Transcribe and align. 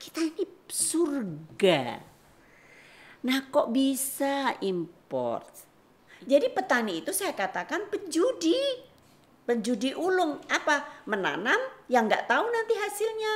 kita 0.00 0.24
ini 0.24 0.44
surga. 0.64 2.00
Nah 3.20 3.38
kok 3.52 3.68
bisa 3.68 4.56
import? 4.64 5.68
Jadi 6.24 6.48
petani 6.48 7.04
itu 7.04 7.12
saya 7.12 7.36
katakan 7.36 7.92
penjudi. 7.92 8.88
Penjudi 9.44 9.92
ulung 9.92 10.40
apa? 10.48 11.04
Menanam 11.04 11.60
yang 11.92 12.08
nggak 12.08 12.24
tahu 12.24 12.48
nanti 12.48 12.74
hasilnya 12.80 13.32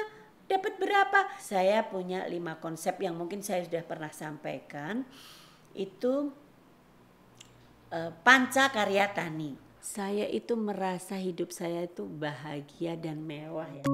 dapat 0.49 0.81
berapa. 0.81 1.29
Saya 1.37 1.85
punya 1.85 2.25
lima 2.25 2.57
konsep 2.57 2.97
yang 3.05 3.13
mungkin 3.13 3.45
saya 3.45 3.69
sudah 3.69 3.85
pernah 3.85 4.09
sampaikan. 4.09 5.05
Itu 5.77 6.33
uh, 7.93 8.13
panca 8.25 8.73
karya 8.73 9.13
tani. 9.13 9.61
Saya 9.85 10.25
itu 10.33 10.57
merasa 10.57 11.21
hidup 11.21 11.53
saya 11.53 11.85
itu 11.85 12.09
bahagia 12.09 12.97
dan 12.97 13.21
mewah 13.21 13.69
ya. 13.69 13.85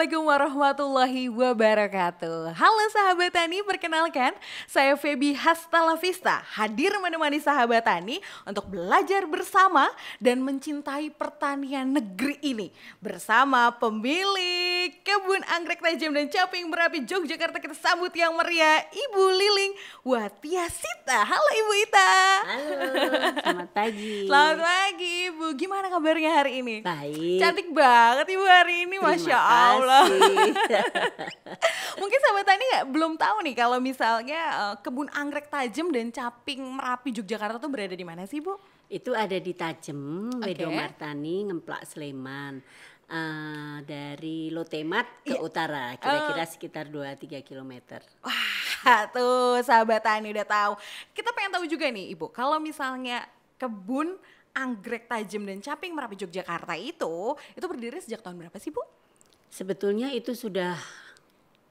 Assalamualaikum 0.00 0.32
warahmatullahi 0.32 1.28
wabarakatuh. 1.28 2.56
Halo 2.56 2.84
sahabat 2.88 3.36
Tani, 3.36 3.60
perkenalkan 3.60 4.32
saya 4.64 4.96
Feby 4.96 5.36
Hastalavista 5.36 6.40
Hadir 6.56 6.96
menemani 7.04 7.36
sahabat 7.36 7.84
Tani 7.84 8.16
untuk 8.48 8.72
belajar 8.72 9.28
bersama 9.28 9.92
dan 10.16 10.40
mencintai 10.40 11.12
pertanian 11.12 11.92
negeri 11.92 12.40
ini 12.40 12.72
Bersama 12.96 13.76
pemilik 13.76 14.88
kebun 15.04 15.44
anggrek 15.52 15.84
tajam 15.84 16.16
dan 16.16 16.32
caping 16.32 16.72
merapi 16.72 17.04
Yogyakarta 17.04 17.60
kita 17.60 17.76
sambut 17.76 18.16
yang 18.16 18.32
meriah 18.40 18.80
Ibu 18.88 19.24
Liling 19.36 19.72
Watiasita. 20.00 21.28
Halo 21.28 21.50
Ibu 21.60 21.72
Ita. 21.84 22.12
Halo, 22.48 22.72
selamat 23.36 23.70
pagi. 23.76 24.24
Selamat 24.24 24.58
pagi 24.64 25.12
Ibu, 25.28 25.46
gimana 25.60 25.92
kabarnya 25.92 26.30
hari 26.40 26.64
ini? 26.64 26.80
Baik. 26.80 27.36
Cantik 27.36 27.68
banget 27.76 28.32
Ibu 28.32 28.46
hari 28.48 28.88
ini, 28.88 28.96
Terima 28.96 29.12
Masya 29.12 29.36
Allah. 29.36 29.89
Kasih. 29.90 30.54
Mungkin 32.00 32.18
sahabat 32.22 32.44
tani 32.46 32.64
nggak 32.70 32.86
belum 32.88 33.12
tahu 33.18 33.36
nih 33.44 33.54
kalau 33.58 33.78
misalnya 33.78 34.40
eh, 34.70 34.74
kebun 34.80 35.10
anggrek 35.10 35.50
tajam 35.50 35.90
dan 35.90 36.08
caping 36.08 36.62
merapi 36.62 37.10
Yogyakarta 37.10 37.58
tuh 37.58 37.70
berada 37.70 37.92
di 37.92 38.06
mana 38.06 38.24
sih 38.24 38.38
Bu? 38.38 38.54
Itu 38.86 39.14
ada 39.14 39.38
di 39.38 39.54
Tajem. 39.54 40.30
Wedo 40.42 40.70
Martani, 40.70 41.46
Ngemplak 41.46 41.86
Sleman. 41.86 42.62
Eh, 43.10 43.76
dari 43.82 44.54
Lotemat 44.54 45.26
ke 45.26 45.34
Iya. 45.34 45.42
utara, 45.42 45.98
kira-kira 45.98 46.46
sekitar 46.46 46.86
2-3 46.86 47.42
kilometer. 47.42 47.98
Wah 48.22 49.02
tuh 49.14 49.58
sahabat 49.66 49.98
tani 49.98 50.30
udah 50.30 50.46
tahu. 50.46 50.72
Kita 51.10 51.34
pengen 51.34 51.58
tahu 51.58 51.66
juga 51.66 51.90
nih 51.90 52.14
Ibu, 52.14 52.30
kalau 52.30 52.62
misalnya 52.62 53.26
kebun 53.58 54.14
anggrek 54.54 55.10
tajam 55.10 55.42
dan 55.42 55.58
caping 55.58 55.90
merapi 55.90 56.14
Yogyakarta 56.18 56.78
itu, 56.78 57.34
itu 57.34 57.66
berdiri 57.66 57.98
sejak 57.98 58.22
tahun 58.22 58.46
berapa 58.46 58.58
sih 58.62 58.70
Bu? 58.70 58.82
Sebetulnya 59.50 60.14
itu 60.14 60.32
sudah 60.32 60.78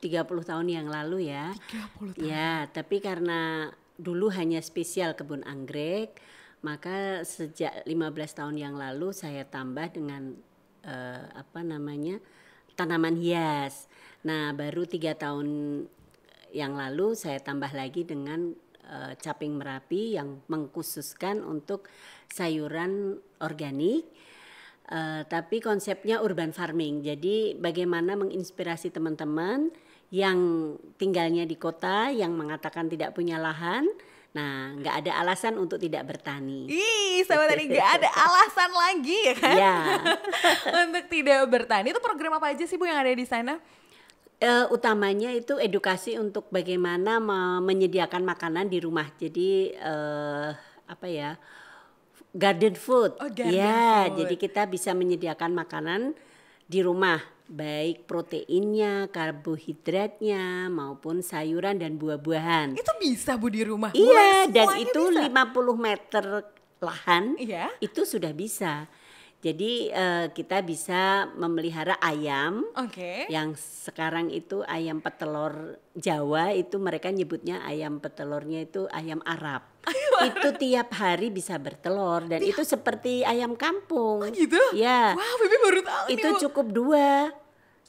30 0.04 0.28
tahun 0.44 0.68
yang 0.68 0.88
lalu 0.88 1.32
ya. 1.32 1.56
30 2.00 2.20
Ya, 2.20 2.68
tapi 2.72 3.00
karena 3.00 3.72
dulu 4.00 4.32
hanya 4.32 4.64
spesial 4.64 5.16
kebun 5.16 5.44
anggrek, 5.44 6.16
maka 6.64 7.24
sejak 7.24 7.84
15 7.84 8.40
tahun 8.40 8.56
yang 8.60 8.76
lalu 8.76 9.12
saya 9.12 9.44
tambah 9.48 9.92
dengan 9.92 10.36
eh, 10.84 11.24
apa 11.36 11.64
namanya 11.64 12.20
tanaman 12.80 13.20
hias. 13.20 13.92
Nah, 14.24 14.56
baru 14.56 14.88
tiga 14.88 15.16
tahun 15.16 15.48
yang 16.56 16.76
lalu 16.76 17.14
saya 17.16 17.40
tambah 17.44 17.72
lagi 17.76 18.08
dengan 18.08 18.56
eh, 18.88 19.14
caping 19.20 19.60
merapi 19.60 20.16
yang 20.16 20.40
mengkhususkan 20.48 21.44
untuk 21.44 21.88
sayuran 22.32 23.20
organik. 23.44 24.08
Eh, 24.90 25.22
tapi 25.30 25.62
konsepnya 25.62 26.18
urban 26.18 26.50
farming. 26.50 27.06
Jadi 27.06 27.54
bagaimana 27.54 28.18
menginspirasi 28.18 28.90
teman-teman 28.90 29.70
yang 30.10 30.38
tinggalnya 30.98 31.46
di 31.46 31.54
kota, 31.54 32.10
yang 32.10 32.34
mengatakan 32.34 32.90
tidak 32.90 33.14
punya 33.14 33.38
lahan. 33.38 33.86
Nah, 34.34 34.74
nggak 34.78 34.96
ada 35.06 35.12
alasan 35.22 35.62
untuk 35.62 35.78
tidak 35.78 36.10
bertani. 36.10 36.66
Ih, 36.70 37.22
sahabat 37.22 37.54
tani 37.54 37.70
nggak 37.70 37.90
ada 38.02 38.10
alasan 38.26 38.72
lagi 38.74 39.18
ya 39.30 39.36
kan? 39.38 39.56
Ya, 39.58 39.78
Untuk 40.86 41.06
tidak 41.10 41.46
bertani 41.50 41.94
itu 41.94 42.02
program 42.02 42.38
apa 42.38 42.50
aja 42.50 42.66
sih 42.66 42.78
Bu 42.78 42.90
yang 42.90 42.98
ada 42.98 43.14
di 43.14 43.26
sana? 43.30 43.62
eh, 44.40 44.66
utamanya 44.72 45.36
itu 45.36 45.60
edukasi 45.60 46.16
untuk 46.16 46.48
bagaimana 46.48 47.20
me- 47.20 47.60
menyediakan 47.60 48.24
makanan 48.24 48.72
di 48.72 48.80
rumah. 48.80 49.06
Jadi 49.20 49.76
eh, 49.76 50.50
apa 50.88 51.06
ya? 51.06 51.36
Garden 52.30 52.78
food. 52.78 53.18
Oh, 53.18 53.30
garden 53.30 53.58
ya, 53.58 54.06
food. 54.06 54.22
jadi 54.22 54.36
kita 54.38 54.62
bisa 54.70 54.94
menyediakan 54.94 55.50
makanan 55.50 56.14
di 56.70 56.86
rumah, 56.86 57.18
baik 57.50 58.06
proteinnya, 58.06 59.10
karbohidratnya 59.10 60.70
maupun 60.70 61.26
sayuran 61.26 61.82
dan 61.82 61.98
buah-buahan. 61.98 62.78
Itu 62.78 62.94
bisa 63.02 63.34
Bu 63.34 63.50
di 63.50 63.66
rumah? 63.66 63.90
Iya, 63.98 64.46
dan 64.54 64.78
itu 64.78 65.10
bisa? 65.10 65.26
50 65.26 65.74
meter 65.74 66.26
lahan 66.80 67.34
Iya. 67.36 67.74
itu 67.82 68.06
sudah 68.06 68.30
bisa. 68.32 68.86
Jadi 69.40 69.88
eh, 69.88 70.28
kita 70.36 70.60
bisa 70.68 71.32
memelihara 71.40 71.96
ayam 72.04 72.68
Oke. 72.76 73.24
yang 73.32 73.56
sekarang 73.56 74.28
itu 74.36 74.68
ayam 74.68 75.00
petelur 75.00 75.80
Jawa 75.96 76.52
itu 76.52 76.76
mereka 76.76 77.08
nyebutnya 77.08 77.64
ayam 77.64 78.04
petelurnya 78.04 78.68
itu 78.68 78.92
ayam 78.92 79.24
Arab. 79.24 79.64
itu 80.28 80.50
tiap 80.60 80.92
hari 80.92 81.32
bisa 81.32 81.56
bertelur 81.56 82.28
dan 82.28 82.44
itu 82.44 82.68
seperti 82.68 83.24
ayam 83.24 83.56
kampung. 83.56 84.28
gitu? 84.36 84.60
Ya. 84.76 85.16
Wah, 85.16 85.34
Bibi 85.40 85.58
baru 85.64 85.82
tahu 85.88 86.06
itu 86.12 86.28
cukup 86.44 86.68
dua. 86.76 87.32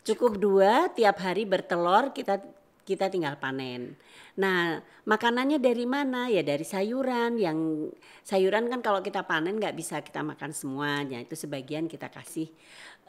Cukup 0.07 0.39
dua 0.39 0.87
tiap 0.95 1.19
hari 1.19 1.51
bertelur 1.51 2.15
kita 2.15 2.39
kita 2.85 3.13
tinggal 3.13 3.37
panen. 3.37 3.95
Nah, 4.41 4.81
makanannya 5.05 5.61
dari 5.61 5.85
mana? 5.85 6.27
Ya 6.33 6.41
dari 6.41 6.65
sayuran. 6.65 7.37
Yang 7.37 7.91
sayuran 8.25 8.71
kan 8.73 8.81
kalau 8.81 9.01
kita 9.05 9.25
panen 9.27 9.61
nggak 9.61 9.77
bisa 9.77 10.01
kita 10.01 10.25
makan 10.25 10.51
semuanya. 10.55 11.21
Itu 11.21 11.37
sebagian 11.37 11.87
kita 11.87 12.09
kasih 12.09 12.49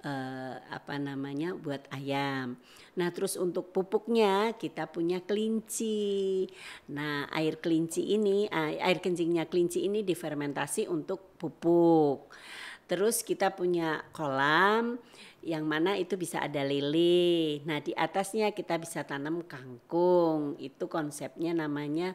eh, 0.04 0.56
apa 0.60 0.98
namanya 0.98 1.54
buat 1.56 1.86
ayam. 1.94 2.58
Nah, 2.98 3.10
terus 3.16 3.40
untuk 3.40 3.72
pupuknya 3.72 4.54
kita 4.58 4.90
punya 4.90 5.24
kelinci. 5.24 6.50
Nah, 6.92 7.30
air 7.31 7.62
kelinci 7.62 8.16
ini, 8.18 8.50
eh, 8.52 8.81
air 8.81 9.00
kencingnya 9.00 9.48
kelinci 9.48 9.88
ini 9.88 10.04
difermentasi 10.04 10.90
untuk 10.92 11.38
pupuk. 11.40 12.34
Terus 12.92 13.24
kita 13.24 13.56
punya 13.56 14.04
kolam 14.12 15.00
yang 15.41 15.66
mana 15.66 15.97
itu 15.97 16.13
bisa 16.16 16.41
ada 16.41 16.62
lele. 16.62 17.66
Nah, 17.66 17.81
di 17.81 17.97
atasnya 17.97 18.53
kita 18.53 18.78
bisa 18.78 19.02
tanam 19.02 19.41
kangkung. 19.46 20.53
Itu 20.62 20.85
konsepnya 20.85 21.57
namanya 21.57 22.13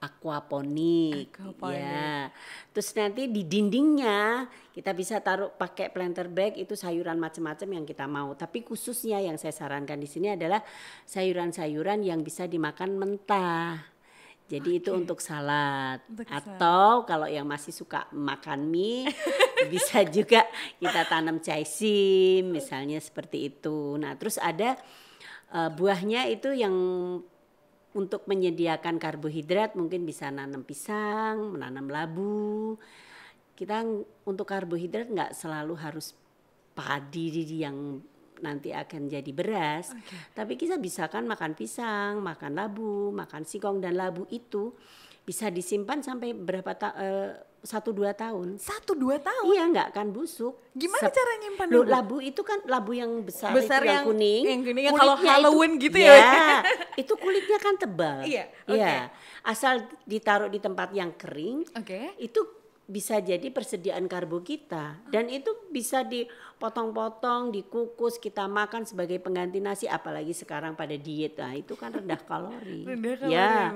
aquaponik. 0.00 1.30
Aquaponik. 1.36 1.78
Ya. 1.78 2.32
Terus 2.74 2.88
nanti 2.96 3.28
di 3.28 3.44
dindingnya 3.44 4.48
kita 4.72 4.96
bisa 4.96 5.20
taruh 5.20 5.52
pakai 5.52 5.92
planter 5.92 6.26
bag 6.32 6.56
itu 6.56 6.72
sayuran 6.72 7.20
macam-macam 7.20 7.68
yang 7.76 7.84
kita 7.84 8.08
mau. 8.08 8.32
Tapi 8.34 8.64
khususnya 8.64 9.20
yang 9.20 9.36
saya 9.36 9.52
sarankan 9.52 10.00
di 10.00 10.08
sini 10.08 10.32
adalah 10.32 10.64
sayuran-sayuran 11.04 12.02
yang 12.02 12.24
bisa 12.24 12.48
dimakan 12.48 12.96
mentah. 12.98 13.91
Jadi 14.52 14.84
itu 14.84 14.92
Oke. 14.92 15.00
untuk 15.00 15.18
salad 15.24 16.04
Untuk 16.12 16.28
salad. 16.28 16.60
atau 16.60 17.08
kalau 17.08 17.24
yang 17.24 17.48
masih 17.48 17.72
suka 17.72 18.04
makan 18.12 18.68
mie 18.68 19.08
bisa 19.72 20.04
juga 20.04 20.44
kita 20.76 21.08
tanam 21.08 21.40
caisim 21.40 22.52
misalnya 22.52 23.00
seperti 23.00 23.48
itu. 23.48 23.96
Nah, 23.96 24.12
terus 24.20 24.36
ada 24.36 24.76
eh, 25.56 25.70
buahnya 25.72 26.28
itu 26.28 26.52
yang 26.52 26.76
untuk 27.92 28.24
menyediakan 28.28 28.96
karbohidrat 29.00 29.72
mungkin 29.76 30.04
bisa 30.04 30.28
nanam 30.28 30.64
pisang, 30.64 31.56
menanam 31.56 31.88
labu. 31.88 32.76
Kita 33.56 33.84
untuk 34.28 34.48
karbohidrat 34.48 35.08
nggak 35.08 35.32
selalu 35.32 35.76
harus 35.80 36.12
padi 36.72 37.28
yang 37.56 38.00
nanti 38.42 38.70
akan 38.70 39.06
jadi 39.06 39.30
beras. 39.30 39.94
Tapi 40.32 40.54
kita 40.54 40.76
bisa 40.76 41.06
kan 41.06 41.24
makan 41.24 41.54
pisang, 41.54 42.18
makan 42.18 42.52
labu, 42.52 43.10
makan 43.10 43.42
singkong 43.42 43.78
dan 43.78 43.94
labu 43.94 44.26
itu 44.28 44.74
bisa 45.22 45.48
disimpan 45.48 46.02
sampai 46.02 46.34
berapa 46.34 46.74
ta- 46.74 46.94
eh, 46.94 47.30
satu 47.62 47.94
dua 47.94 48.10
tahun. 48.10 48.58
Satu 48.58 48.92
dua 48.92 49.16
tahun. 49.16 49.46
Iya 49.48 49.64
nggak 49.64 49.88
akan 49.94 50.06
busuk. 50.10 50.58
Gimana 50.72 51.06
Sep- 51.06 51.14
cara 51.14 51.32
nyimpan 51.38 51.68
dulu? 51.70 51.86
labu 51.86 52.16
itu 52.18 52.42
kan 52.42 52.58
labu 52.66 52.90
yang 52.92 53.22
besar, 53.22 53.54
Besar 53.54 53.78
itu 53.78 53.86
yang, 53.86 53.94
yang- 53.94 54.06
kuning. 54.10 54.42
yang 54.44 54.60
kuning 54.60 54.84
yang 54.84 54.96
kalau 54.98 55.14
Halloween 55.16 55.78
gitu 55.78 55.94
ya? 55.96 56.10
ya. 56.12 56.58
itu 57.02 57.14
kulitnya 57.14 57.58
kan 57.58 57.74
tebal. 57.76 58.26
Iya, 58.26 58.50
Iya. 58.66 58.66
oke. 58.66 58.94
Asal 59.44 59.74
ditaruh 60.02 60.46
di 60.46 60.58
tempat 60.58 60.90
yang 60.90 61.14
kering, 61.14 61.70
Oke. 61.72 62.14
itu 62.16 62.42
bisa 62.82 63.22
jadi 63.22 63.48
persediaan 63.48 64.10
karbo 64.10 64.42
kita 64.42 64.98
dan 65.08 65.30
itu 65.30 65.54
bisa 65.70 66.02
dipotong-potong, 66.02 67.54
dikukus, 67.54 68.18
kita 68.18 68.50
makan 68.50 68.84
sebagai 68.84 69.22
pengganti 69.22 69.62
nasi 69.62 69.86
apalagi 69.86 70.34
sekarang 70.34 70.74
pada 70.74 70.98
diet. 70.98 71.38
Nah, 71.38 71.54
itu 71.54 71.78
kan 71.78 71.94
rendah 71.94 72.20
kalori. 72.28 72.82
Rendah 72.84 73.14
kalori, 73.16 73.32
Ya. 73.32 73.70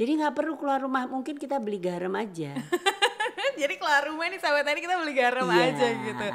Jadi 0.00 0.10
nggak 0.18 0.34
perlu 0.34 0.56
keluar 0.56 0.80
rumah, 0.80 1.04
mungkin 1.04 1.36
kita 1.36 1.60
beli 1.60 1.76
garam 1.76 2.16
aja. 2.16 2.56
jadi 3.54 3.74
keluar 3.74 4.02
rumah 4.04 4.26
nih 4.26 4.38
sahabat 4.38 4.62
tani 4.62 4.80
kita 4.80 4.94
beli 4.96 5.12
garam 5.12 5.46
Iya. 5.46 5.64
aja 5.68 5.86
gitu. 5.94 6.26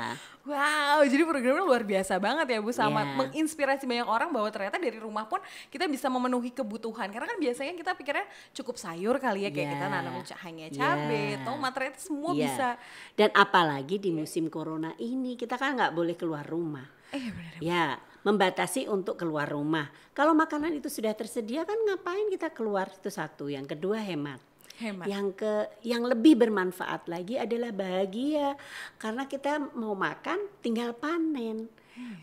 Wow, 0.43 1.03
jadi 1.03 1.21
programnya 1.21 1.59
luar 1.59 1.83
biasa 1.83 2.17
banget 2.17 2.47
ya 2.47 2.59
Bu 2.59 2.71
sama 2.71 3.03
Iya. 3.03 3.13
menginspirasi 3.17 3.83
banyak 3.83 4.07
orang 4.07 4.31
bahwa 4.31 4.47
ternyata 4.47 4.77
dari 4.77 4.95
rumah 4.95 5.27
pun 5.27 5.43
kita 5.67 5.85
bisa 5.85 6.07
memenuhi 6.07 6.49
kebutuhan. 6.49 7.11
Karena 7.11 7.27
kan 7.27 7.35
biasanya 7.35 7.75
kita 7.75 7.91
pikirnya 7.93 8.23
cukup 8.53 8.79
sayur 8.79 9.17
kali 9.17 9.43
ya 9.43 9.51
kayak 9.51 9.59
Iya. 9.61 9.73
kita 9.73 9.85
nanam 9.85 10.13
ca- 10.21 10.39
hanya 10.41 10.67
cabai, 10.69 11.35
Iya. 11.35 11.43
tomat 11.43 11.71
ternyata 11.71 11.99
semua 11.99 12.31
Iya. 12.31 12.39
bisa. 12.41 12.69
Dan 13.13 13.29
apalagi 13.33 13.99
di 13.99 14.09
musim 14.09 14.47
corona 14.47 14.95
ini 14.97 15.35
kita 15.35 15.59
kan 15.59 15.75
nggak 15.75 15.91
boleh 15.91 16.15
keluar 16.15 16.47
rumah. 16.47 16.87
Eh 17.11 17.27
benar. 17.27 17.59
Ya, 17.59 17.83
membatasi 18.23 18.87
untuk 18.87 19.15
keluar 19.15 19.47
rumah. 19.47 19.87
Kalau 20.11 20.31
makanan 20.31 20.71
itu 20.73 20.87
sudah 20.87 21.11
tersedia 21.11 21.63
kan 21.63 21.75
ngapain 21.81 22.27
kita 22.29 22.51
keluar 22.51 22.87
itu 22.87 23.07
satu. 23.07 23.47
Yang 23.47 23.75
kedua 23.75 23.99
hemat. 23.99 24.39
Hemat. 24.77 25.09
Yang 25.09 25.27
ke 25.41 25.53
yang 25.89 26.05
lebih 26.05 26.37
bermanfaat 26.37 27.09
lagi 27.09 27.41
adalah 27.41 27.73
bahagia 27.73 28.53
karena 29.01 29.25
kita 29.25 29.73
mau 29.73 29.97
makan 29.97 30.61
tinggal 30.61 30.93
panen. 30.93 31.65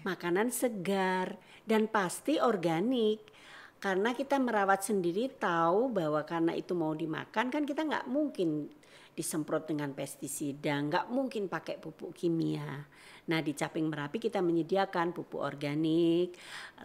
Makanan 0.07 0.55
segar 0.55 1.35
dan 1.67 1.91
pasti 1.91 2.39
organik. 2.39 3.35
Karena 3.83 4.15
kita 4.17 4.39
merawat 4.41 4.87
sendiri 4.87 5.29
tahu 5.35 5.93
bahwa 5.93 6.23
karena 6.25 6.55
itu 6.57 6.73
mau 6.73 6.95
dimakan 6.95 7.53
kan 7.53 7.67
kita 7.67 7.85
nggak 7.85 8.07
mungkin 8.09 8.71
disemprot 9.15 9.69
dengan 9.69 9.93
pestisida, 9.93 10.75
nggak 10.79 11.13
mungkin 11.13 11.53
pakai 11.53 11.77
pupuk 11.77 12.17
kimia. 12.17 12.87
Nah 13.29 13.41
di 13.45 13.53
Caping 13.53 13.91
Merapi 13.91 14.19
kita 14.23 14.41
menyediakan 14.41 15.13
pupuk 15.13 15.43
organik, 15.43 16.33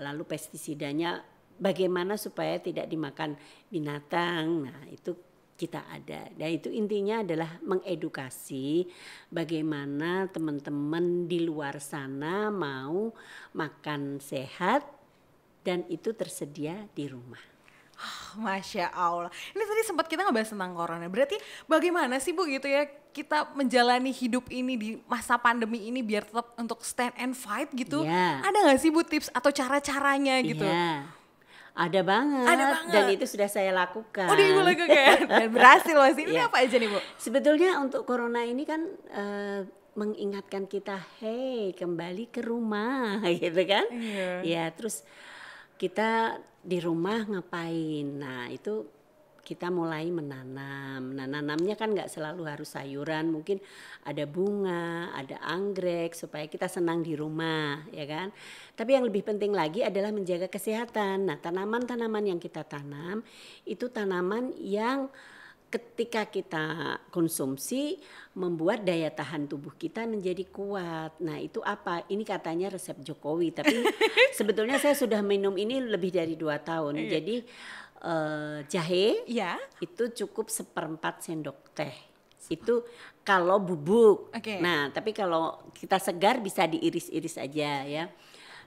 lalu 0.01 0.23
pestisidanya 0.27 1.23
bagaimana 1.55 2.15
supaya 2.15 2.59
tidak 2.61 2.87
dimakan 2.87 3.35
binatang. 3.71 4.69
Nah 4.69 4.83
itu 4.91 5.28
kita 5.59 5.83
ada. 5.91 6.31
Dan 6.31 6.49
itu 6.55 6.71
intinya 6.71 7.19
adalah 7.19 7.59
mengedukasi 7.59 8.87
bagaimana 9.27 10.31
teman-teman 10.31 11.27
di 11.27 11.43
luar 11.43 11.83
sana 11.83 12.47
mau 12.47 13.11
makan 13.51 14.23
sehat 14.23 14.87
dan 15.67 15.83
itu 15.91 16.15
tersedia 16.15 16.87
di 16.95 17.11
rumah. 17.11 17.43
Masya 18.39 18.95
Allah. 18.95 19.27
Ini 19.51 19.59
tadi 19.59 19.81
sempat 19.83 20.07
kita 20.07 20.23
ngebahas 20.23 20.55
tentang 20.55 20.71
corona. 20.71 21.03
Berarti 21.11 21.35
bagaimana 21.67 22.15
sih 22.23 22.31
Bu 22.31 22.47
gitu 22.47 22.71
ya 22.71 22.87
kita 23.11 23.51
menjalani 23.57 24.15
hidup 24.15 24.47
ini 24.47 24.79
di 24.79 24.89
masa 25.03 25.35
pandemi 25.35 25.91
ini 25.91 25.99
biar 25.99 26.23
tetap 26.23 26.55
untuk 26.55 26.79
stand 26.87 27.11
and 27.19 27.35
fight 27.35 27.67
gitu? 27.75 28.07
Iya. 28.07 28.39
Ada 28.47 28.57
nggak 28.71 28.79
sih 28.79 28.91
Bu 28.95 29.03
tips 29.03 29.27
atau 29.35 29.51
cara-caranya 29.51 30.39
gitu? 30.39 30.63
Iya. 30.63 31.18
Ada 31.71 32.01
banget, 32.01 32.45
Ada 32.45 32.63
banget. 32.67 32.91
dan 32.91 33.03
itu 33.09 33.25
sudah 33.25 33.47
saya 33.47 33.71
lakukan. 33.71 34.25
Oh 34.25 34.35
di 34.35 34.45
Ibu 34.45 34.61
lakukan 34.61 35.17
dan 35.31 35.49
berhasil 35.49 35.93
Mas. 35.93 36.13
Ini 36.13 36.31
Iya. 36.33 36.45
apa 36.45 36.57
aja 36.59 36.75
nih 36.75 36.87
Bu? 36.87 36.99
Sebetulnya 37.15 37.77
untuk 37.77 38.03
corona 38.03 38.41
ini 38.41 38.63
kan 38.63 38.81
eh, 39.07 39.61
mengingatkan 39.91 40.63
kita, 40.65 40.95
hey 41.17 41.71
kembali 41.71 42.27
ke 42.27 42.41
rumah, 42.41 43.19
gitu 43.35 43.61
kan? 43.63 43.85
Iya. 43.89 44.29
Ya 44.41 44.63
terus 44.69 45.01
kita 45.75 46.35
di 46.59 46.77
rumah 46.77 47.23
ngapain? 47.23 48.07
Nah 48.13 48.47
itu 48.49 48.83
kita 49.49 49.73
mulai 49.73 50.13
menanam. 50.13 51.17
Nah 51.17 51.25
nanamnya 51.25 51.73
kan 51.73 51.89
nggak 51.89 52.05
selalu 52.05 52.45
harus 52.45 52.77
sayuran, 52.77 53.33
mungkin 53.33 53.57
ada 54.05 54.29
bunga, 54.29 55.09
ada 55.17 55.41
anggrek 55.41 56.13
supaya 56.13 56.45
kita 56.45 56.69
senang 56.69 57.01
di 57.01 57.17
rumah, 57.17 57.81
ya 57.89 58.05
kan? 58.05 58.29
Tapi 58.77 58.93
yang 58.93 59.09
lebih 59.09 59.25
penting 59.25 59.49
lagi 59.49 59.81
adalah 59.81 60.13
menjaga 60.13 60.45
kesehatan. 60.45 61.25
Nah 61.25 61.41
tanaman-tanaman 61.41 62.29
yang 62.29 62.37
kita 62.37 62.61
tanam 62.61 63.25
itu 63.65 63.89
tanaman 63.89 64.53
yang 64.61 65.09
ketika 65.69 66.25
kita 66.25 66.97
konsumsi 67.13 68.01
membuat 68.33 68.81
daya 68.81 69.13
tahan 69.13 69.45
tubuh 69.45 69.77
kita 69.77 70.09
menjadi 70.09 70.41
kuat. 70.49 71.21
Nah, 71.21 71.37
itu 71.37 71.61
apa? 71.61 72.09
Ini 72.09 72.25
katanya 72.25 72.73
resep 72.73 72.97
Jokowi, 73.05 73.53
tapi 73.53 73.77
sebetulnya 74.37 74.81
saya 74.81 74.97
sudah 74.97 75.21
minum 75.21 75.53
ini 75.53 75.77
lebih 75.77 76.09
dari 76.09 76.33
dua 76.33 76.57
tahun. 76.57 76.97
Jadi 77.05 77.45
eh, 78.03 78.59
jahe 78.67 79.23
Iya. 79.27 79.55
itu 79.79 80.11
cukup 80.25 80.51
seperempat 80.51 81.23
sendok 81.23 81.71
teh. 81.75 81.95
Itu 82.49 82.83
kalau 83.23 83.61
bubuk. 83.61 84.33
Oke. 84.33 84.57
Nah, 84.59 84.89
tapi 84.89 85.13
kalau 85.13 85.59
kita 85.75 85.99
segar 86.01 86.41
bisa 86.41 86.65
diiris-iris 86.65 87.37
aja 87.37 87.83
ya. 87.85 88.05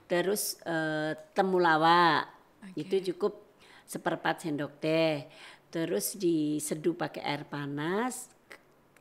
Terus 0.06 0.56
eh, 0.64 1.12
temulawak 1.32 2.28
itu 2.78 3.12
cukup 3.12 3.56
seperempat 3.84 4.44
sendok 4.46 4.72
teh. 4.80 5.26
Terus 5.72 6.16
diseduh 6.20 6.92
pakai 6.96 7.24
air 7.24 7.44
panas, 7.48 8.28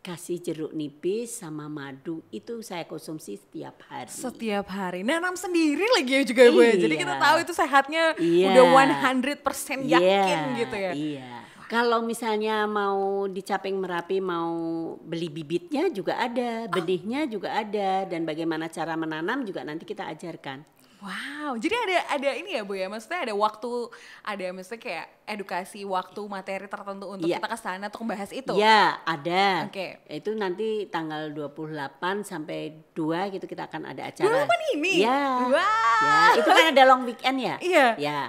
kasih 0.02 0.42
jeruk 0.42 0.74
nipis 0.74 1.30
sama 1.38 1.70
madu. 1.70 2.26
Itu 2.34 2.66
saya 2.66 2.90
konsumsi 2.90 3.38
setiap 3.38 3.78
hari. 3.86 4.10
Setiap 4.10 4.66
hari 4.68 5.06
nanam 5.06 5.38
sendiri 5.38 5.86
lagi 5.94 6.12
ya 6.12 6.24
juga 6.26 6.42
Bu 6.50 6.66
ya. 6.66 6.74
Jadi 6.74 6.94
Iya. 6.98 7.02
kita 7.06 7.16
tahu 7.22 7.36
itu 7.46 7.54
sehatnya 7.54 8.04
Iya. 8.18 8.48
udah 8.50 8.66
100% 8.74 9.86
yakin 9.86 10.02
Iya, 10.02 10.58
gitu 10.58 10.76
ya. 10.76 10.92
Iya. 10.98 11.30
Kalau 11.72 12.04
misalnya 12.04 12.68
mau 12.68 13.32
di 13.32 13.40
Caping 13.40 13.80
Merapi 13.80 14.20
mau 14.20 14.52
beli 15.00 15.32
bibitnya 15.32 15.88
juga 15.88 16.20
ada, 16.20 16.68
benihnya 16.68 17.24
juga 17.32 17.56
ada 17.56 18.04
dan 18.04 18.28
bagaimana 18.28 18.68
cara 18.68 19.00
menanam 19.00 19.48
juga 19.48 19.64
nanti 19.64 19.88
kita 19.88 20.04
ajarkan. 20.12 20.68
Wow, 21.02 21.58
jadi 21.58 21.74
ada 21.74 21.98
ada 22.14 22.30
ini 22.38 22.54
ya 22.54 22.62
Bu 22.62 22.78
ya, 22.78 22.86
maksudnya 22.86 23.26
ada 23.26 23.34
waktu, 23.34 23.90
ada 24.22 24.46
maksudnya 24.54 24.78
kayak 24.86 25.08
edukasi 25.26 25.82
waktu 25.82 26.22
materi 26.30 26.70
tertentu 26.70 27.10
untuk 27.10 27.26
Iya. 27.26 27.42
kita 27.42 27.50
ke 27.50 27.58
sana 27.58 27.90
untuk 27.90 28.06
membahas 28.06 28.30
itu. 28.30 28.54
Ya, 28.54 29.02
ada. 29.02 29.66
Oke. 29.66 29.98
Itu 30.06 30.38
nanti 30.38 30.86
tanggal 30.94 31.34
28 31.34 32.22
sampai 32.22 32.86
2 32.94 33.34
gitu 33.34 33.50
kita 33.50 33.66
akan 33.66 33.90
ada 33.90 34.14
acara. 34.14 34.46
28 34.46 34.78
ini? 34.78 35.02
Ya. 35.02 35.50
Wah. 35.50 36.02
Ya, 36.06 36.22
itu 36.38 36.50
kan 36.54 36.66
ada 36.70 36.84
long 36.86 37.02
weekend 37.10 37.38
ya? 37.42 37.56
Iya. 37.58 37.88
Ya. 37.98 38.20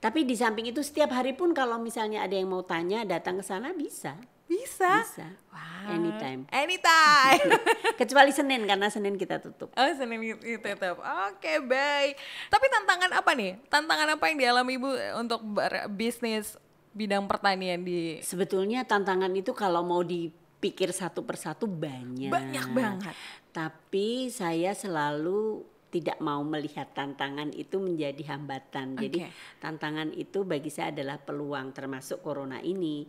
Tapi 0.00 0.24
di 0.24 0.32
samping 0.32 0.70
itu 0.70 0.80
setiap 0.80 1.12
hari 1.12 1.36
pun 1.36 1.52
kalau 1.52 1.76
misalnya 1.76 2.24
ada 2.24 2.32
yang 2.32 2.48
mau 2.48 2.64
tanya 2.64 3.04
datang 3.04 3.36
ke 3.36 3.44
sana 3.44 3.76
bisa. 3.76 4.16
Bisa. 4.48 5.04
Bisa. 5.04 5.28
Wah. 5.52 5.92
Anytime. 5.92 6.48
Anytime. 6.48 7.48
Kecuali 8.00 8.32
Senin 8.32 8.64
karena 8.64 8.88
Senin 8.88 9.20
kita 9.20 9.44
tutup. 9.44 9.68
Oh 9.76 9.90
Senin 9.92 10.24
itu 10.24 10.56
tetap. 10.56 10.96
Oke 11.28 11.60
baik. 11.60 12.16
Tapi 12.48 12.66
tantangan 12.72 13.12
apa 13.12 13.30
nih? 13.36 13.60
Tantangan 13.68 14.08
apa 14.16 14.24
yang 14.32 14.36
dialami 14.40 14.80
Ibu 14.80 14.90
untuk 15.20 15.44
bisnis 15.92 16.56
bidang 16.96 17.28
pertanian 17.28 17.84
di 17.84 18.18
Sebetulnya 18.24 18.88
tantangan 18.88 19.30
itu 19.36 19.52
kalau 19.52 19.84
mau 19.84 20.00
dipikir 20.00 20.96
satu 20.96 21.22
persatu 21.28 21.68
banyak. 21.68 22.32
Banyak 22.32 22.66
banget. 22.72 23.14
Tapi 23.52 24.32
saya 24.32 24.72
selalu 24.72 25.62
tidak 25.88 26.20
mau 26.20 26.44
melihat 26.44 26.92
tantangan 26.92 27.48
itu 27.52 27.80
menjadi 27.80 28.36
hambatan. 28.36 28.96
Jadi 29.00 29.24
Oke. 29.24 29.32
tantangan 29.60 30.12
itu 30.12 30.44
bagi 30.44 30.68
saya 30.68 30.92
adalah 30.92 31.16
peluang 31.16 31.72
termasuk 31.72 32.20
corona 32.20 32.60
ini. 32.60 33.08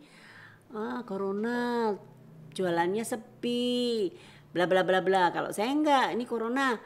Ah, 0.70 1.02
corona 1.02 1.98
jualannya 2.54 3.02
sepi. 3.02 4.14
Bla 4.54 4.70
bla 4.70 4.86
bla 4.86 5.02
bla. 5.02 5.34
Kalau 5.34 5.50
saya 5.50 5.74
enggak, 5.74 6.14
ini 6.14 6.30
corona. 6.30 6.78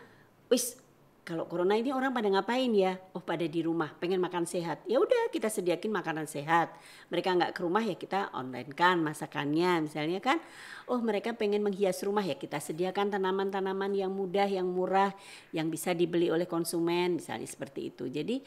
Wis 0.48 0.80
kalau 1.24 1.48
corona 1.48 1.80
ini 1.80 1.96
orang 1.96 2.12
pada 2.12 2.28
ngapain 2.28 2.68
ya? 2.76 3.00
Oh 3.16 3.24
pada 3.24 3.48
di 3.48 3.64
rumah, 3.64 3.96
pengen 3.96 4.20
makan 4.20 4.44
sehat. 4.44 4.84
Ya 4.92 5.00
udah 5.00 5.32
kita 5.32 5.48
sediakin 5.48 5.88
makanan 5.88 6.28
sehat. 6.28 6.76
Mereka 7.08 7.32
nggak 7.40 7.52
ke 7.56 7.64
rumah 7.64 7.80
ya 7.80 7.96
kita 7.96 8.28
online 8.36 8.76
kan 8.76 9.00
masakannya 9.00 9.88
misalnya 9.88 10.20
kan. 10.20 10.44
Oh 10.84 11.00
mereka 11.00 11.32
pengen 11.32 11.64
menghias 11.64 12.04
rumah 12.04 12.28
ya 12.28 12.36
kita 12.36 12.60
sediakan 12.60 13.08
tanaman-tanaman 13.16 13.96
yang 13.96 14.12
mudah, 14.12 14.52
yang 14.52 14.68
murah, 14.68 15.16
yang 15.56 15.72
bisa 15.72 15.96
dibeli 15.96 16.28
oleh 16.28 16.44
konsumen 16.44 17.24
misalnya 17.24 17.48
seperti 17.48 17.96
itu. 17.96 18.12
Jadi 18.12 18.44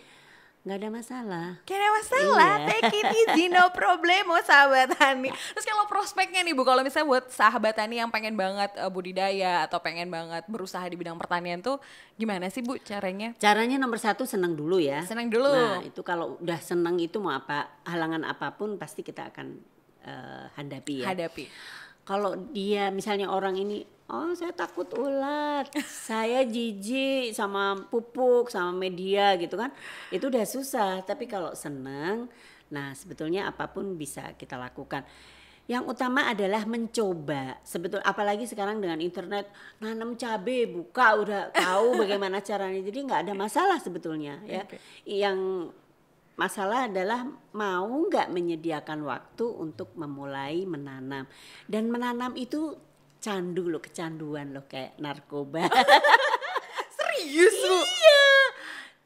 nggak 0.67 0.83
ada 0.83 0.91
masalah. 0.91 1.49
Gak 1.63 1.79
ada 1.79 1.91
masalah, 1.95 2.53
Iya. 2.59 2.67
take 2.67 2.91
it 2.99 3.07
easy, 3.15 3.47
no 3.47 3.71
problemo 3.79 4.35
sahabat 4.43 4.99
Tani. 4.99 5.31
Terus 5.31 5.63
kalau 5.63 5.87
prospeknya 5.87 6.43
nih 6.43 6.59
Bu, 6.59 6.67
kalau 6.67 6.83
misalnya 6.83 7.07
buat 7.07 7.31
sahabat 7.31 7.79
Tani 7.79 8.03
yang 8.03 8.11
pengen 8.11 8.35
banget 8.35 8.75
eh, 8.75 8.91
budidaya 8.91 9.63
atau 9.71 9.79
pengen 9.79 10.11
banget 10.11 10.43
berusaha 10.51 10.83
di 10.91 10.99
bidang 10.99 11.15
pertanian 11.23 11.63
tuh 11.63 11.79
gimana 12.19 12.51
sih 12.51 12.67
Bu 12.67 12.83
caranya? 12.83 13.31
Caranya 13.39 13.79
nomor 13.79 14.03
satu 14.03 14.27
senang 14.27 14.59
dulu 14.59 14.83
ya. 14.83 15.07
Senang 15.07 15.31
dulu. 15.31 15.47
Nah 15.55 15.87
itu 15.87 16.03
kalau 16.03 16.35
udah 16.43 16.59
senang 16.59 16.99
itu 16.99 17.23
mau 17.23 17.31
apa 17.31 17.87
halangan 17.87 18.27
apa 18.27 18.51
pun 18.59 18.75
pasti 18.75 19.07
kita 19.07 19.31
akan 19.31 19.47
eh, 20.03 20.45
hadapi 20.59 21.07
ya. 21.07 21.15
Hadapi. 21.15 21.47
Kalau 22.03 22.35
dia 22.51 22.91
misalnya 22.91 23.31
orang 23.31 23.55
ini, 23.55 23.87
oh 24.07 24.31
saya 24.39 24.55
takut 24.55 24.87
ulat, 24.95 25.71
saya 26.09 26.47
jijik 26.47 27.35
sama 27.35 27.75
pupuk, 27.91 28.51
sama 28.51 28.71
media 28.71 29.35
gitu 29.39 29.59
kan, 29.59 29.75
itu 30.15 30.27
udah 30.31 30.45
susah. 30.47 31.03
Tapi 31.03 31.27
kalau 31.27 31.53
senang, 31.59 32.31
nah 32.71 32.95
sebetulnya 32.95 33.51
apa 33.51 33.67
pun 33.71 33.99
bisa 33.99 34.35
kita 34.39 34.55
lakukan. 34.55 35.03
Yang 35.67 35.99
utama 35.99 36.31
adalah 36.31 36.63
mencoba. 36.63 37.59
Sebetul 37.67 37.99
apalagi 38.07 38.47
sekarang 38.47 38.79
dengan 38.79 39.03
internet 39.03 39.51
nanam 39.83 40.15
cabe 40.15 40.71
buka 40.71 41.19
udah 41.19 41.43
tahu 41.51 41.95
bagaimana 42.07 42.39
caranya. 42.39 42.79
Jadi 42.87 42.99
nggak 43.03 43.27
ada 43.27 43.35
masalah 43.35 43.83
sebetulnya 43.83 44.39
ya. 44.47 44.63
Oke. 44.63 44.79
Yang 45.03 45.39
masalah 46.39 46.87
adalah 46.87 47.27
mau 47.51 47.91
nggak 47.91 48.31
menyediakan 48.31 49.03
waktu 49.11 49.43
untuk 49.43 49.91
memulai 49.99 50.63
menanam. 50.63 51.27
Dan 51.67 51.91
menanam 51.91 52.39
itu 52.39 52.79
candu 53.21 53.69
loh, 53.69 53.83
kecanduan 53.83 54.55
loh 54.55 54.65
kayak 54.69 54.99
narkoba. 55.01 55.67
Serius 56.97 57.57
bu? 57.57 57.77
iya. 57.83 58.27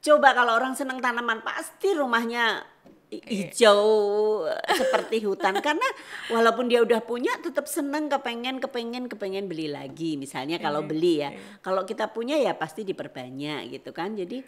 Coba 0.00 0.33
kalau 0.33 0.57
orang 0.57 0.73
senang 0.73 0.99
tanaman 0.99 1.45
pasti 1.45 1.93
rumahnya 1.93 2.64
hijau 3.11 4.47
seperti 4.71 5.21
hutan. 5.26 5.59
Karena 5.61 5.85
walaupun 6.31 6.71
dia 6.71 6.81
udah 6.81 7.02
punya 7.02 7.35
tetap 7.43 7.67
seneng 7.67 8.07
kepengen 8.07 8.62
kepengen 8.62 9.11
kepengen 9.11 9.50
beli 9.50 9.69
lagi. 9.69 10.17
Misalnya 10.17 10.57
kalau 10.62 10.87
beli 10.87 11.26
ya. 11.26 11.31
kalau 11.61 11.85
kita 11.85 12.09
punya 12.14 12.38
ya 12.38 12.57
pasti 12.57 12.87
diperbanyak 12.87 13.76
gitu 13.76 13.90
kan. 13.90 14.14
Jadi 14.14 14.40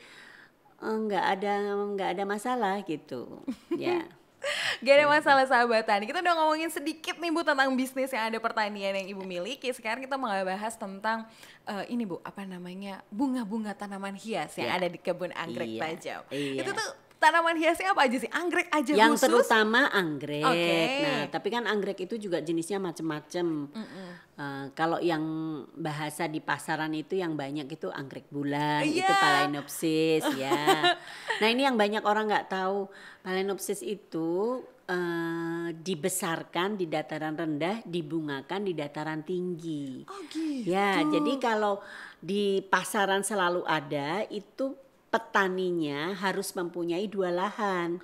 eh, 0.83 0.97
nggak 0.97 1.25
ada 1.38 1.52
nggak 1.75 2.09
ada 2.16 2.25
masalah 2.25 2.81
gitu. 2.87 3.42
Ya 3.76 4.07
Gak 4.80 4.94
ada 4.94 5.06
masalah 5.06 5.44
sahabat 5.44 5.82
tani. 5.82 6.04
Kita 6.04 6.18
udah 6.18 6.34
ngomongin 6.34 6.68
sedikit 6.68 7.14
nih 7.16 7.30
Bu 7.30 7.40
tentang 7.40 7.70
bisnis 7.72 8.11
yang 8.11 8.26
ada 8.26 8.38
pertanian 8.38 8.92
yang 8.92 9.08
Ibu 9.08 9.22
miliki. 9.22 9.70
Sekarang 9.70 10.00
kita 10.00 10.14
mau 10.14 10.28
bahas 10.28 10.75
tentang 10.75 11.25
eh, 11.64 11.84
ini 11.88 12.02
Bu, 12.02 12.18
apa 12.20 12.42
namanya? 12.42 13.00
bunga-bunga 13.08 13.72
tanaman 13.72 14.14
hias 14.14 14.54
yang 14.56 14.68
Ya. 14.68 14.78
ada 14.78 14.87
di 14.87 14.99
kebun 14.99 15.30
anggrek 15.32 15.68
Iya, 15.68 15.80
Bajau. 15.80 16.20
iya. 16.28 16.61
Itu 16.61 16.70
tuh 16.72 16.88
tanaman 17.16 17.54
hiasnya 17.54 17.94
apa 17.94 18.02
aja 18.02 18.16
sih? 18.18 18.26
Anggrek 18.26 18.66
aja 18.68 18.90
yang 18.92 19.14
khusus? 19.14 19.30
terutama 19.30 19.87
anggrek. 19.88 20.42
Oke. 20.42 20.78
Nah, 21.00 21.22
tapi 21.30 21.49
kan 21.49 21.62
anggrek 21.64 22.02
itu 22.02 22.18
juga 22.18 22.42
jenisnya 22.42 22.82
macam-macam. 22.82 23.70
Eh, 24.33 24.67
kalau 24.73 24.97
yang 24.97 25.21
bahasa 25.77 26.25
di 26.25 26.41
pasaran 26.41 26.97
itu 26.97 27.21
yang 27.21 27.37
banyak 27.37 27.69
itu 27.69 27.93
anggrek 27.93 28.33
bulan, 28.33 28.81
itu 28.81 29.05
Iya. 29.05 29.12
Phalaenopsis 29.21 30.25
ya. 30.41 30.57
Nah, 31.41 31.49
ini 31.51 31.67
yang 31.69 31.77
banyak 31.77 32.01
orang 32.07 32.33
nggak 32.33 32.49
tahu. 32.49 32.89
Phalaenopsis 33.21 33.85
itu 33.85 34.62
eh, 34.89 35.69
dibesarkan 35.77 36.81
di 36.81 36.89
dataran 36.89 37.37
rendah, 37.37 37.85
dibungakan 37.85 38.65
di 38.65 38.73
dataran 38.73 39.21
tinggi. 39.21 40.09
Oh 40.09 40.21
gitu. 40.33 40.65
Ya, 40.65 41.05
jadi 41.05 41.33
kalau 41.37 41.85
di 42.17 42.65
pasaran 42.73 43.21
selalu 43.21 43.69
ada 43.69 44.25
itu 44.33 44.73
petaninya 45.12 46.17
harus 46.17 46.57
mempunyai 46.57 47.05
dua 47.05 47.29
lahan. 47.29 48.01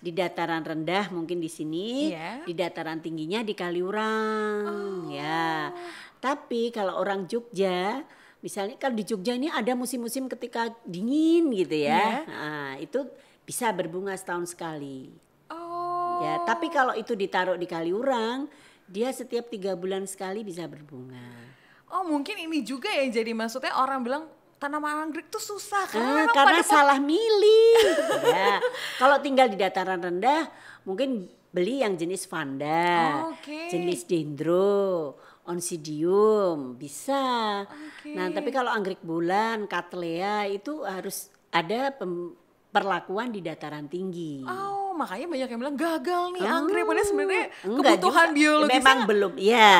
Di 0.00 0.16
dataran 0.16 0.64
rendah 0.64 1.12
mungkin 1.12 1.44
di 1.44 1.52
sini, 1.52 2.08
Iya. 2.08 2.48
di 2.48 2.56
dataran 2.56 3.04
tingginya 3.04 3.44
di 3.44 3.52
Kaliurang, 3.52 5.12
ya. 5.12 5.68
Tapi 6.16 6.72
kalau 6.72 6.96
orang 6.96 7.28
Jogja, 7.28 8.00
misalnya 8.40 8.80
kalau 8.80 8.96
di 8.96 9.04
Jogja 9.04 9.36
ini 9.36 9.52
ada 9.52 9.76
musim-musim 9.76 10.24
ketika 10.24 10.72
dingin 10.88 11.52
gitu 11.52 11.84
ya. 11.84 12.24
Iya. 12.24 12.32
Nah, 12.32 12.72
itu 12.80 13.04
bisa 13.44 13.68
berbunga 13.76 14.16
setahun 14.16 14.56
sekali. 14.56 15.12
Oh. 15.52 16.24
Ya, 16.24 16.40
tapi 16.48 16.72
kalau 16.72 16.96
itu 16.96 17.12
ditaruh 17.12 17.60
di 17.60 17.68
Kaliurang, 17.68 18.48
dia 18.90 19.12
setiap 19.12 19.52
tiga 19.52 19.76
bulan 19.76 20.08
sekali 20.08 20.42
bisa 20.42 20.64
berbunga. 20.66 21.52
Oh 21.90 22.06
mungkin 22.06 22.38
ini 22.38 22.62
juga 22.62 22.86
ya 22.90 23.02
jadi 23.10 23.34
maksudnya 23.34 23.74
orang 23.74 24.02
bilang 24.06 24.24
tanaman 24.60 25.08
anggrek 25.08 25.26
tuh 25.26 25.40
susah 25.40 25.88
karena 25.88 26.04
Ah, 26.04 26.16
memang 26.20 26.36
karena 26.36 26.52
pada 26.52 26.62
salah 26.62 26.98
milih. 27.00 27.80
ya. 28.28 28.60
Kalau 28.94 29.16
tinggal 29.18 29.48
di 29.48 29.56
dataran 29.56 29.98
rendah, 29.98 30.52
mungkin 30.84 31.24
beli 31.48 31.80
yang 31.80 31.96
jenis 31.96 32.28
vanda, 32.28 33.24
Oh, 33.24 33.32
Oke. 33.32 33.66
jenis 33.66 34.04
dendro, 34.04 35.16
onsidium, 35.42 36.76
bisa. 36.76 37.64
Oke. 37.64 38.12
Nah, 38.12 38.28
tapi 38.28 38.50
kalau 38.50 38.68
anggrek 38.68 39.00
bulan, 39.00 39.64
cattleya 39.64 40.44
itu 40.46 40.84
harus 40.84 41.26
ada 41.48 41.90
pem- 41.90 42.36
perlakuan 42.70 43.32
di 43.32 43.40
dataran 43.40 43.88
tinggi. 43.88 44.44
Oh, 44.44 44.89
makanya 45.00 45.26
banyak 45.26 45.48
yang 45.48 45.60
bilang 45.60 45.78
gagal 45.78 46.22
nih 46.30 46.42
Oh, 46.42 46.54
anggrek 46.54 46.84
padahal 46.84 47.06
sebenarnya 47.06 47.44
kebutuhan 47.62 48.00
juga. 48.26 48.36
biologisnya 48.36 48.76
memang 48.76 48.98
belum 49.04 49.32
ya 49.34 49.76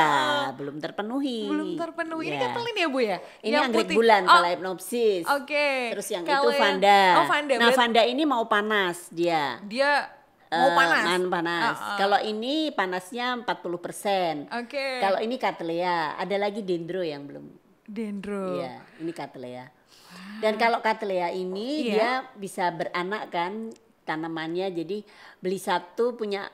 belum 0.52 0.76
terpenuhi 0.78 1.40
belum 1.46 1.68
terpenuhi. 1.76 2.24
Ini 2.24 2.34
Ya. 2.34 2.42
ketelin 2.42 2.74
ya 2.74 2.86
Bu 2.86 3.00
ya? 3.00 3.18
ini 3.40 3.52
Yang 3.52 3.64
anggrek 3.66 3.84
putih. 3.84 3.96
bulan 3.96 4.22
Oh, 4.22 4.32
Phalaenopsis 4.34 5.24
Oke. 5.26 5.68
terus 5.92 6.08
yang 6.08 6.24
Kalau 6.24 6.48
itu 6.48 6.56
vanda 6.56 7.00
Oh, 7.14 7.26
vanda. 7.26 7.54
nah 7.54 7.70
vanda 7.70 8.02
ini 8.02 8.22
mau 8.24 8.44
panas 8.46 8.96
dia 9.10 9.60
dia 9.62 10.08
mau 10.48 10.66
Eh, 10.66 10.74
panas. 10.74 11.04
man 11.04 11.22
panas. 11.30 11.62
Ah, 11.70 11.86
ah. 11.86 11.96
Kalau 11.96 12.18
ini 12.18 12.54
panasnya 12.70 13.38
40%. 13.38 14.50
Oke. 14.52 14.98
Kalau 14.98 15.18
ini 15.18 15.36
Cattleya, 15.36 16.16
ada 16.16 16.36
lagi 16.36 16.60
dendro 16.60 17.00
yang 17.00 17.22
belum. 17.22 17.46
dendro. 17.86 18.54
Iya, 18.56 18.82
ini 18.98 19.10
Cattleya. 19.10 19.70
Dan 20.38 20.54
kalau 20.56 20.78
Cattleya 20.78 21.30
ini 21.30 21.84
Iya. 21.84 21.92
dia 21.92 22.10
bisa 22.34 22.66
beranak 22.68 23.28
kan 23.28 23.70
tanamannya. 24.10 24.74
Jadi 24.74 25.06
beli 25.38 25.56
satu 25.56 26.18
punya 26.18 26.50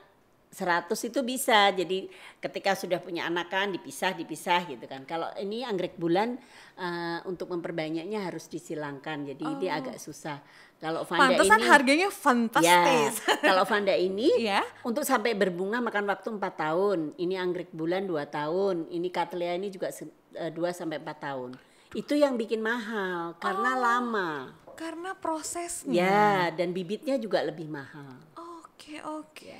100 0.47 0.87
itu 1.03 1.19
bisa. 1.21 1.73
Jadi 1.73 2.07
ketika 2.37 2.71
sudah 2.71 3.01
punya 3.01 3.25
anakan 3.25 3.73
dipisah 3.73 4.13
dipisah 4.13 4.63
gitu 4.65 4.85
kan. 4.85 5.03
Kalau 5.03 5.27
ini 5.37 5.61
anggrek 5.61 5.97
bulan 5.97 6.37
eh, 6.77 7.19
untuk 7.25 7.49
memperbanyaknya 7.49 8.29
harus 8.29 8.45
disilangkan. 8.45 9.27
Jadi 9.27 9.45
dia 9.57 9.77
agak 9.77 9.97
susah. 9.97 10.39
Kalau 10.77 11.01
vanda 11.03 11.33
Pantesan 11.33 11.57
ini 11.57 11.65
harganya 11.67 12.05
Ya, 12.05 12.13
fantastis. 12.13 13.17
kalau 13.41 13.65
vanda 13.65 13.97
ini 13.97 14.29
Iya. 14.45 14.61
untuk 14.85 15.01
sampai 15.01 15.33
berbunga 15.33 15.81
makan 15.81 16.05
waktu 16.05 16.37
4 16.37 16.53
tahun. 16.53 16.99
Ini 17.17 17.33
anggrek 17.41 17.73
bulan 17.73 18.05
2 18.05 18.13
tahun. 18.29 18.85
Ini 18.87 19.07
cattleya 19.09 19.57
ini 19.57 19.73
juga 19.73 19.89
2 19.89 20.53
sampai 20.71 21.01
4 21.01 21.17
tahun. 21.17 21.49
Itu 21.91 22.13
yang 22.13 22.37
bikin 22.37 22.61
mahal 22.61 23.33
karena 23.41 23.73
Oh. 23.73 23.81
lama. 23.81 24.29
Karena 24.77 25.17
prosesnya. 25.17 25.97
Ya, 25.97 26.33
dan 26.53 26.71
bibitnya 26.71 27.17
juga 27.17 27.41
lebih 27.41 27.65
mahal. 27.65 28.21
Oke, 28.37 29.01
oke. 29.01 29.57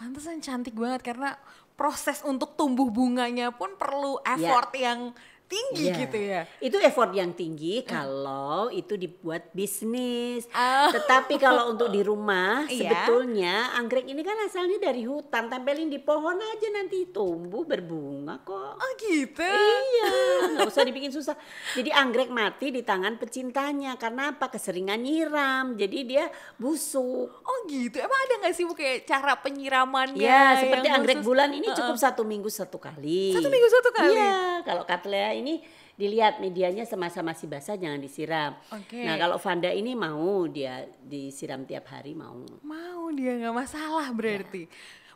Pantesan 0.00 0.40
cantik 0.40 0.74
banget 0.74 1.04
karena 1.04 1.36
proses 1.76 2.24
untuk 2.24 2.56
tumbuh 2.56 2.88
bunganya 2.88 3.52
pun 3.52 3.76
perlu 3.76 4.16
effort 4.24 4.72
yang 4.72 5.12
tinggi 5.46 5.86
Ya. 5.86 5.96
gitu 5.96 6.18
ya. 6.18 6.42
Itu 6.58 6.76
effort 6.78 7.10
yang 7.10 7.30
tinggi 7.30 7.82
kalau 7.82 8.66
itu 8.68 8.94
dibuat 8.94 9.50
bisnis. 9.50 10.46
Oh. 10.50 10.90
Tetapi 10.90 11.38
kalau 11.38 11.70
untuk 11.70 11.88
di 11.88 12.02
rumah 12.02 12.66
Iya. 12.68 12.90
sebetulnya 13.06 13.54
anggrek 13.74 14.04
ini 14.04 14.20
kan 14.20 14.34
asalnya 14.42 14.82
dari 14.82 15.02
hutan, 15.02 15.46
tempelin 15.46 15.86
di 15.86 15.98
pohon 15.98 16.34
aja 16.34 16.68
nanti 16.70 17.06
tumbuh 17.08 17.62
berbunga 17.62 18.42
kok. 18.42 18.74
Oh 18.76 18.90
gitu. 18.98 19.46
Iya, 19.46 20.10
nggak 20.52 20.66
usah 20.66 20.82
dibikin 20.82 21.10
susah. 21.10 21.38
Jadi 21.72 21.90
anggrek 21.90 22.28
mati 22.28 22.68
di 22.68 22.82
tangan 22.82 23.14
pecintanya 23.16 23.94
karena 23.94 24.34
apa? 24.34 24.50
Keseringan 24.50 24.98
nyiram, 24.98 25.74
jadi 25.74 25.98
dia 26.02 26.24
busuk. 26.56 27.30
Oh 27.30 27.58
gitu. 27.66 27.96
Emang 27.96 28.20
ada 28.20 28.34
nggak 28.42 28.54
sih 28.54 28.66
bu 28.66 28.74
kayak 28.74 29.06
cara 29.06 29.38
penyiramannya? 29.38 30.18
Ya, 30.18 30.58
seperti 30.58 30.86
anggrek 30.88 31.16
khusus? 31.20 31.28
bulan 31.28 31.50
ini 31.52 31.70
cukup 31.70 31.96
satu 31.96 32.26
minggu 32.26 32.50
satu 32.50 32.76
kali. 32.76 33.30
Satu 33.30 33.46
minggu 33.46 33.68
satu 33.70 33.90
kali? 33.92 34.14
Iya, 34.16 34.36
kalau 34.66 34.82
cattleya 34.82 35.30
ini 35.36 35.60
dilihat 35.96 36.40
medianya 36.40 36.84
semasa 36.84 37.24
masih 37.24 37.48
basah 37.48 37.72
jangan 37.74 37.96
disiram. 37.96 38.52
Oke. 38.68 39.00
Nah, 39.00 39.16
kalau 39.16 39.40
vanda 39.40 39.68
ini 39.68 39.96
mau 39.96 40.44
dia 40.44 40.84
disiram 41.00 41.64
tiap 41.64 41.88
hari 41.88 42.12
mau. 42.12 42.36
Mau 42.60 43.08
dia 43.12 43.32
nggak 43.36 43.56
masalah 43.56 44.12
berarti. 44.12 44.68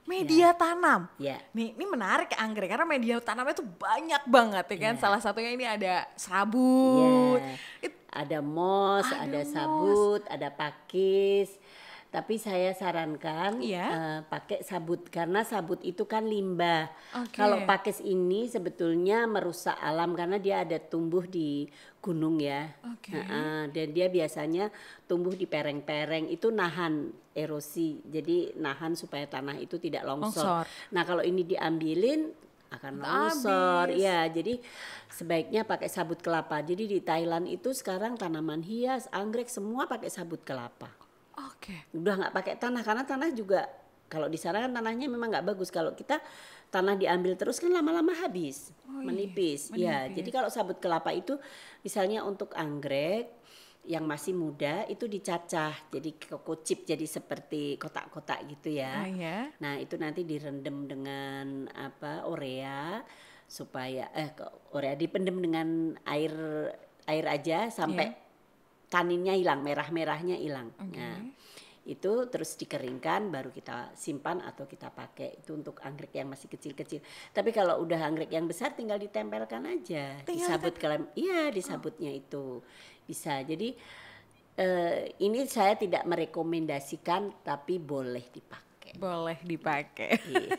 Media 0.09 0.57
tanam. 0.57 1.07
Ya. 1.21 1.39
Nih, 1.53 1.77
ini 1.77 1.85
menarik 1.85 2.33
ya 2.33 2.41
anggrek 2.41 2.73
karena 2.73 2.89
media 2.89 3.21
tanamnya 3.21 3.53
tuh 3.53 3.69
banyak 3.69 4.25
banget 4.27 4.65
ya 4.73 4.79
kan. 4.81 4.95
Iya. 4.97 5.03
Salah 5.05 5.21
satunya 5.21 5.53
ini 5.53 5.69
ada 5.69 6.09
serabut. 6.17 7.39
Ya. 7.39 7.55
It- 7.85 7.99
Ada 8.11 8.43
mos, 8.43 9.07
Ada 9.07 9.23
ada, 9.23 9.39
mos. 9.39 9.55
sabut, 9.55 10.23
ada 10.27 10.49
pakis. 10.51 11.60
Tapi 12.11 12.43
saya 12.43 12.75
sarankan 12.75 13.63
Iya. 13.63 13.87
eh, 13.87 14.21
pakai 14.27 14.67
sabut 14.67 15.07
karena 15.15 15.47
sabut 15.47 15.79
itu 15.87 16.03
kan 16.11 16.27
limbah. 16.27 16.91
Oke. 17.15 17.39
Kalau 17.39 17.63
pakis 17.63 18.03
ini 18.03 18.51
sebetulnya 18.51 19.31
merusak 19.31 19.79
alam 19.79 20.19
karena 20.19 20.43
dia 20.43 20.67
ada 20.67 20.75
tumbuh 20.83 21.23
di 21.23 21.71
gunung 22.03 22.43
ya. 22.43 22.67
Oke. 22.83 23.15
Heeh, 23.15 23.71
dan 23.71 23.87
dia 23.95 24.11
biasanya 24.11 24.75
tumbuh 25.07 25.39
di 25.39 25.47
pereng-pereng 25.47 26.27
itu 26.27 26.51
nahan 26.51 27.15
erosi. 27.31 28.03
Jadi 28.03 28.59
nahan 28.59 28.99
supaya 28.99 29.31
tanah 29.31 29.63
itu 29.63 29.79
tidak 29.79 30.03
Longsor. 30.03 30.43
longsor. 30.43 30.65
Nah, 30.91 31.07
kalau 31.07 31.23
ini 31.23 31.47
diambilin 31.47 32.35
akan 32.75 32.95
longsor. 32.99 33.95
Ya, 33.95 34.27
jadi 34.27 34.59
sebaiknya 35.11 35.63
pakai 35.63 35.87
sabut 35.87 36.19
kelapa. 36.19 36.59
Jadi 36.63 36.91
di 36.91 36.99
Thailand 36.99 37.47
itu 37.47 37.71
sekarang 37.71 38.19
tanaman 38.19 38.67
hias, 38.67 39.07
anggrek 39.11 39.47
semua 39.47 39.87
pakai 39.87 40.11
sabut 40.11 40.43
kelapa. 40.43 40.91
Oke. 41.61 41.77
Udah 41.93 42.17
nggak 42.17 42.33
pakai 42.33 42.55
tanah 42.57 42.81
karena 42.81 43.05
tanah 43.05 43.29
juga 43.37 43.69
kalau 44.09 44.27
di 44.33 44.41
sana 44.41 44.65
kan 44.65 44.73
tanahnya 44.73 45.07
memang 45.13 45.29
nggak 45.29 45.45
bagus. 45.53 45.69
Kalau 45.69 45.93
kita 45.93 46.17
tanah 46.73 46.97
diambil 46.97 47.37
terus 47.37 47.61
kan 47.61 47.69
lama-lama 47.69 48.17
habis, 48.17 48.73
Oh 48.89 49.05
iya, 49.05 49.07
menipis. 49.07 49.69
Ya, 49.77 50.09
menipis. 50.09 50.17
jadi 50.17 50.31
kalau 50.33 50.49
sabut 50.49 50.81
kelapa 50.81 51.13
itu 51.13 51.37
misalnya 51.85 52.25
untuk 52.25 52.57
anggrek 52.57 53.29
yang 53.85 54.05
masih 54.05 54.37
muda 54.37 54.85
itu 54.89 55.09
dicacah 55.09 55.73
jadi 55.89 56.11
kokocip 56.17 56.85
jadi 56.85 57.05
seperti 57.05 57.77
kotak-kotak 57.77 58.49
gitu 58.49 58.77
ya. 58.81 59.05
ya. 59.09 59.49
Nah, 59.61 59.77
itu 59.77 60.01
nanti 60.01 60.25
direndam 60.25 60.89
dengan 60.89 61.69
apa? 61.77 62.25
urea 62.25 63.05
supaya 63.51 64.09
eh 64.15 64.31
kok 64.33 64.73
urea 64.73 64.95
dipendem 64.97 65.37
dengan 65.43 65.69
air 66.09 66.33
air 67.05 67.25
aja 67.29 67.69
sampai 67.69 68.09
Iya. 68.09 68.17
taninnya 68.91 69.35
hilang, 69.39 69.63
merah-merahnya 69.63 70.35
hilang. 70.39 70.71
Oke. 70.77 70.99
Nah, 70.99 71.19
itu 71.91 72.31
terus 72.31 72.55
dikeringkan 72.55 73.35
baru 73.35 73.51
kita 73.51 73.91
simpan 73.99 74.39
atau 74.47 74.71
kita 74.71 74.95
pakai. 74.95 75.43
Itu 75.43 75.59
untuk 75.59 75.83
anggrek 75.83 76.15
yang 76.15 76.31
masih 76.31 76.47
kecil-kecil. 76.47 77.03
Tapi 77.35 77.51
kalau 77.51 77.83
udah 77.83 77.99
anggrek 77.99 78.31
yang 78.31 78.47
besar 78.47 78.79
tinggal 78.79 79.03
ditempelkan 79.03 79.67
aja. 79.67 80.23
Tinggal 80.23 80.55
disabut 80.55 80.75
kelem 80.79 81.11
iya 81.19 81.51
disabutnya 81.51 82.15
itu. 82.15 82.63
Bisa. 83.03 83.43
Jadi 83.43 83.75
eh, 84.55 85.19
ini 85.19 85.43
saya 85.51 85.75
tidak 85.75 86.07
merekomendasikan 86.07 87.43
tapi 87.43 87.83
boleh 87.83 88.23
dipakai 88.31 88.70
Boleh 88.97 89.39
dipakai. 89.43 90.19
Iya. 90.27 90.57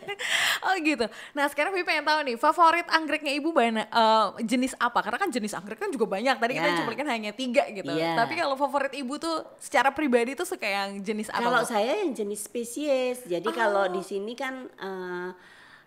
oh 0.64 0.76
gitu. 0.78 1.06
Nah 1.32 1.46
sekarang 1.48 1.72
Bibi 1.72 1.84
pengen 1.84 2.06
tahu 2.06 2.20
nih 2.24 2.36
favorit 2.36 2.88
anggreknya 2.88 3.34
ibu 3.34 3.52
mana 3.52 3.84
eh, 3.84 4.26
jenis 4.44 4.78
apa? 4.78 5.02
Karena 5.02 5.18
kan 5.18 5.30
jenis 5.30 5.52
anggrek 5.52 5.78
kan 5.78 5.90
juga 5.90 6.08
banyak. 6.08 6.36
Tadi 6.38 6.52
kita 6.54 6.68
Ya. 6.68 6.78
cuplikan 6.80 7.08
hanya 7.10 7.32
tiga 7.32 7.64
gitu. 7.68 7.92
Iya. 7.92 8.16
Tapi 8.16 8.34
kalau 8.36 8.56
favorit 8.56 8.94
ibu 8.94 9.18
tuh 9.18 9.44
secara 9.58 9.92
pribadi 9.92 10.32
tuh 10.34 10.46
suka 10.46 10.64
yang 10.64 11.02
jenis 11.02 11.28
apa? 11.28 11.42
Kalau 11.42 11.64
saya 11.64 12.00
yang 12.00 12.14
jenis 12.14 12.46
spesies. 12.46 13.26
Jadi 13.26 13.50
kalau 13.52 13.88
Oh. 13.88 13.92
di 13.92 14.02
sini 14.02 14.38
kan 14.38 14.70
eh, 14.70 15.30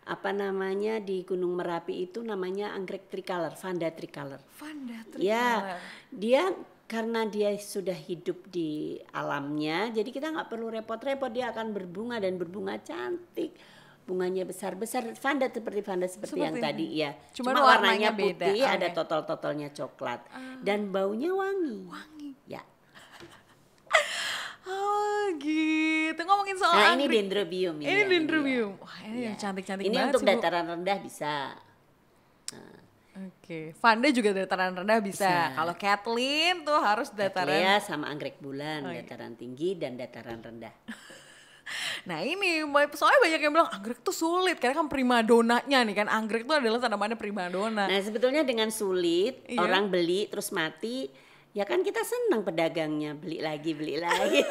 apa 0.05 0.31
namanya 0.31 1.01
di 1.01 1.25
Gunung 1.25 1.57
Merapi 1.57 2.05
itu 2.05 2.21
namanya 2.21 2.77
anggrek 2.77 3.09
tricolor, 3.09 3.57
Vanda 3.57 3.89
tricolor. 3.89 4.37
Vanda 4.61 5.01
Ya, 5.17 5.81
dia 6.13 6.53
karena 6.85 7.25
dia 7.25 7.51
sudah 7.57 7.97
hidup 7.97 8.45
di 8.49 9.01
alamnya, 9.11 9.89
jadi 9.91 10.07
kita 10.07 10.29
nggak 10.31 10.49
perlu 10.49 10.69
repot-repot. 10.71 11.31
Dia 11.31 11.51
akan 11.51 11.73
berbunga 11.73 12.21
dan 12.21 12.37
berbunga 12.37 12.77
cantik. 12.79 13.57
Bunganya 14.05 14.45
besar-besar, 14.45 15.17
Vanda 15.17 15.49
seperti 15.49 15.81
Vanda 15.81 16.05
seperti, 16.05 16.37
yang 16.37 16.53
Seperti 16.53 16.69
tadi 16.69 16.87
ya. 17.01 17.11
Cuman 17.33 17.57
Cuma 17.57 17.65
warnanya 17.65 17.73
warnanya 17.73 18.11
beda. 18.13 18.47
putih, 18.53 18.61
ada 18.61 18.77
Oke. 18.85 18.93
Ah. 18.93 18.97
totol-totolnya 19.01 19.69
coklat 19.73 20.21
dan 20.61 20.93
baunya 20.93 21.33
wangi. 21.33 21.89
Wangi. 21.89 22.31
Ya. 22.45 22.61
Oh 24.65 25.29
gitu. 25.37 26.21
Ngomongin 26.21 26.57
soal 26.57 26.73
Nah, 26.75 26.97
ini 26.97 27.05
dendrobium 27.05 27.77
Ini 27.77 27.85
ya, 27.85 28.05
dendrobium. 28.09 28.81
Wah 28.81 28.97
ini 29.05 29.17
Iya. 29.21 29.27
yang 29.29 29.37
cantik-cantik 29.37 29.85
Ini 29.85 29.93
banget 29.93 30.09
untuk 30.11 30.21
sih, 30.21 30.29
Bu. 30.29 30.33
dataran 30.37 30.65
rendah 30.67 30.99
bisa. 31.01 31.35
Oke, 33.15 33.71
Vanda 33.79 34.11
juga 34.11 34.35
dataran 34.35 34.75
rendah 34.75 34.99
bisa. 34.99 35.23
Bisa. 35.23 35.55
Kalau 35.55 35.75
Kathleen 35.75 36.67
tuh 36.67 36.75
harus 36.77 37.09
dataran. 37.09 37.47
Cattleya 37.47 37.75
sama 37.79 38.11
anggrek 38.11 38.43
bulan, 38.43 38.83
Oh, 38.83 38.91
iya. 38.91 39.07
dataran 39.07 39.35
tinggi 39.35 39.79
dan 39.79 39.95
dataran 39.95 40.39
rendah. 40.39 40.75
Nah 42.05 42.21
ini, 42.21 42.61
soalnya 42.93 43.21
banyak 43.25 43.41
yang 43.41 43.53
bilang 43.57 43.73
anggrek 43.73 44.05
tuh 44.05 44.13
sulit 44.13 44.61
karena 44.61 44.77
kan 44.77 44.85
primadonanya 44.85 45.81
nih 45.81 45.97
kan 45.97 46.13
anggrek 46.13 46.45
tuh 46.45 46.61
adalah 46.61 46.77
tanamannya 46.77 47.17
primadona. 47.17 47.89
Nah 47.89 48.01
sebetulnya 48.05 48.45
dengan 48.45 48.69
sulit 48.69 49.41
Iya. 49.49 49.65
orang 49.65 49.89
beli 49.89 50.29
terus 50.29 50.53
mati, 50.53 51.09
ya 51.57 51.65
kan 51.65 51.81
kita 51.81 52.05
senang 52.05 52.45
pedagangnya 52.45 53.17
beli 53.17 53.41
lagi 53.41 53.73
beli 53.73 53.97
lagi. 54.05 54.45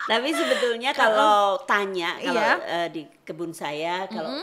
Tapi 0.00 0.28
sebetulnya 0.32 0.90
kalau 0.90 1.60
tanya 1.62 2.16
kalau 2.16 2.40
Iya. 2.40 2.52
eh, 2.80 2.88
di 2.88 3.02
kebun 3.20 3.52
saya 3.52 4.08
kalau 4.08 4.40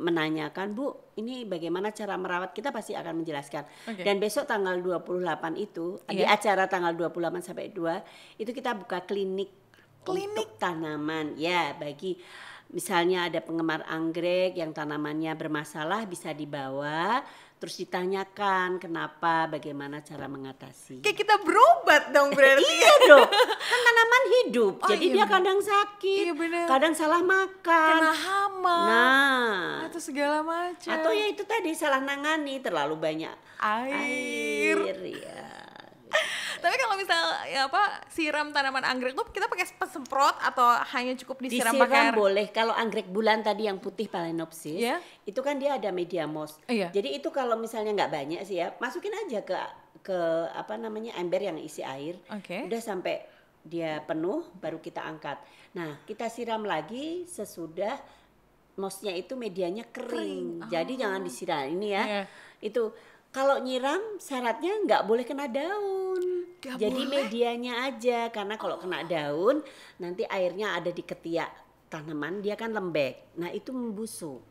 menanyakan 0.00 0.72
Bu, 0.72 1.12
ini 1.20 1.44
bagaimana 1.44 1.92
cara 1.92 2.16
merawat 2.16 2.56
kita 2.56 2.72
pasti 2.72 2.96
akan 2.96 3.20
menjelaskan. 3.20 3.68
Oke. 3.84 4.00
Dan 4.00 4.16
besok 4.16 4.48
tanggal 4.48 4.80
28 4.80 5.60
itu 5.60 6.00
di 6.08 6.24
Iya. 6.24 6.32
acara 6.32 6.64
tanggal 6.66 6.96
28 6.96 7.44
sampai 7.44 7.68
2 7.68 8.00
itu 8.40 8.50
kita 8.50 8.72
buka 8.74 9.04
klinik 9.04 9.52
Klinik? 10.00 10.32
untuk 10.32 10.56
tanaman 10.56 11.36
ya 11.36 11.76
bagi 11.76 12.16
misalnya 12.72 13.28
ada 13.28 13.44
penggemar 13.44 13.84
anggrek 13.84 14.56
yang 14.56 14.72
tanamannya 14.72 15.36
bermasalah 15.36 16.08
bisa 16.08 16.32
dibawa 16.32 17.20
terus 17.60 17.76
ditanyakan 17.76 18.80
kenapa 18.80 19.44
bagaimana 19.46 20.00
cara 20.00 20.24
mengatasi. 20.26 21.04
Kayak 21.04 21.18
kita 21.18 21.34
berobat 21.38 22.08
dong 22.08 22.32
berarti. 22.32 22.64
iya 22.64 22.92
dong, 23.04 23.28
kan 23.70 23.80
tanaman 23.82 24.24
hidup, 24.34 24.74
Oh, 24.80 24.88
jadi 24.88 25.04
iya 25.04 25.12
dia 25.12 25.22
bener. 25.22 25.34
kadang 25.36 25.58
sakit, 25.60 26.24
Iya 26.24 26.34
bener. 26.34 26.64
kadang 26.66 26.94
salah 26.94 27.20
makan. 27.20 27.92
Kena 27.94 28.12
hama. 28.16 28.80
Nah, 28.82 29.52
Atau 29.84 30.00
segala 30.00 30.40
macam. 30.40 30.88
atau 30.90 31.12
ya 31.12 31.28
itu 31.28 31.44
tadi 31.44 31.70
salah 31.70 32.00
nangani 32.00 32.58
terlalu 32.58 32.96
banyak 32.96 33.36
air. 33.60 34.76
air 34.80 34.98
ya. 35.20 35.44
Tapi 36.60 36.76
kalau 36.76 36.94
misal 36.94 37.22
ya 37.48 37.66
apa 37.66 37.82
siram 38.06 38.52
tanaman 38.52 38.84
anggrek 38.84 39.12
tuh 39.12 39.26
kita 39.26 39.46
pakai 39.46 39.66
semprot 39.86 40.36
atau 40.38 40.68
hanya 40.92 41.16
cukup 41.16 41.40
disiram, 41.40 41.72
pakai 41.74 41.88
Disiram 41.88 42.06
air? 42.06 42.14
boleh 42.14 42.46
kalau 42.48 42.72
anggrek 42.72 43.08
bulan 43.08 43.40
tadi 43.40 43.64
yang 43.64 43.76
putih 43.76 44.06
Phalaenopsis 44.06 44.76
Iya. 44.76 45.00
itu 45.24 45.40
kan 45.40 45.56
dia 45.56 45.74
ada 45.74 45.88
media 45.90 46.28
moss. 46.28 46.60
Iya. 46.64 46.92
Jadi 46.92 47.16
itu 47.16 47.28
kalau 47.28 47.56
misalnya 47.56 47.96
nggak 47.96 48.12
banyak 48.12 48.40
sih 48.44 48.60
ya, 48.60 48.70
masukin 48.76 49.10
aja 49.16 49.40
ke 49.40 49.56
ke 50.00 50.18
apa 50.52 50.76
namanya 50.76 51.16
ember 51.16 51.40
yang 51.40 51.56
isi 51.56 51.80
air. 51.80 52.16
Oke. 52.28 52.64
Udah 52.64 52.78
sampai 52.78 53.24
dia 53.60 54.00
penuh 54.00 54.48
baru 54.56 54.80
kita 54.80 55.00
angkat. 55.00 55.36
Nah, 55.76 56.00
kita 56.04 56.28
siram 56.28 56.64
lagi 56.64 57.28
sesudah 57.28 58.00
mossnya 58.74 59.12
itu 59.12 59.36
medianya 59.36 59.84
kering. 59.84 60.64
Jadi 60.66 60.96
jangan 60.96 61.20
disiram 61.20 61.68
ini 61.68 61.88
ya. 61.92 62.00
Oh. 62.00 62.08
Iya. 62.08 62.22
Itu 62.60 62.82
kalau 63.30 63.62
nyiram 63.62 64.18
syaratnya 64.18 64.74
nggak 64.86 65.02
boleh 65.06 65.22
kena 65.22 65.46
daun. 65.46 66.50
Nggak 66.60 66.76
Jadi 66.76 67.02
boleh? 67.06 67.14
medianya 67.24 67.72
aja 67.88 68.28
karena 68.28 68.54
kalau 68.60 68.76
kena 68.76 69.06
daun 69.06 69.62
nanti 69.96 70.26
airnya 70.28 70.76
ada 70.76 70.90
di 70.92 71.00
ketiak 71.00 71.48
tanaman 71.90 72.42
dia 72.42 72.54
kan 72.54 72.70
lembek. 72.70 73.34
Nah, 73.38 73.50
itu 73.50 73.74
membusuk. 73.74 74.42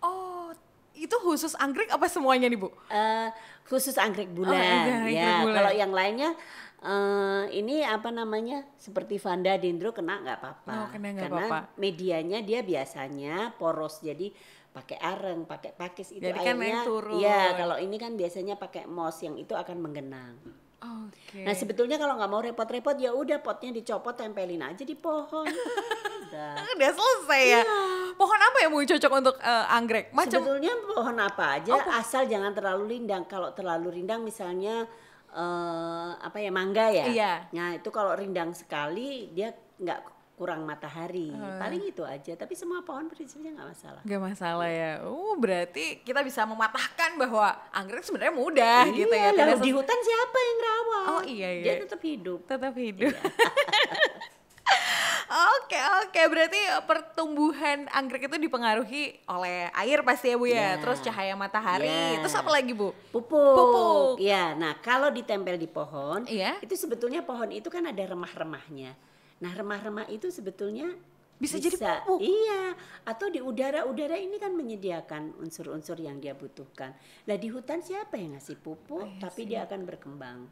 Oh, 0.00 0.50
itu 0.94 1.16
khusus 1.22 1.54
anggrek 1.58 1.90
apa 1.90 2.06
semuanya 2.06 2.46
nih, 2.46 2.60
Bu? 2.60 2.70
Eh, 2.90 3.28
khusus 3.66 3.94
anggrek 3.98 4.30
bulan 4.30 4.58
anggrek 4.58 5.16
ya. 5.16 5.42
bulan. 5.46 5.56
Kalau 5.56 5.72
yang 5.74 5.92
lainnya 5.94 6.30
eh 6.80 7.44
ini 7.60 7.84
apa 7.84 8.08
namanya 8.08 8.64
seperti 8.80 9.20
Vanda 9.20 9.52
dendro 9.60 9.92
kena 9.92 10.20
nggak 10.24 10.38
apa-apa. 10.40 10.72
Oh, 10.72 10.86
kena 10.88 11.12
Karena 11.12 11.44
apa-apa. 11.46 11.58
medianya 11.76 12.40
dia 12.40 12.64
biasanya 12.64 13.52
poros 13.60 14.00
jadi 14.00 14.32
pakai 14.70 14.98
areng, 15.02 15.44
pakai 15.44 15.74
pakis 15.74 16.14
itu 16.14 16.22
Jadi 16.22 16.38
kan 16.38 16.54
airnya. 16.54 16.86
turun. 16.86 17.18
Iya, 17.18 17.58
kalau 17.58 17.76
ini 17.76 17.96
kan 17.98 18.14
biasanya 18.14 18.54
pakai 18.54 18.86
moss 18.86 19.18
yang 19.20 19.34
itu 19.34 19.50
akan 19.52 19.82
menggenang. 19.82 20.38
Oke. 20.80 21.44
Nah 21.44 21.52
sebetulnya 21.52 22.00
kalau 22.00 22.16
nggak 22.16 22.30
mau 22.30 22.40
repot-repot 22.40 22.96
ya 22.96 23.12
udah 23.12 23.44
potnya 23.44 23.68
dicopot 23.68 24.16
tempelin 24.16 24.64
aja 24.64 24.80
di 24.80 24.96
pohon. 24.96 25.44
udah. 26.24 26.52
udah 26.56 26.90
selesai 26.90 27.42
ya. 27.44 27.62
Pohon 28.16 28.40
apa 28.40 28.56
yang 28.64 28.70
mau 28.72 28.80
cocok 28.80 29.12
untuk 29.12 29.36
eh, 29.36 29.74
anggrek? 29.76 30.14
Macam 30.16 30.40
Sebetulnya 30.40 30.72
pohon 30.80 31.16
apa 31.20 31.44
aja 31.60 31.70
Oh, 31.76 31.82
po- 31.84 31.92
asal 31.92 32.24
jangan 32.24 32.56
terlalu 32.56 32.96
rindang. 32.96 33.28
Kalau 33.28 33.52
terlalu 33.52 34.00
rindang 34.00 34.24
misalnya 34.24 34.88
eh 35.30 36.10
apa 36.16 36.38
ya 36.40 36.50
mangga 36.50 36.88
ya. 36.90 37.04
Iya. 37.06 37.32
Nah 37.52 37.76
itu 37.76 37.90
kalau 37.92 38.16
rindang 38.16 38.56
sekali 38.56 39.28
dia 39.30 39.52
nggak 39.78 40.09
kurang 40.40 40.64
matahari. 40.64 41.28
Eh. 41.28 41.58
Paling 41.60 41.84
itu 41.84 42.00
aja. 42.00 42.32
Tapi 42.32 42.56
semua 42.56 42.80
pohon 42.80 43.12
prinsipnya 43.12 43.52
nggak 43.52 43.68
masalah. 43.76 44.00
Gak 44.08 44.22
masalah 44.24 44.68
ya. 44.72 45.04
Uh, 45.04 45.36
berarti 45.36 46.00
kita 46.00 46.24
bisa 46.24 46.48
mematahkan 46.48 47.20
bahwa 47.20 47.52
anggrek 47.76 48.00
sebenarnya 48.00 48.32
mudah 48.32 48.88
gitu 48.88 49.12
ya. 49.12 49.36
Iya, 49.36 49.44
lalu 49.44 49.68
di 49.68 49.70
hutan 49.76 49.98
siapa 50.00 50.38
yang 50.40 50.58
rawat? 50.64 51.04
Oh, 51.12 51.22
iya, 51.28 51.48
iya. 51.60 51.64
Dia 51.68 51.74
tetap 51.84 52.00
hidup. 52.00 52.40
tetap 52.48 52.72
hidup. 52.72 53.12
Iya. 53.12 53.20
Oke 55.30 55.78
oke 55.78 56.22
berarti 56.26 56.58
pertumbuhan 56.90 57.86
anggrek 57.94 58.26
itu 58.26 58.34
dipengaruhi 58.34 59.14
oleh 59.30 59.70
air 59.78 60.02
pasti 60.02 60.34
ya 60.34 60.36
bu 60.36 60.50
ya, 60.50 60.58
Iya. 60.58 60.70
terus 60.82 60.98
cahaya 61.06 61.38
matahari, 61.38 61.86
Iya. 61.86 62.18
terus 62.18 62.34
apa 62.34 62.50
lagi 62.50 62.74
bu? 62.74 62.90
Pupuk. 63.14 63.54
Pupuk. 63.54 64.14
Ya, 64.18 64.58
nah 64.58 64.74
kalau 64.82 65.06
ditempel 65.14 65.54
di 65.54 65.70
pohon, 65.70 66.26
Iya. 66.26 66.58
itu 66.58 66.74
sebetulnya 66.74 67.22
pohon 67.22 67.46
itu 67.54 67.70
kan 67.70 67.86
ada 67.86 68.02
remah-remahnya. 68.02 68.98
Nah, 69.40 69.52
remah-remah 69.56 70.06
itu 70.12 70.28
sebetulnya 70.28 70.92
Bisa 71.40 71.56
jadi 71.56 71.80
pupuk. 71.80 72.20
Iya, 72.20 72.76
atau 73.08 73.32
di 73.32 73.40
udara-udara 73.40 74.20
ini 74.20 74.36
kan 74.36 74.52
menyediakan 74.52 75.40
unsur-unsur 75.40 75.96
yang 75.96 76.20
dia 76.20 76.36
butuhkan. 76.36 76.92
Nah, 77.24 77.36
di 77.40 77.48
hutan 77.48 77.80
siapa 77.80 78.20
yang 78.20 78.36
ngasih 78.36 78.60
pupuk, 78.60 79.08
iya 79.08 79.20
tapi 79.24 79.48
dia 79.48 79.64
akan 79.64 79.80
berkembang. 79.88 80.44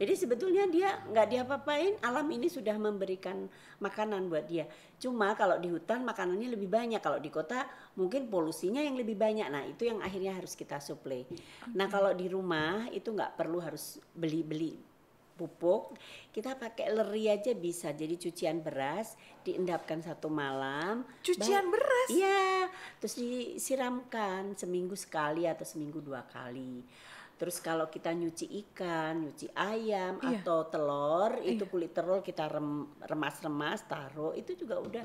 Jadi 0.00 0.18
sebetulnya 0.18 0.64
dia 0.72 0.98
nggak 1.04 1.28
diapa-apain, 1.30 2.00
alam 2.00 2.24
ini 2.32 2.48
sudah 2.48 2.74
memberikan 2.80 3.44
makanan 3.78 4.26
buat 4.32 4.48
dia. 4.48 4.64
Cuma 4.96 5.36
kalau 5.36 5.60
di 5.60 5.68
hutan 5.68 6.02
makanannya 6.02 6.48
lebih 6.48 6.66
banyak, 6.66 6.98
kalau 6.98 7.20
di 7.20 7.28
kota 7.28 7.68
mungkin 7.94 8.26
polusinya 8.26 8.80
yang 8.80 8.96
lebih 8.96 9.14
banyak. 9.14 9.46
Nah 9.52 9.62
itu 9.68 9.86
yang 9.86 10.00
akhirnya 10.00 10.32
harus 10.32 10.56
kita 10.56 10.80
suplai. 10.80 11.28
Nah 11.76 11.86
kalau 11.92 12.16
di 12.16 12.26
rumah 12.26 12.88
itu 12.88 13.12
nggak 13.12 13.36
perlu 13.36 13.60
harus 13.60 14.00
beli-beli 14.16 14.91
pupuk, 15.32 15.96
kita 16.28 16.54
pakai 16.54 16.88
leri 16.88 17.26
aja 17.26 17.52
bisa. 17.52 17.90
Jadi 17.90 18.14
cucian 18.16 18.58
beras 18.58 19.14
diendapkan 19.40 19.98
satu 19.98 20.26
malam. 20.26 21.02
Cucian 21.20 21.66
ba- 21.66 21.72
beras? 21.74 22.08
Iya, 22.08 22.68
terus 22.96 23.14
disiramkan 23.16 24.54
seminggu 24.54 24.94
sekali 24.94 25.44
atau 25.44 25.62
seminggu 25.62 25.98
dua 25.98 26.22
kali. 26.24 26.84
Terus 27.32 27.58
kalau 27.58 27.88
kita 27.88 28.12
nyuci 28.12 28.46
ikan, 28.62 29.18
nyuci 29.20 29.50
ayam 29.52 30.22
Iya. 30.22 30.40
atau 30.40 30.62
telur, 30.64 31.42
itu 31.42 31.66
kulit 31.66 31.90
telur 31.90 32.20
kita 32.20 32.46
rem- 32.46 32.86
remas-remas, 33.02 33.82
taruh, 33.84 34.30
itu 34.32 34.54
juga 34.54 34.78
udah 34.78 35.02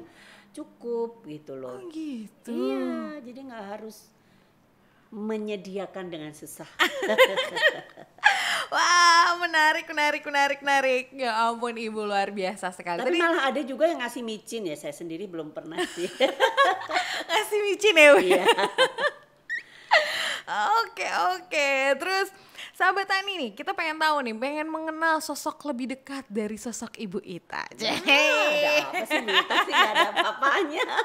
cukup 0.51 1.25
gitu 1.25 1.57
Oh 1.57 1.81
loh. 1.81 1.89
gitu. 1.89 2.53
Iya, 2.53 3.25
jadi 3.25 3.39
nggak 3.41 3.65
harus 3.73 4.13
menyediakan 5.09 6.11
dengan 6.11 6.29
susah. 6.31 6.67
Wah, 8.67 9.39
menarik, 9.39 9.87
menarik, 9.87 10.23
menarik, 10.27 10.59
menarik. 10.59 11.05
Ya 11.15 11.31
ampun, 11.47 11.75
ibu 11.79 12.03
luar 12.03 12.35
biasa 12.35 12.75
sekali. 12.75 12.99
Tapi 12.99 13.15
Tadi 13.15 13.19
malah 13.19 13.47
ada 13.47 13.61
juga 13.63 13.87
yang 13.87 14.03
ngasih 14.03 14.23
micin 14.23 14.67
ya, 14.67 14.75
saya 14.75 14.91
sendiri 14.91 15.23
belum 15.23 15.55
pernah 15.55 15.79
sih. 15.95 16.07
ngasih 17.31 17.59
micin 17.63 17.95
ya, 17.95 18.07
Bu? 18.11 18.19
Iya. 18.23 18.43
Oke, 20.47 21.03
oke. 21.35 21.69
Terus 21.99 22.31
sahabat 22.77 23.09
Tani 23.09 23.33
nih, 23.41 23.51
kita 23.57 23.73
pengen 23.73 23.97
tahu 23.97 24.21
nih, 24.21 24.37
pengen 24.37 24.69
mengenal 24.69 25.17
sosok 25.17 25.65
lebih 25.73 25.97
dekat 25.97 26.21
dari 26.29 26.61
sosok 26.61 26.93
Ibu 27.01 27.25
Ita. 27.25 27.65
Ah, 27.65 27.97
ada 28.53 28.69
apa 28.85 29.01
sih 29.01 29.21
Mita 29.25 29.55
sih 29.65 29.73
gak 29.73 29.91
ada 29.97 30.05
apa-apanya. 30.13 30.85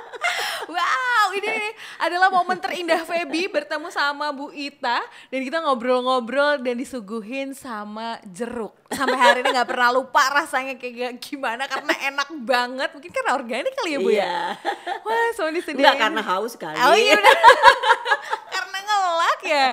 Wow, 0.62 1.34
ini 1.34 1.74
adalah 1.98 2.30
momen 2.30 2.54
terindah 2.62 3.02
Feby 3.02 3.50
bertemu 3.50 3.90
sama 3.90 4.30
Bu 4.30 4.54
Ita 4.54 5.02
dan 5.28 5.40
kita 5.42 5.58
ngobrol-ngobrol 5.58 6.62
dan 6.62 6.78
disuguhin 6.78 7.50
sama 7.50 8.22
jeruk. 8.30 8.70
Sampai 8.94 9.18
hari 9.18 9.38
ini 9.42 9.50
nggak 9.50 9.68
pernah 9.68 9.90
lupa 9.90 10.22
rasanya 10.30 10.78
kayak 10.78 11.18
gimana 11.18 11.66
karena 11.66 12.14
enak 12.14 12.30
banget. 12.46 12.88
Mungkin 12.94 13.10
karena 13.10 13.34
organik 13.34 13.74
kali 13.74 13.90
ya 13.90 13.98
Bu 13.98 14.10
ya. 14.14 14.22
Iya. 14.22 14.36
Wah, 15.02 15.28
sama 15.34 15.50
disediain. 15.50 15.82
Enggak 15.82 15.96
karena 15.98 16.22
haus 16.30 16.54
kali. 16.54 16.78
Oh 16.78 16.94
iya 16.94 17.18
karena 18.54 18.78
ngelak 18.86 19.40
ya. 19.42 19.66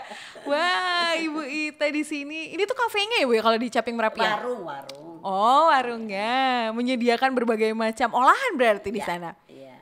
Wah, 0.49 1.13
Ibu 1.15 1.41
Ita 1.43 1.85
di 1.87 2.03
sini. 2.03 2.51
Ini 2.51 2.63
tuh 2.63 2.73
kafenya 2.73 3.21
ya 3.21 3.25
Bu 3.25 3.33
ya 3.33 3.41
kalau 3.41 3.57
di 3.57 3.67
Caping 3.67 3.95
Merapi 3.95 4.19
ya? 4.19 4.35
Warung, 4.35 4.61
warung. 4.65 5.17
Oh, 5.19 5.67
warungnya 5.67 6.31
menyediakan 6.71 7.31
berbagai 7.31 7.71
macam 7.73 8.09
olahan 8.13 8.51
berarti 8.55 8.89
di 8.89 8.99
Ya, 8.99 9.07
sana. 9.07 9.31
Iya. 9.45 9.75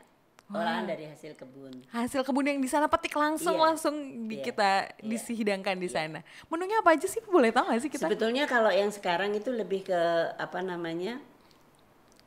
Olahan 0.47 0.88
dari 0.88 1.03
hasil 1.06 1.36
kebun. 1.36 1.84
Hasil 1.91 2.23
kebun 2.23 2.47
yang 2.47 2.58
di 2.58 2.65
sana 2.65 2.88
petik 2.88 3.12
langsung 3.13 3.53
Iya, 3.53 3.63
langsung 3.67 3.95
di 4.25 4.39
iya, 4.39 4.45
kita 4.45 4.69
iya, 4.95 5.03
disihidangkan 5.03 5.75
di 5.75 5.89
sana. 5.91 6.23
Menunya 6.47 6.80
apa 6.80 6.95
aja 6.95 7.03
sih? 7.03 7.19
Boleh 7.21 7.51
tahu 7.51 7.67
gak 7.67 7.82
sih 7.84 7.91
kita? 7.91 8.08
Sebetulnya 8.08 8.47
kalau 8.47 8.71
yang 8.71 8.88
sekarang 8.88 9.36
itu 9.36 9.51
lebih 9.51 9.84
ke 9.86 10.01
apa 10.36 10.60
namanya? 10.62 11.19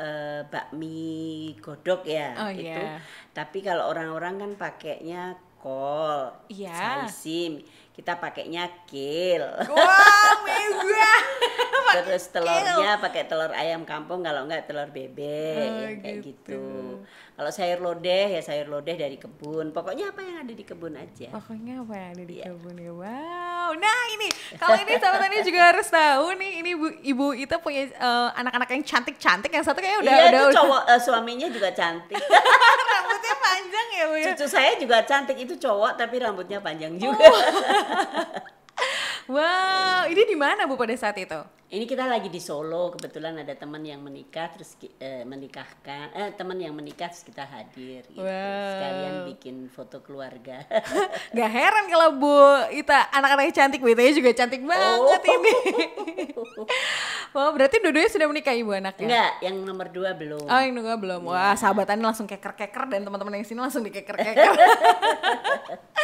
eh, 0.00 0.40
bakmi 0.48 1.52
godok 1.60 2.08
ya 2.08 2.32
Oh, 2.40 2.48
itu. 2.48 2.64
iya. 2.64 3.04
Tapi 3.36 3.60
kalau 3.60 3.92
orang-orang 3.92 4.40
kan 4.40 4.50
pakainya 4.56 5.36
kol, 5.60 6.32
Iya. 6.48 7.04
saisim. 7.04 7.60
Kita 8.00 8.16
pakainya 8.16 8.64
kil. 8.88 9.44
Wah, 9.44 10.32
mega. 10.40 11.12
Terus 12.00 12.32
telurnya 12.32 12.96
pakai 12.96 13.28
telur 13.28 13.52
ayam 13.52 13.84
kampung 13.84 14.24
kalau 14.24 14.48
enggak 14.48 14.64
telur 14.64 14.88
bebek 14.88 15.68
Oh, 15.68 15.84
kayak 16.00 16.16
gitu. 16.24 16.24
gitu. 16.24 16.64
Kalau 17.40 17.48
sayur 17.56 17.80
lodeh 17.80 18.36
ya 18.36 18.44
sayur 18.44 18.68
lodeh 18.68 19.00
dari 19.00 19.16
kebun. 19.16 19.72
Pokoknya 19.72 20.12
apa 20.12 20.20
yang 20.20 20.44
ada 20.44 20.52
di 20.52 20.60
kebun 20.60 20.92
aja. 20.92 21.32
Pokoknya 21.32 21.80
apa 21.80 21.96
yang 21.96 22.08
ada 22.12 22.24
di 22.28 22.36
Iya. 22.36 22.52
kebun 22.52 22.76
ya? 22.76 22.92
Wow. 22.92 23.72
Nah 23.80 24.00
ini, 24.12 24.28
kalau 24.60 24.76
ini 24.76 24.92
sahabat 25.00 25.32
ini 25.32 25.40
juga 25.48 25.72
harus 25.72 25.88
tahu 25.88 26.36
nih, 26.36 26.52
ini 26.60 26.70
Bu, 26.76 26.92
Ibu 27.00 27.26
Ita 27.40 27.56
punya 27.56 27.88
eh, 27.88 28.28
anak-anak 28.36 28.68
yang 28.76 28.84
cantik-cantik. 28.84 29.48
Yang 29.56 29.72
satu 29.72 29.80
kayaknya 29.80 30.00
udah 30.04 30.12
iya 30.12 30.20
udah, 30.20 30.28
itu 30.28 30.44
udah 30.44 30.56
cowok 30.60 30.82
eh, 30.84 31.00
suaminya 31.00 31.48
juga 31.48 31.68
cantik. 31.72 32.20
rambutnya 32.92 33.34
panjang 33.40 33.86
ya 33.88 34.04
Bu 34.04 34.14
ya. 34.20 34.24
Cucu 34.36 34.44
saya 34.44 34.72
juga 34.76 34.96
cantik 35.08 35.36
itu 35.40 35.54
cowok 35.56 35.96
tapi 35.96 36.20
rambutnya 36.20 36.60
panjang 36.60 36.92
juga. 37.00 37.24
Oh. 37.24 37.40
Wow, 39.30 40.10
ini 40.10 40.26
di 40.26 40.34
mana 40.34 40.66
Bu 40.66 40.74
pada 40.74 40.90
saat 40.98 41.14
itu? 41.14 41.38
Ini 41.70 41.86
kita 41.86 42.02
lagi 42.02 42.26
di 42.26 42.42
Solo 42.42 42.90
kebetulan 42.90 43.46
ada 43.46 43.54
teman 43.54 43.78
yang 43.86 44.02
menikah 44.02 44.50
terus 44.50 44.74
eh, 44.98 45.22
menikahkan 45.22 46.10
eh 46.10 46.34
teman 46.34 46.58
yang 46.58 46.74
menikah 46.74 47.06
terus 47.06 47.22
kita 47.22 47.46
hadir 47.46 48.02
gitu. 48.10 48.18
Wow. 48.18 48.26
Sekalian 48.74 49.14
bikin 49.30 49.56
foto 49.70 50.02
keluarga. 50.02 50.66
Gak 51.38 51.46
heran 51.46 51.86
kalau 51.86 52.18
Bu 52.18 52.34
Ita 52.74 53.06
anak-anaknya 53.14 53.54
cantik, 53.54 53.78
Bu 53.78 53.94
Ita 53.94 54.02
juga 54.10 54.34
cantik 54.34 54.66
banget 54.66 54.98
Oh. 54.98 55.14
ini. 55.14 55.54
Wah, 57.38 57.54
berarti 57.54 57.78
dua-duanya 57.78 58.10
sudah 58.10 58.26
menikah 58.26 58.50
ibu 58.50 58.74
anaknya? 58.74 59.06
Enggak, 59.06 59.32
yang 59.46 59.56
nomor 59.62 59.86
dua 59.94 60.10
belum. 60.18 60.50
Oh, 60.50 60.58
yang 60.58 60.74
juga 60.74 60.98
belum. 60.98 61.22
Wah, 61.30 61.54
sahabatannya 61.54 62.02
langsung 62.02 62.26
keker-keker 62.26 62.90
dan 62.90 63.06
teman-teman 63.06 63.38
yang 63.38 63.46
sini 63.46 63.62
langsung 63.62 63.86
dikeker-keker. 63.86 64.58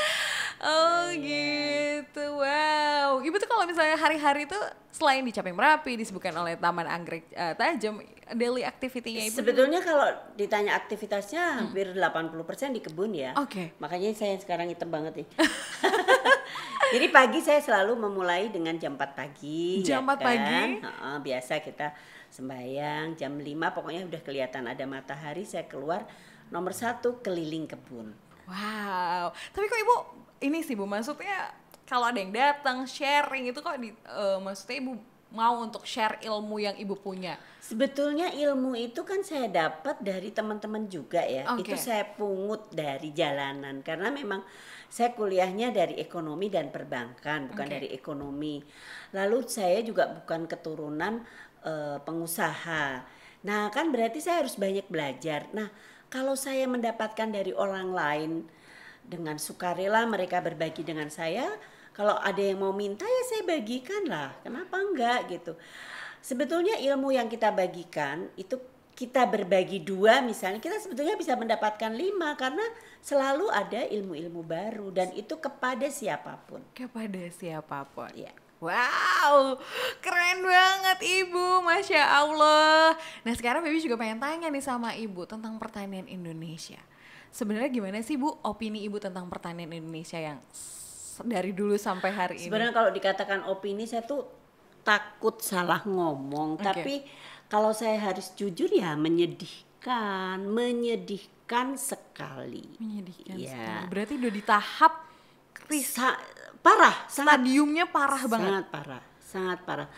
oh, 0.62 1.06
gitu. 1.16 2.24
Wow. 2.40 3.20
Ibu 3.20 3.36
tuh 3.40 3.48
kalau 3.48 3.64
misalnya 3.68 3.96
hari-hari 3.98 4.48
tuh 4.48 4.60
selain 4.92 5.20
di 5.24 5.32
Caping 5.32 5.56
Merapi 5.56 6.00
disebutkan 6.00 6.32
oleh 6.36 6.56
Taman 6.56 6.88
Anggrek 6.88 7.28
eh, 7.32 7.52
Tajam, 7.52 8.00
daily 8.32 8.64
activity-nya 8.64 9.28
ibu. 9.28 9.36
Sebetulnya 9.38 9.80
kalau 9.84 10.08
ditanya 10.34 10.74
aktivitasnya 10.74 11.62
hampir 11.62 11.92
80% 11.92 12.76
di 12.76 12.80
kebun 12.80 13.12
ya. 13.12 13.36
Hmm. 13.36 13.44
Oke. 13.44 13.76
Makanya 13.78 14.16
saya 14.16 14.34
sekarang 14.40 14.72
hitam 14.72 14.88
banget 14.88 15.22
nih. 15.22 15.28
Jadi 16.94 17.06
pagi 17.10 17.42
saya 17.42 17.58
selalu 17.58 17.98
memulai 17.98 18.48
dengan 18.48 18.74
jam 18.78 18.94
4 18.94 19.18
pagi. 19.18 19.82
Jam 19.82 20.06
4 20.06 20.10
ya 20.10 20.16
kan? 20.16 20.22
pagi? 20.22 20.62
Heeh, 20.82 21.16
biasa 21.22 21.52
kita 21.60 21.86
sembahyang 22.30 23.14
jam 23.14 23.32
5 23.38 23.76
pokoknya 23.76 24.02
udah 24.06 24.20
kelihatan 24.22 24.64
ada 24.66 24.84
matahari 24.86 25.46
saya 25.46 25.66
keluar 25.66 26.06
nomor 26.50 26.74
satu 26.74 27.22
keliling 27.22 27.66
kebun. 27.66 28.14
Wow. 28.46 29.34
Tapi 29.50 29.64
kok 29.66 29.80
ibu 29.82 29.96
ini 30.40 30.60
sih 30.60 30.76
bu 30.76 30.84
maksudnya 30.84 31.52
kalau 31.86 32.10
ada 32.10 32.18
yang 32.18 32.34
datang 32.34 32.84
sharing 32.84 33.48
itu 33.48 33.60
kok 33.62 33.78
di 33.78 33.94
eh, 33.94 34.38
maksudnya 34.42 34.76
ibu 34.82 34.92
mau 35.34 35.58
untuk 35.58 35.82
share 35.82 36.22
ilmu 36.22 36.62
yang 36.62 36.76
ibu 36.78 36.94
punya. 36.94 37.34
Sebetulnya 37.58 38.30
ilmu 38.30 38.78
itu 38.78 39.02
kan 39.02 39.26
saya 39.26 39.50
dapat 39.50 39.98
dari 39.98 40.30
teman-teman 40.30 40.86
juga 40.86 41.20
ya. 41.26 41.50
Oke. 41.50 41.66
Itu 41.66 41.76
saya 41.76 42.06
pungut 42.06 42.70
dari 42.70 43.10
jalanan 43.10 43.82
karena 43.82 44.14
memang 44.14 44.46
saya 44.86 45.10
kuliahnya 45.18 45.74
dari 45.74 45.98
ekonomi 45.98 46.46
dan 46.46 46.70
perbankan, 46.70 47.50
bukan 47.50 47.66
Oke. 47.66 47.74
dari 47.74 47.88
ekonomi. 47.90 48.62
Lalu 49.12 49.38
saya 49.50 49.82
juga 49.82 50.08
bukan 50.14 50.46
keturunan 50.46 51.26
eh, 51.66 51.98
pengusaha. 52.00 53.02
Nah, 53.46 53.70
kan 53.70 53.90
berarti 53.90 54.22
saya 54.22 54.46
harus 54.46 54.54
banyak 54.58 54.86
belajar. 54.86 55.50
Nah, 55.50 55.70
kalau 56.06 56.38
saya 56.38 56.70
mendapatkan 56.70 57.28
dari 57.30 57.50
orang 57.50 57.90
lain 57.90 58.32
dengan 59.06 59.38
sukarela 59.38 60.04
mereka 60.04 60.42
berbagi 60.42 60.82
dengan 60.82 61.08
saya, 61.08 61.46
kalau 61.96 62.18
ada 62.20 62.42
yang 62.42 62.60
mau 62.60 62.76
minta 62.76 63.08
ya 63.08 63.22
saya 63.32 63.42
bagikan 63.48 64.04
lah. 64.04 64.36
Kenapa 64.44 64.76
enggak 64.76 65.32
gitu. 65.32 65.56
Sebetulnya 66.20 66.76
ilmu 66.82 67.14
yang 67.14 67.30
kita 67.30 67.54
bagikan 67.54 68.28
itu 68.36 68.58
kita 68.96 69.28
berbagi 69.28 69.84
dua 69.84 70.24
misalnya 70.24 70.56
kita 70.56 70.80
sebetulnya 70.80 71.20
bisa 71.20 71.36
mendapatkan 71.36 71.92
lima 71.92 72.32
karena 72.40 72.64
selalu 73.04 73.52
ada 73.52 73.84
ilmu-ilmu 73.92 74.40
baru 74.40 74.88
dan 74.88 75.12
itu 75.12 75.36
kepada 75.36 75.84
siapa 75.92 76.40
pun. 76.48 76.64
Kepada 76.72 77.20
siapa 77.28 77.84
pun. 77.92 78.08
Ya. 78.16 78.32
Wow, 78.56 79.60
keren 80.00 80.40
banget 80.40 80.98
ibu, 81.04 81.60
masya 81.60 82.08
Allah. 82.08 82.96
Nah 83.20 83.36
sekarang 83.36 83.60
Baby 83.60 83.84
juga 83.84 84.00
pengen 84.00 84.16
tanya 84.16 84.48
nih 84.48 84.64
sama 84.64 84.96
ibu 84.96 85.28
tentang 85.28 85.60
pertanian 85.60 86.08
Indonesia. 86.08 86.80
Sebenarnya 87.36 87.68
gimana 87.68 88.00
sih 88.00 88.16
bu 88.16 88.32
opini 88.48 88.80
ibu 88.88 88.96
tentang 88.96 89.28
pertanian 89.28 89.68
Indonesia 89.68 90.16
yang 90.16 90.40
dari 91.20 91.52
dulu 91.52 91.76
sampai 91.76 92.08
hari 92.08 92.34
ini? 92.40 92.48
Sebenarnya 92.48 92.72
kalau 92.72 92.88
dikatakan 92.88 93.44
opini 93.52 93.84
saya 93.84 94.08
tuh 94.08 94.24
takut 94.80 95.44
salah 95.44 95.84
ngomong, 95.84 96.56
Oke. 96.56 96.64
tapi 96.64 96.94
kalau 97.52 97.76
saya 97.76 98.00
harus 98.00 98.32
jujur 98.32 98.72
ya 98.72 98.96
menyedihkan, 98.96 100.48
menyedihkan 100.48 101.76
sekali. 101.76 102.64
Menyedihkan 102.80 103.36
Iya. 103.36 103.52
sekali. 103.52 103.84
Berarti 103.92 104.12
udah 104.16 104.32
di 104.32 104.42
tahap 104.42 104.92
kris 105.52 105.92
Sa- 105.92 106.16
parah, 106.64 107.04
sangat 107.04 107.44
stadiumnya 107.44 107.84
parah 107.84 108.24
banget. 108.24 108.48
Sangat 108.48 108.66
parah, 108.72 109.02
sangat 109.20 109.58
parah. 109.68 109.88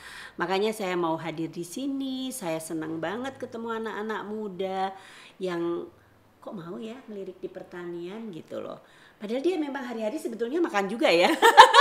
Makanya 0.43 0.75
saya 0.75 0.99
mau 0.99 1.15
hadir 1.15 1.55
di 1.55 1.63
sini. 1.63 2.35
Saya 2.35 2.59
senang 2.59 2.99
banget 2.99 3.39
ketemu 3.39 3.79
anak-anak 3.79 4.21
muda 4.27 4.91
yang 5.39 5.87
kok 6.49 6.57
mau 6.57 6.81
ya 6.81 6.97
melirik 7.13 7.45
di 7.45 7.53
pertanian 7.53 8.33
gitu 8.33 8.65
loh. 8.65 8.81
Padahal 9.21 9.45
dia 9.45 9.61
memang 9.61 9.85
hari-hari 9.85 10.17
sebetulnya 10.17 10.65
makan 10.65 10.89
juga 10.89 11.13
ya. 11.13 11.29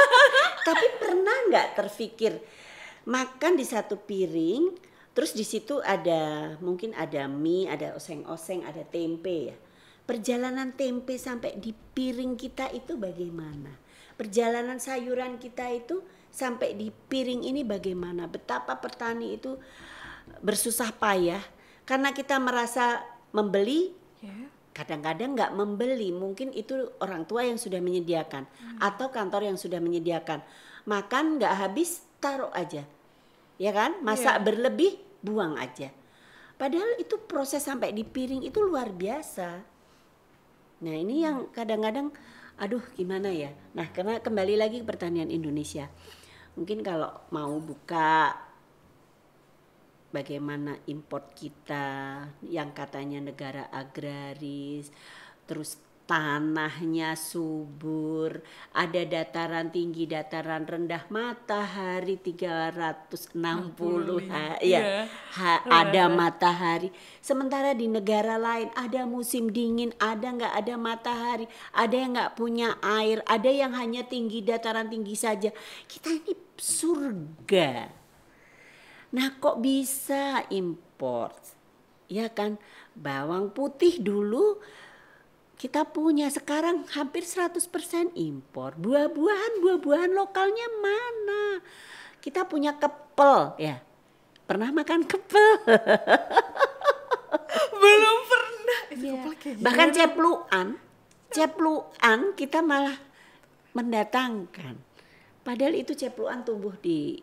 Tapi 0.67 0.86
pernah 0.99 1.47
nggak 1.47 1.80
terfikir 1.80 2.36
makan 3.08 3.56
di 3.56 3.63
satu 3.63 3.95
piring, 3.95 4.75
terus 5.15 5.32
di 5.32 5.47
situ 5.47 5.80
ada 5.80 6.51
mungkin 6.60 6.91
ada 6.99 7.32
mie, 7.32 7.71
ada 7.71 7.95
oseng-oseng, 7.95 8.67
ada 8.67 8.84
tempe 8.84 9.56
ya. 9.56 9.58
Perjalanan 10.03 10.75
tempe 10.75 11.15
sampai 11.15 11.56
di 11.56 11.71
piring 11.71 12.36
kita 12.36 12.67
itu 12.75 12.99
bagaimana? 12.99 13.71
Perjalanan 14.19 14.84
sayuran 14.84 15.39
kita 15.39 15.71
itu 15.71 16.03
sampai 16.27 16.75
di 16.75 16.91
piring 16.91 17.47
ini 17.47 17.63
bagaimana? 17.63 18.27
Betapa 18.27 18.75
petani 18.84 19.39
itu 19.39 19.56
bersusah 20.43 20.91
payah 20.91 21.43
karena 21.88 22.12
kita 22.12 22.36
merasa 22.36 23.08
membeli 23.32 23.95
Ya. 24.21 24.49
Kadang-kadang 24.77 25.33
nggak 25.33 25.57
membeli 25.57 26.13
mungkin 26.13 26.53
itu 26.53 26.93
orang 27.01 27.25
tua 27.25 27.41
yang 27.41 27.57
sudah 27.57 27.81
menyediakan 27.81 28.45
atau 28.77 29.09
kantor 29.09 29.49
yang 29.49 29.57
sudah 29.57 29.81
menyediakan. 29.81 30.45
Makan 30.85 31.41
nggak 31.41 31.53
habis 31.57 32.05
taruh 32.21 32.53
aja. 32.53 32.85
Ya 33.57 33.71
kan? 33.73 33.97
Masak 34.05 34.37
Iya. 34.37 34.45
berlebih 34.45 35.01
buang 35.25 35.57
aja. 35.57 35.89
Padahal 36.61 36.93
itu 37.01 37.17
proses 37.25 37.65
sampai 37.65 37.89
di 37.89 38.05
piring 38.05 38.45
itu 38.45 38.61
luar 38.61 38.93
biasa. 38.93 39.65
Nah 40.85 40.93
ini 40.93 41.25
yang 41.25 41.49
kadang-kadang 41.49 42.13
aduh 42.57 42.81
gimana 42.93 43.33
ya? 43.33 43.49
Nah 43.73 43.89
karena 43.89 44.21
kembali 44.21 44.55
lagi 44.61 44.81
ke 44.81 44.85
pertanian 44.85 45.33
Indonesia. 45.33 45.89
Mungkin 46.53 46.81
kalau 46.81 47.13
mau 47.33 47.53
buka 47.61 48.33
bagaimana 50.09 50.79
import 50.87 51.35
kita 51.35 51.87
yang 52.45 52.71
katanya 52.71 53.19
negara 53.19 53.67
agraris, 53.69 54.89
terus 55.45 55.77
tanahnya 56.07 57.19
subur, 57.19 58.39
ada 58.71 59.03
dataran 59.03 59.67
tinggi, 59.67 60.07
dataran 60.07 60.63
rendah, 60.63 61.03
matahari 61.11 62.15
360 62.15 63.35
ha, 64.31 64.55
ya, 64.63 64.79
Iya. 64.79 64.81
ha- 65.35 65.63
ada 65.67 66.07
matahari. 66.07 66.95
Sementara 67.19 67.75
di 67.75 67.91
negara 67.91 68.39
lain 68.39 68.71
ada 68.71 69.03
musim 69.03 69.51
dingin, 69.51 69.91
ada 69.99 70.31
nggak 70.31 70.53
ada 70.55 70.73
matahari, 70.79 71.45
ada 71.75 71.95
yang 71.99 72.15
nggak 72.15 72.39
punya 72.39 72.79
air, 72.79 73.19
ada 73.27 73.51
yang 73.51 73.75
hanya 73.75 74.07
tinggi 74.07 74.39
dataran 74.39 74.87
tinggi 74.87 75.13
saja. 75.19 75.51
Kita 75.91 76.07
ini 76.07 76.33
surga. 76.55 78.06
Nah 79.15 79.39
kok 79.39 79.63
bisa 79.63 80.43
import? 80.51 81.39
Ya 82.07 82.31
kan 82.31 82.55
bawang 82.95 83.51
putih 83.51 83.99
dulu 83.99 84.59
kita 85.57 85.89
punya 85.89 86.29
sekarang 86.29 86.85
hampir 86.93 87.25
100% 87.25 88.13
impor. 88.13 88.77
Buah-buahan, 88.77 89.53
buah-buahan 89.65 90.13
lokalnya 90.13 90.69
mana? 90.77 91.65
Kita 92.21 92.45
punya 92.45 92.77
kepel 92.77 93.57
ya. 93.57 93.81
Pernah 94.45 94.69
makan 94.69 95.01
kepel? 95.03 95.65
Belum 97.81 98.17
pernah. 98.29 98.79
Kayak 98.93 99.57
Bahkan 99.65 99.89
cepluan, 99.91 100.67
cepluan 101.33 102.19
kita 102.37 102.61
malah 102.61 102.95
mendatangkan. 103.73 104.77
Padahal 105.41 105.73
itu 105.73 105.97
cepluan 105.97 106.45
tumbuh 106.45 106.77
di 106.77 107.17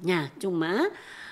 Nah, 0.00 0.32
cuma 0.40 0.88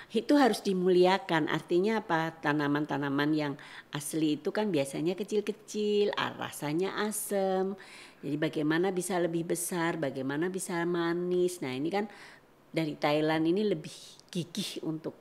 itu 0.08 0.32
harus 0.40 0.64
dimuliakan. 0.64 1.52
Artinya 1.52 2.00
apa? 2.00 2.32
Tanaman-tanaman 2.40 3.30
yang 3.36 3.54
asli 3.92 4.40
itu 4.40 4.48
kan 4.52 4.72
biasanya 4.72 5.12
kecil-kecil, 5.12 6.16
ah, 6.16 6.32
rasanya 6.36 6.96
asam. 7.04 7.76
Jadi 8.24 8.36
bagaimana 8.40 8.88
bisa 8.90 9.20
lebih 9.20 9.44
besar, 9.44 10.00
bagaimana 10.00 10.48
bisa 10.48 10.80
manis. 10.88 11.60
Nah, 11.60 11.76
ini 11.76 11.88
kan 11.92 12.08
dari 12.72 12.96
Thailand 12.96 13.44
ini 13.48 13.64
lebih 13.68 13.94
gigih 14.28 14.84
untuk 14.84 15.16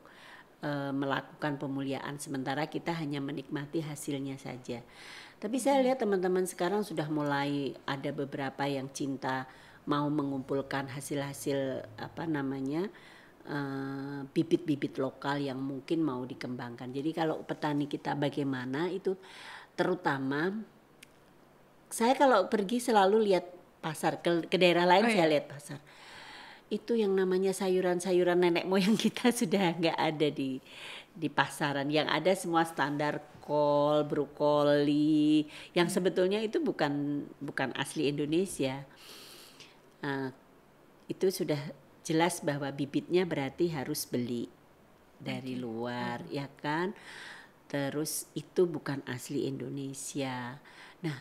eh, 0.64 0.92
melakukan 0.92 1.60
pemuliaan 1.60 2.20
sementara 2.20 2.68
kita 2.68 2.96
hanya 2.96 3.20
menikmati 3.20 3.84
hasilnya 3.84 4.40
saja. 4.40 4.84
Tapi 5.38 5.62
saya 5.62 5.86
lihat 5.86 6.02
teman-teman 6.02 6.50
sekarang 6.50 6.82
sudah 6.82 7.06
mulai 7.14 7.78
ada 7.86 8.10
beberapa 8.10 8.66
yang 8.66 8.90
cinta 8.90 9.46
mau 9.86 10.10
mengumpulkan 10.10 10.90
hasil-hasil 10.92 11.86
apa 11.96 12.26
namanya 12.26 12.90
eh, 13.48 14.20
bibit-bibit 14.28 15.00
lokal 15.00 15.40
yang 15.40 15.60
mungkin 15.60 16.04
mau 16.04 16.22
dikembangkan. 16.28 16.92
Jadi 16.92 17.10
kalau 17.16 17.42
petani 17.48 17.88
kita 17.88 18.14
bagaimana 18.14 18.92
itu 18.92 19.16
terutama 19.78 20.52
saya 21.88 22.14
kalau 22.20 22.52
pergi 22.52 22.84
selalu 22.84 23.32
lihat 23.32 23.46
pasar 23.80 24.20
ke, 24.20 24.52
ke 24.52 24.58
daerah 24.60 24.84
lain 24.84 25.08
Oh, 25.08 25.12
saya 25.12 25.26
iya. 25.28 25.34
lihat 25.38 25.46
pasar. 25.48 25.80
Itu 26.68 27.00
yang 27.00 27.16
namanya 27.16 27.56
sayuran-sayuran 27.56 28.44
nenek 28.44 28.68
moyang 28.68 29.00
kita 29.08 29.32
sudah 29.32 29.72
nggak 29.80 29.98
ada 29.98 30.28
di 30.28 30.60
di 31.16 31.28
pasaran. 31.32 31.88
Yang 31.88 32.08
ada 32.12 32.32
semua 32.36 32.68
standar 32.68 33.24
kol, 33.40 34.04
brokoli, 34.04 35.48
yang 35.72 35.88
sebetulnya 35.88 36.44
itu 36.44 36.60
bukan 36.60 37.24
bukan 37.40 37.72
asli 37.80 38.12
Indonesia. 38.12 38.84
Eh, 40.04 40.30
itu 41.08 41.32
sudah 41.32 41.87
jelas 42.08 42.40
bahwa 42.40 42.72
bibitnya 42.72 43.28
berarti 43.28 43.68
harus 43.76 44.08
beli 44.08 44.48
dari 45.20 45.60
luar, 45.60 46.24
ya 46.32 46.48
kan? 46.64 46.96
Terus 47.68 48.32
itu 48.32 48.64
bukan 48.64 49.04
asli 49.04 49.44
Indonesia. 49.44 50.56
Nah, 51.04 51.20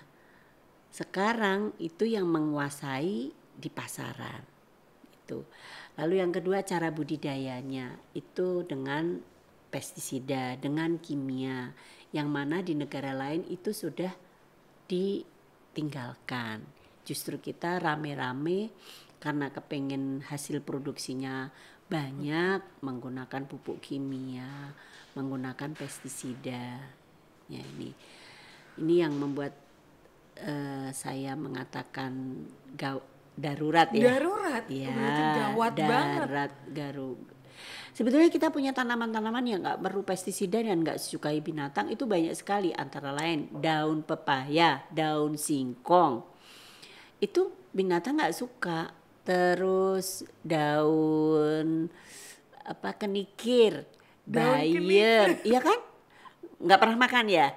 sekarang 0.95 1.75
itu 1.83 2.07
yang 2.07 2.31
menguasai 2.31 3.35
di 3.35 3.69
pasaran. 3.73 4.47
Itu. 5.11 5.43
Lalu 5.99 6.23
yang 6.23 6.31
kedua 6.31 6.63
cara 6.63 6.95
budidayanya 6.95 7.99
itu 8.15 8.63
dengan 8.63 9.19
pestisida, 9.75 10.55
dengan 10.55 11.03
kimia 11.03 11.75
yang 12.15 12.31
mana 12.31 12.63
di 12.63 12.79
negara 12.79 13.11
lain 13.11 13.43
itu 13.51 13.75
sudah 13.75 14.15
ditinggalkan. 14.87 16.63
Justru 17.03 17.43
kita 17.43 17.83
rame-rame 17.83 18.71
karena 19.27 19.51
kepengen 19.51 20.23
hasil 20.23 20.63
produksinya 20.63 21.51
banyak 21.91 22.63
menggunakan 22.79 23.43
pupuk 23.51 23.83
kimia, 23.83 24.71
menggunakan 25.19 25.75
pestisida. 25.75 26.79
Ya 27.51 27.63
ini 27.75 27.91
ini 28.79 28.95
yang 29.03 29.19
membuat 29.19 29.51
eh, 30.39 30.95
saya 30.95 31.35
mengatakan 31.35 32.47
gaw- 32.79 33.03
darurat 33.35 33.91
ya. 33.91 34.15
Darurat. 34.15 34.65
Ya, 34.71 34.95
gawat 35.51 35.75
banget. 35.75 36.19
darat 36.23 36.53
garu. 36.71 37.19
Sebetulnya 37.97 38.29
kita 38.29 38.53
punya 38.53 38.71
tanaman-tanaman 38.77 39.45
yang 39.49 39.61
nggak 39.65 39.81
perlu 39.81 40.05
pestisida 40.07 40.61
dan 40.63 40.87
nggak 40.87 41.01
disukai 41.03 41.41
binatang 41.43 41.89
itu 41.91 42.07
banyak 42.07 42.37
sekali 42.37 42.71
antara 42.77 43.11
lain 43.11 43.51
daun 43.59 44.07
pepaya, 44.07 44.87
daun 44.93 45.35
singkong. 45.35 46.23
Itu 47.19 47.57
binatang 47.73 48.21
nggak 48.21 48.37
suka. 48.37 48.93
Terus 49.27 50.23
daun 50.41 51.91
apa 52.63 52.95
kenikir, 52.95 53.83
bayam, 54.23 55.35
iya 55.43 55.59
kan? 55.59 55.79
Nggak 56.57 56.81
pernah 56.81 56.97
makan 56.97 57.27
ya? 57.27 57.49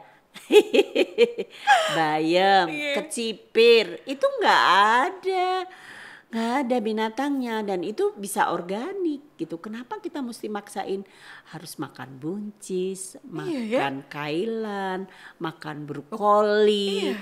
bayam, 1.98 2.66
Iya. 2.70 2.94
kecipir, 2.98 4.02
itu 4.06 4.26
nggak 4.42 4.64
ada 5.06 5.48
nggak 6.30 6.52
ada 6.62 6.78
binatangnya 6.78 7.66
dan 7.66 7.82
itu 7.82 8.14
bisa 8.14 8.54
organik 8.54 9.34
gitu. 9.34 9.58
Kenapa 9.58 9.98
kita 9.98 10.22
mesti 10.22 10.46
maksain 10.46 11.02
harus 11.50 11.74
makan 11.78 12.22
buncis, 12.22 13.18
Iya 13.18 13.62
ya. 13.66 13.78
makan 13.82 13.96
kailan, 14.06 15.00
makan 15.38 15.90
brokoli? 15.90 17.14
Iya. 17.14 17.18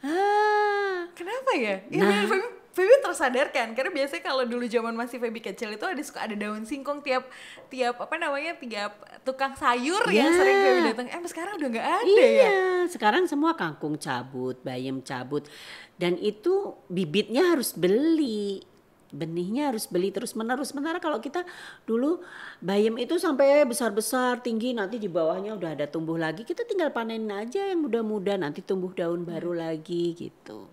Ah, 0.00 0.96
Kenapa 1.16 1.50
ya? 1.56 1.76
Iya 1.88 2.00
Nah. 2.00 2.24
bener, 2.28 2.59
Feby, 2.70 3.02
tersadarkan 3.02 3.74
karena 3.74 3.90
biasanya 3.90 4.22
kalau 4.22 4.46
dulu 4.46 4.62
zaman 4.70 4.94
masih 4.94 5.18
Feby 5.18 5.42
kecil 5.42 5.74
itu 5.74 5.82
ada 5.82 5.98
suka 6.06 6.22
ada 6.22 6.38
daun 6.38 6.62
singkong 6.62 7.02
tiap 7.02 7.26
tiap 7.66 7.98
apa 7.98 8.14
namanya 8.14 8.54
tiap 8.62 8.94
tukang 9.26 9.58
sayur 9.58 10.06
yang 10.14 10.30
Ya. 10.30 10.38
sering 10.38 10.58
Feby 10.62 10.80
datang. 10.94 11.06
Eh 11.10 11.18
sekarang 11.26 11.58
udah 11.58 11.68
nggak 11.68 11.88
ada 11.98 12.06
iya, 12.06 12.46
ya. 12.46 12.50
sekarang 12.86 13.26
semua 13.26 13.58
kangkung 13.58 13.98
cabut, 13.98 14.54
bayam 14.62 15.02
cabut 15.02 15.50
dan 15.98 16.14
itu 16.16 16.78
bibitnya 16.86 17.52
harus 17.52 17.74
beli. 17.74 18.62
Benihnya 19.10 19.74
harus 19.74 19.90
beli 19.90 20.14
terus 20.14 20.38
menerus. 20.38 20.70
Sementara 20.70 21.02
kalau 21.02 21.18
kita 21.18 21.42
dulu 21.82 22.22
bayam 22.62 22.94
itu 22.94 23.18
sampai 23.18 23.66
besar-besar 23.66 24.38
tinggi 24.38 24.70
nanti 24.70 25.02
di 25.02 25.10
bawahnya 25.10 25.58
udah 25.58 25.74
ada 25.74 25.90
tumbuh 25.90 26.14
lagi. 26.14 26.46
Kita 26.46 26.62
tinggal 26.62 26.94
panen 26.94 27.26
aja 27.26 27.74
yang 27.74 27.82
muda-muda 27.82 28.38
nanti 28.38 28.62
tumbuh 28.62 28.94
daun 28.94 29.26
baru 29.26 29.58
lagi 29.58 30.14
gitu. 30.14 30.70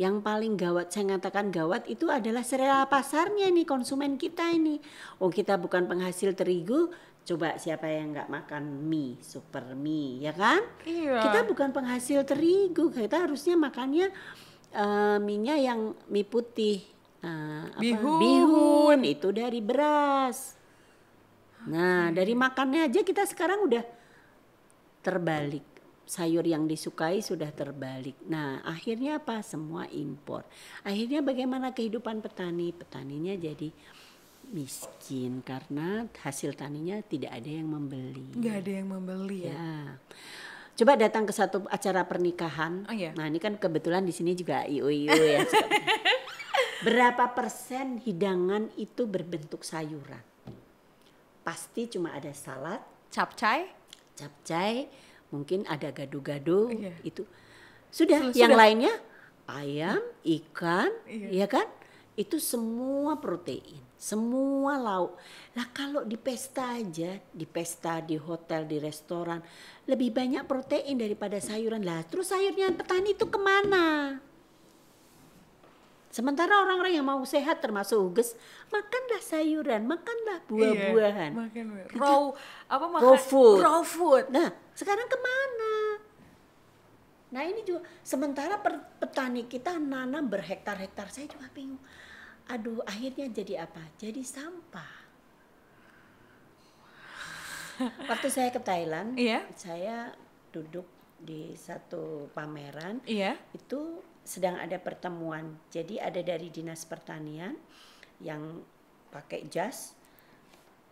Yang 0.00 0.24
paling 0.24 0.54
gawat 0.56 0.88
saya 0.88 1.12
ngatakan 1.12 1.52
gawat 1.52 1.84
itu 1.84 2.08
adalah 2.08 2.40
selera 2.40 2.88
pasarnya 2.88 3.52
nih 3.52 3.68
konsumen 3.68 4.16
kita 4.16 4.48
ini. 4.48 4.80
Oh 5.20 5.28
kita 5.28 5.60
bukan 5.60 5.84
penghasil 5.84 6.32
terigu, 6.32 6.88
coba 7.28 7.60
siapa 7.60 7.86
yang 7.92 8.16
nggak 8.16 8.32
makan 8.32 8.88
mie, 8.88 9.20
super 9.20 9.76
mie, 9.76 10.24
ya 10.24 10.32
kan? 10.32 10.64
Iya. 10.88 11.20
Kita 11.20 11.44
bukan 11.44 11.76
penghasil 11.76 12.24
terigu, 12.24 12.88
kita 12.88 13.28
harusnya 13.28 13.54
makannya 13.54 14.08
eh 14.72 15.18
mie-nya 15.20 15.60
yang 15.60 15.92
mie 16.08 16.24
putih. 16.24 16.80
Eh, 17.22 17.64
apa? 17.70 17.78
Bihun. 17.78 18.18
Bihun 18.18 19.00
itu 19.06 19.28
dari 19.30 19.60
beras. 19.62 20.58
Nah, 21.68 22.10
dari 22.10 22.34
makannya 22.34 22.90
aja 22.90 23.06
kita 23.06 23.22
sekarang 23.22 23.62
udah 23.70 23.84
terbalik. 25.04 25.71
Sayur 26.02 26.42
yang 26.42 26.66
disukai 26.66 27.22
sudah 27.22 27.48
terbalik. 27.54 28.18
Nah, 28.26 28.60
akhirnya 28.66 29.22
apa? 29.22 29.40
Semua 29.40 29.86
impor. 29.88 30.42
Akhirnya 30.82 31.22
bagaimana 31.22 31.70
kehidupan 31.70 32.20
petani? 32.20 32.74
Petaninya 32.74 33.32
jadi 33.38 33.70
miskin 34.52 35.40
karena 35.40 36.04
hasil 36.20 36.58
taninya 36.58 37.00
tidak 37.06 37.32
ada 37.32 37.50
yang 37.50 37.70
membeli. 37.70 38.34
Nggak 38.34 38.56
ada 38.66 38.72
yang 38.72 38.88
membeli 38.90 39.38
ya. 39.48 39.54
Ya. 39.54 39.80
Coba 40.72 40.98
datang 40.98 41.24
ke 41.28 41.32
satu 41.32 41.64
acara 41.68 42.02
pernikahan. 42.08 42.88
Oh, 42.88 42.96
iya. 42.96 43.12
Nah, 43.14 43.28
ini 43.28 43.38
kan 43.38 43.56
kebetulan 43.60 44.02
di 44.02 44.12
sini 44.12 44.32
juga 44.34 44.64
IO-IO 44.64 45.14
ya. 45.14 45.44
Berapa 46.86 47.30
persen 47.30 48.02
hidangan 48.02 48.72
itu 48.74 49.06
berbentuk 49.06 49.62
sayuran? 49.62 50.24
Pasti 51.46 51.86
cuma 51.86 52.16
ada 52.16 52.32
salad, 52.34 52.82
Capcay? 53.12 53.82
capcay, 54.16 54.86
mungkin 55.32 55.64
ada 55.66 55.88
gado-gado 55.90 56.68
Iya. 56.70 56.92
itu. 57.02 57.24
Sudah, 57.88 58.30
Sudah- 58.30 58.36
yang 58.38 58.52
sudah. 58.52 58.60
lainnya 58.60 58.94
ayam, 59.48 60.00
ikan, 60.22 60.92
Iya. 61.08 61.28
ya 61.44 61.46
kan? 61.48 61.66
itu 62.12 62.36
semua 62.36 63.16
protein, 63.16 63.80
semua 63.96 64.76
lauk. 64.76 65.16
Lah 65.56 65.64
kalau 65.72 66.04
di 66.04 66.20
pesta 66.20 66.76
aja, 66.76 67.16
di 67.32 67.46
pesta, 67.48 68.04
di 68.04 68.20
hotel, 68.20 68.68
di 68.68 68.76
restoran, 68.76 69.40
lebih 69.88 70.12
banyak 70.12 70.44
protein 70.44 71.00
daripada 71.00 71.40
sayuran. 71.40 71.80
Lah 71.80 72.04
terus 72.04 72.28
sayurnya 72.28 72.76
petani 72.76 73.16
itu 73.16 73.24
ke 73.24 73.40
mana? 73.40 74.20
Sementara 76.12 76.60
orang-orang 76.60 76.92
yang 76.92 77.08
mau 77.08 77.24
sehat 77.24 77.64
termasuk 77.64 77.96
Uges, 77.96 78.36
makanlah 78.68 79.16
sayuran, 79.24 79.88
makanlah 79.88 80.44
buah-buahan. 80.44 81.32
Iya, 81.32 81.40
makan 81.40 81.66
raw 81.96 82.36
apa 82.68 82.84
makan 82.84 83.04
Raw 83.08 83.16
food. 83.16 83.56
Raw 83.64 83.80
food. 83.80 84.24
Nah, 84.28 84.52
sekarang 84.76 85.08
ke 85.08 85.16
mana? 85.16 85.72
Nah 87.32 87.48
ini 87.48 87.64
juga 87.64 87.80
sementara 88.04 88.60
per- 88.60 89.00
petani 89.00 89.48
kita 89.48 89.80
nanam 89.80 90.28
berhektar-hektar, 90.28 91.08
saya 91.08 91.24
juga 91.32 91.48
bingung. 91.48 91.80
Aduh, 92.44 92.84
akhirnya 92.84 93.32
jadi 93.32 93.64
apa? 93.64 93.80
Jadi 93.96 94.20
sampah. 94.20 94.92
Waktu 98.04 98.28
saya 98.28 98.52
ke 98.52 98.60
Thailand, 98.60 99.16
Iya. 99.16 99.48
saya 99.56 100.12
duduk 100.52 100.84
di 101.16 101.56
satu 101.56 102.28
pameran, 102.36 103.00
Iya. 103.08 103.40
itu 103.56 104.04
sedang 104.22 104.58
ada 104.58 104.78
pertemuan. 104.78 105.58
Jadi 105.70 105.98
ada 105.98 106.18
dari 106.22 106.48
dinas 106.48 106.86
pertanian 106.86 107.58
yang 108.22 108.62
pakai 109.10 109.46
jas, 109.50 109.92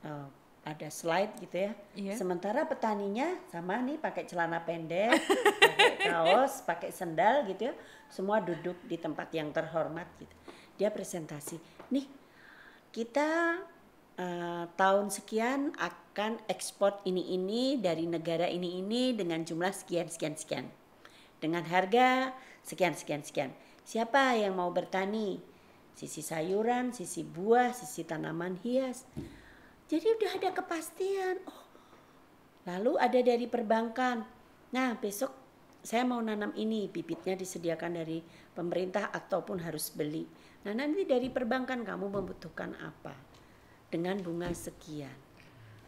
eh, 0.02 0.28
ada 0.66 0.88
slide 0.92 1.40
gitu 1.40 1.56
ya. 1.56 1.72
Iya. 1.96 2.14
Sementara 2.20 2.68
petaninya 2.68 3.38
sama 3.48 3.80
nih 3.80 3.96
pakai 3.96 4.28
celana 4.28 4.60
pendek, 4.60 5.16
pakai 5.62 5.90
kaos, 6.10 6.60
pakai 6.66 6.90
sendal 6.92 7.48
gitu 7.48 7.72
ya. 7.72 7.74
Semua 8.12 8.42
duduk 8.42 8.76
di 8.84 9.00
tempat 9.00 9.30
yang 9.32 9.54
terhormat 9.54 10.06
gitu. 10.20 10.34
Dia 10.76 10.92
presentasi. 10.92 11.56
Nih 11.94 12.04
kita 12.90 13.62
eh, 14.18 14.64
tahun 14.74 15.08
sekian 15.08 15.72
akan 15.78 16.42
ekspor 16.50 17.00
ini 17.06 17.38
ini 17.38 17.78
dari 17.80 18.04
negara 18.04 18.50
ini 18.50 18.82
ini 18.82 19.14
dengan 19.14 19.46
jumlah 19.46 19.72
sekian 19.72 20.10
sekian 20.10 20.34
sekian 20.36 20.66
dengan 21.40 21.64
harga 21.64 22.36
sekian 22.64 22.94
sekian 22.96 23.22
sekian. 23.24 23.50
Siapa 23.84 24.38
yang 24.38 24.54
mau 24.54 24.70
bertani? 24.70 25.40
Sisi 25.94 26.24
sayuran 26.24 26.94
sisi 26.94 27.26
buah 27.26 27.74
sisi 27.74 28.06
tanaman 28.06 28.56
hias. 28.62 29.04
Jadi 29.90 30.06
udah 30.06 30.32
ada 30.38 30.50
kepastian. 30.54 31.42
Oh. 31.44 31.62
Lalu 32.70 32.96
ada 33.00 33.20
dari 33.20 33.50
perbankan. 33.50 34.22
Nah 34.70 34.94
besok 34.96 35.34
saya 35.82 36.06
mau 36.06 36.20
nanam 36.22 36.54
ini. 36.54 36.86
Bibitnya 36.86 37.34
disediakan 37.34 37.98
dari 38.00 38.22
pemerintah 38.54 39.10
ataupun 39.10 39.60
harus 39.64 39.90
beli. 39.90 40.24
Nah 40.64 40.76
nanti 40.76 41.08
dari 41.08 41.32
perbankan 41.32 41.82
kamu 41.82 42.06
membutuhkan 42.06 42.76
apa? 42.78 43.16
Dengan 43.90 44.22
bunga 44.22 44.52
sekian. 44.54 45.29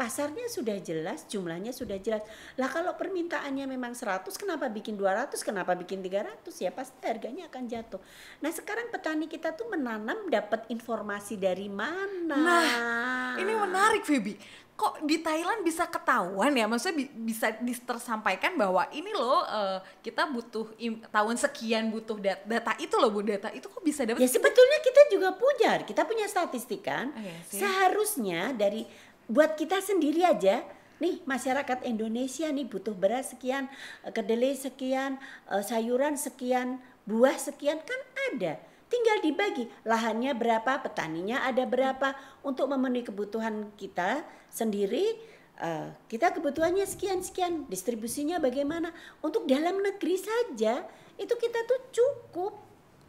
Pasarnya 0.02 0.50
sudah 0.50 0.74
jelas, 0.76 1.22
jumlahnya 1.24 1.70
sudah 1.70 1.94
jelas. 1.96 2.26
Lah 2.58 2.66
kalau 2.66 2.90
permintaannya 2.92 3.70
memang 3.70 3.94
100, 3.94 4.34
kenapa 4.34 4.66
bikin 4.66 4.98
200, 4.98 5.30
kenapa 5.40 5.78
bikin 5.78 6.02
300? 6.02 6.42
Ya 6.58 6.74
pasti 6.74 6.98
harganya 7.06 7.46
akan 7.46 7.70
jatuh. 7.70 8.02
Nah 8.42 8.50
sekarang 8.50 8.90
petani 8.90 9.30
kita 9.30 9.54
tuh 9.54 9.70
menanam 9.70 10.26
dapat 10.26 10.66
informasi 10.66 11.38
dari 11.38 11.70
mana? 11.70 12.34
Nah, 12.34 13.38
ini 13.38 13.54
menarik 13.54 14.02
Feby. 14.02 14.34
Kok 14.72 15.06
di 15.06 15.22
Thailand 15.22 15.62
bisa 15.62 15.86
ketahuan 15.86 16.50
ya? 16.50 16.66
Maksudnya 16.66 16.96
bi- 16.98 17.12
bisa 17.22 17.54
tersampaikan 17.78 18.58
bahwa 18.58 18.82
ini 18.90 19.14
loh 19.14 19.46
eh, 19.46 19.78
kita 20.02 20.26
butuh 20.26 20.74
tahun 21.06 21.36
sekian 21.38 21.94
butuh 21.94 22.18
dat- 22.18 22.42
data 22.42 22.74
itu 22.76 22.98
loh 22.98 23.14
Bu, 23.14 23.22
data 23.22 23.54
itu 23.54 23.70
kok 23.70 23.78
bisa 23.78 24.02
dapat 24.02 24.18
Ya 24.18 24.26
sebetulnya 24.26 24.82
kita 24.82 25.02
juga 25.14 25.30
punya, 25.30 25.78
kita 25.78 26.02
punya 26.02 26.26
statistik 26.26 26.82
kan. 26.82 27.14
Oh, 27.14 27.22
iya 27.22 27.38
sih. 27.46 27.62
Seharusnya 27.62 28.50
dari 28.50 28.82
buat 29.26 29.54
kita 29.58 29.78
sendiri 29.82 30.26
aja, 30.26 30.62
nih 31.02 31.18
masyarakat 31.26 31.82
Indonesia 31.82 32.46
nih 32.46 32.66
butuh 32.66 32.94
beras 32.94 33.34
sekian, 33.34 33.66
eh, 34.06 34.12
kedelai 34.14 34.54
sekian, 34.54 35.18
eh, 35.50 35.62
sayuran 35.66 36.14
sekian, 36.14 36.78
buah 37.06 37.34
sekian 37.34 37.82
kan 37.82 38.00
ada. 38.30 38.62
Tinggal 38.86 39.24
dibagi 39.24 39.64
lahannya 39.88 40.36
berapa, 40.36 40.84
petaninya 40.84 41.42
ada 41.42 41.64
berapa 41.64 42.14
untuk 42.46 42.70
memenuhi 42.70 43.06
kebutuhan 43.06 43.74
kita 43.74 44.22
sendiri. 44.48 45.34
eh, 45.62 45.94
kita 46.10 46.34
kebutuhannya 46.34 46.82
sekian 46.82 47.22
sekian, 47.22 47.70
distribusinya 47.70 48.42
bagaimana? 48.42 48.90
Untuk 49.22 49.46
dalam 49.46 49.78
negeri 49.78 50.18
saja 50.18 50.82
itu 51.14 51.34
kita 51.38 51.58
tuh 51.70 51.80
cukup 51.92 52.52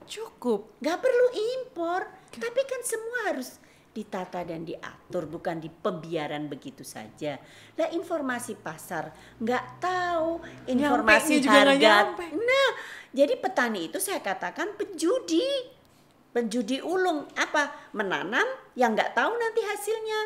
cukup. 0.06 0.70
nggak 0.84 1.00
perlu 1.00 1.28
impor 1.34 2.02
tapi 2.34 2.62
kan 2.66 2.82
semua 2.84 3.20
harus 3.34 3.58
ditata 3.94 4.42
dan 4.42 4.66
diatur 4.66 5.30
bukan 5.30 5.62
di 5.62 5.70
pembiaran 5.70 6.50
begitu 6.50 6.82
saja. 6.82 7.38
Lah 7.78 7.90
informasi 7.94 8.58
pasar 8.58 9.14
nggak 9.38 9.66
tahu 9.78 10.42
informasi 10.66 11.40
juga 11.40 11.62
nggak 11.62 11.78
harga. 11.78 11.94
nyampe. 12.10 12.26
nah 12.34 12.70
jadi 13.14 13.38
petani 13.38 13.94
itu 13.94 14.02
saya 14.02 14.20
katakan 14.20 14.74
penjudi. 14.74 15.46
Penjudi 16.34 16.82
ulung. 16.82 17.30
Apa? 17.38 17.94
Menanam 17.94 18.46
yang 18.74 18.98
nggak 18.98 19.14
tahu 19.14 19.38
nanti 19.38 19.62
hasilnya. 19.62 20.22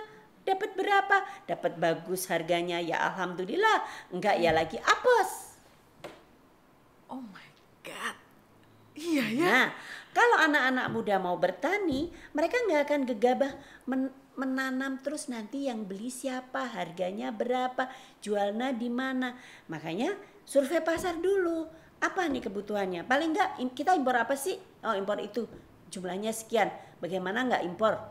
Dapat 0.48 0.80
berapa? 0.80 1.18
Dapat 1.44 1.76
bagus 1.76 2.32
harganya. 2.32 2.80
Ya 2.80 3.04
alhamdulillah. 3.12 3.84
Enggak 4.16 4.40
ya 4.40 4.56
lagi 4.56 4.80
apes. 4.80 5.60
Oh 7.12 7.20
my 7.20 7.50
god. 7.84 8.16
Iya 8.96 9.26
ya. 9.36 9.44
Nah, 9.46 9.68
kalau 10.18 10.50
anak-anak 10.50 10.88
muda 10.90 11.22
mau 11.22 11.38
bertani, 11.38 12.10
mereka 12.34 12.58
nggak 12.66 12.82
akan 12.90 13.02
gegabah 13.06 13.54
men- 13.86 14.16
menanam 14.34 14.98
terus 15.06 15.30
nanti 15.30 15.70
yang 15.70 15.86
beli 15.86 16.10
siapa, 16.10 16.66
harganya 16.74 17.30
berapa, 17.30 17.86
jualnya 18.18 18.74
di 18.74 18.90
mana. 18.90 19.38
Makanya 19.70 20.18
survei 20.42 20.82
pasar 20.82 21.22
dulu. 21.22 21.70
Apa 22.02 22.26
nih 22.34 22.50
kebutuhannya? 22.50 23.06
Paling 23.06 23.30
nggak 23.30 23.50
kita 23.78 23.94
impor 23.94 24.18
apa 24.18 24.34
sih? 24.34 24.58
Oh 24.82 24.98
impor 24.98 25.22
itu, 25.22 25.46
jumlahnya 25.94 26.34
sekian. 26.34 26.74
Bagaimana 26.98 27.46
nggak 27.46 27.64
impor? 27.70 28.02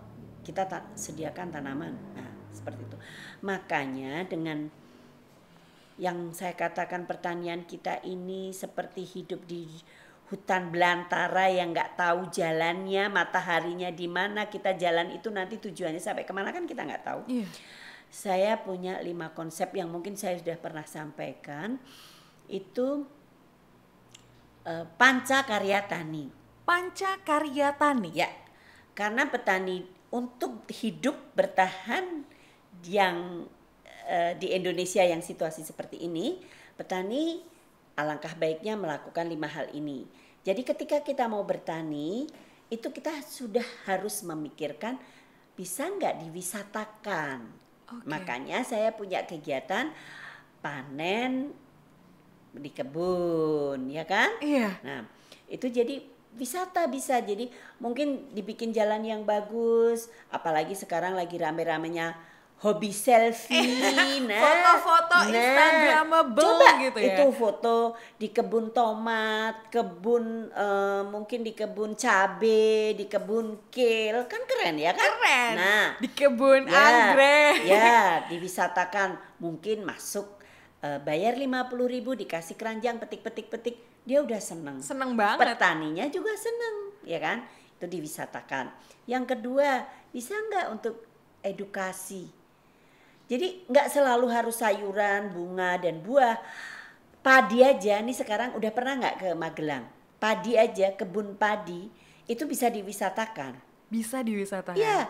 Kita 0.46 0.62
ta- 0.62 0.86
sediakan 0.94 1.58
tanaman. 1.58 1.90
Nah 2.14 2.30
seperti 2.54 2.86
itu. 2.86 2.96
Makanya 3.42 4.22
dengan 4.30 4.70
yang 5.98 6.30
saya 6.30 6.54
katakan 6.54 7.02
pertanian 7.02 7.66
kita 7.66 7.98
ini 8.06 8.54
seperti 8.54 9.02
hidup 9.02 9.42
di 9.48 9.66
hutan 10.26 10.74
belantara 10.74 11.46
yang 11.50 11.70
nggak 11.70 11.94
tahu 11.94 12.26
jalannya 12.34 13.06
mataharinya 13.10 13.94
di 13.94 14.10
mana 14.10 14.50
kita 14.50 14.74
jalan 14.74 15.14
itu 15.14 15.30
nanti 15.30 15.58
tujuannya 15.62 16.02
sampai 16.02 16.26
ke 16.26 16.32
mana 16.34 16.50
kan 16.50 16.66
kita 16.66 16.82
nggak 16.82 17.04
tahu 17.06 17.22
Iya. 17.30 17.46
saya 18.10 18.52
punya 18.58 18.98
lima 19.02 19.30
konsep 19.34 19.70
yang 19.74 19.86
mungkin 19.90 20.18
saya 20.18 20.38
sudah 20.38 20.58
pernah 20.58 20.82
sampaikan 20.82 21.78
itu 22.50 23.06
eh, 24.66 24.86
panca 24.98 25.46
karya 25.46 25.86
tani 25.86 26.46
Panca 26.66 27.22
karya 27.22 27.78
tani. 27.78 28.10
Ya, 28.10 28.26
karena 28.98 29.30
petani 29.30 29.86
untuk 30.10 30.66
hidup 30.66 31.14
bertahan 31.38 32.26
yang 32.82 33.46
eh, 34.10 34.34
di 34.34 34.50
Indonesia 34.50 35.06
yang 35.06 35.22
situasi 35.22 35.62
seperti 35.62 36.02
ini, 36.02 36.42
petani 36.74 37.38
alangkah 37.96 38.36
baiknya 38.36 38.76
melakukan 38.76 39.26
lima 39.26 39.48
hal 39.48 39.72
ini. 39.72 40.04
Jadi 40.46 40.62
ketika 40.62 41.02
kita 41.02 41.26
mau 41.26 41.42
bertani, 41.42 42.28
itu 42.70 42.88
kita 42.92 43.10
sudah 43.24 43.64
harus 43.88 44.22
memikirkan 44.22 45.00
bisa 45.56 45.88
nggak 45.88 46.22
diwisatakan. 46.28 47.38
Oke. 47.90 48.06
Makanya 48.06 48.62
saya 48.62 48.92
punya 48.92 49.24
kegiatan 49.24 49.90
panen 50.60 51.50
di 52.52 52.70
kebun, 52.70 53.90
ya 53.90 54.04
kan? 54.04 54.36
Iya. 54.42 54.76
Nah, 54.82 55.00
itu 55.48 55.66
jadi 55.70 56.02
wisata 56.36 56.84
bisa 56.90 57.16
jadi 57.24 57.48
mungkin 57.80 58.28
dibikin 58.36 58.70
jalan 58.70 59.02
yang 59.02 59.22
bagus, 59.24 60.12
apalagi 60.28 60.76
sekarang 60.76 61.16
lagi 61.16 61.40
rame-ramenya 61.40 62.12
hobi 62.56 62.88
selfie. 62.88 64.24
nah, 64.28 64.40
Foto-foto 64.40 65.16
Instagramable 65.28 66.40
coba 66.40 66.68
gitu 66.80 66.98
ya. 67.04 67.12
Itu 67.12 67.24
foto 67.36 67.76
di 68.16 68.32
kebun 68.32 68.72
tomat, 68.72 69.68
kebun 69.68 70.48
eh, 70.48 71.02
mungkin 71.04 71.44
di 71.44 71.52
kebun 71.52 71.92
cabe, 71.92 72.96
di 72.96 73.04
kebun 73.04 73.68
kale, 73.68 74.24
kan 74.24 74.42
keren 74.48 74.76
ya 74.80 74.96
kan? 74.96 75.04
Keren. 75.04 75.52
Nah, 75.60 75.86
di 76.00 76.08
kebun 76.08 76.64
Ya, 76.64 76.80
anggrek. 76.80 77.56
Ya, 77.68 78.00
diwisatakan. 78.32 79.20
Mungkin 79.36 79.84
masuk 79.84 80.40
eh, 80.80 80.96
bayar 81.04 81.36
50.000 81.36 81.92
ribu 81.92 82.16
dikasih 82.16 82.56
keranjang 82.56 82.96
petik-petik-petik, 82.96 83.76
dia 84.08 84.24
udah 84.24 84.40
seneng. 84.40 84.80
Seneng 84.80 85.12
banget. 85.12 85.44
Petaninya 85.44 86.08
juga 86.08 86.32
seneng, 86.40 86.96
ya 87.04 87.20
kan? 87.20 87.44
Itu 87.76 87.84
diwisatakan. 87.84 88.72
Yang 89.04 89.36
kedua, 89.36 89.84
bisa 90.08 90.32
nggak 90.32 90.66
untuk 90.72 91.04
edukasi? 91.44 92.45
Jadi 93.26 93.66
nggak 93.66 93.90
selalu 93.90 94.26
harus 94.30 94.56
sayuran, 94.62 95.34
bunga 95.34 95.78
dan 95.82 95.98
buah. 96.02 96.38
Padi 97.26 97.66
aja 97.66 97.98
nih 97.98 98.14
sekarang 98.14 98.54
udah 98.54 98.70
pernah 98.70 98.94
nggak 99.02 99.16
ke 99.18 99.28
Magelang? 99.34 99.84
Padi 100.22 100.54
aja, 100.54 100.94
kebun 100.94 101.34
padi 101.34 101.90
itu 102.26 102.46
bisa 102.46 102.70
diwisatakan. 102.70 103.58
bisa 103.86 104.18
diwisatakan. 104.22 104.78
Iya. 104.78 105.06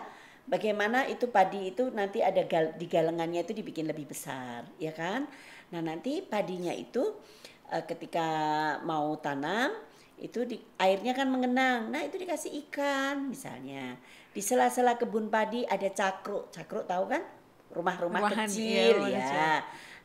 Bagaimana 0.47 1.03
itu 1.11 1.27
padi 1.27 1.75
itu 1.75 1.91
nanti 1.91 2.23
ada 2.23 2.39
gal, 2.47 2.71
di 2.79 2.87
galengannya 2.87 3.43
itu 3.43 3.51
dibikin 3.51 3.83
lebih 3.83 4.07
besar, 4.07 4.63
ya 4.79 4.95
kan? 4.95 5.27
Nah, 5.75 5.81
nanti 5.83 6.23
padinya 6.23 6.71
itu 6.71 7.03
uh, 7.67 7.83
ketika 7.83 8.27
mau 8.87 9.11
tanam 9.19 9.75
itu 10.17 10.47
di, 10.47 10.55
airnya 10.79 11.11
kan 11.11 11.27
mengenang. 11.27 11.91
Nah, 11.91 11.99
itu 11.99 12.15
dikasih 12.15 12.63
ikan 12.65 13.27
misalnya. 13.27 13.99
Di 14.31 14.39
sela-sela 14.39 14.95
kebun 14.95 15.27
padi 15.27 15.67
ada 15.67 15.91
cakruk. 15.91 16.47
Cakruk 16.55 16.87
tahu 16.87 17.11
kan? 17.11 17.21
Rumah-rumah 17.77 18.19
Rumahan, 18.25 18.49
kecil 18.49 19.05
iya, 19.05 19.13
ya. 19.13 19.19
kecil. 19.21 19.57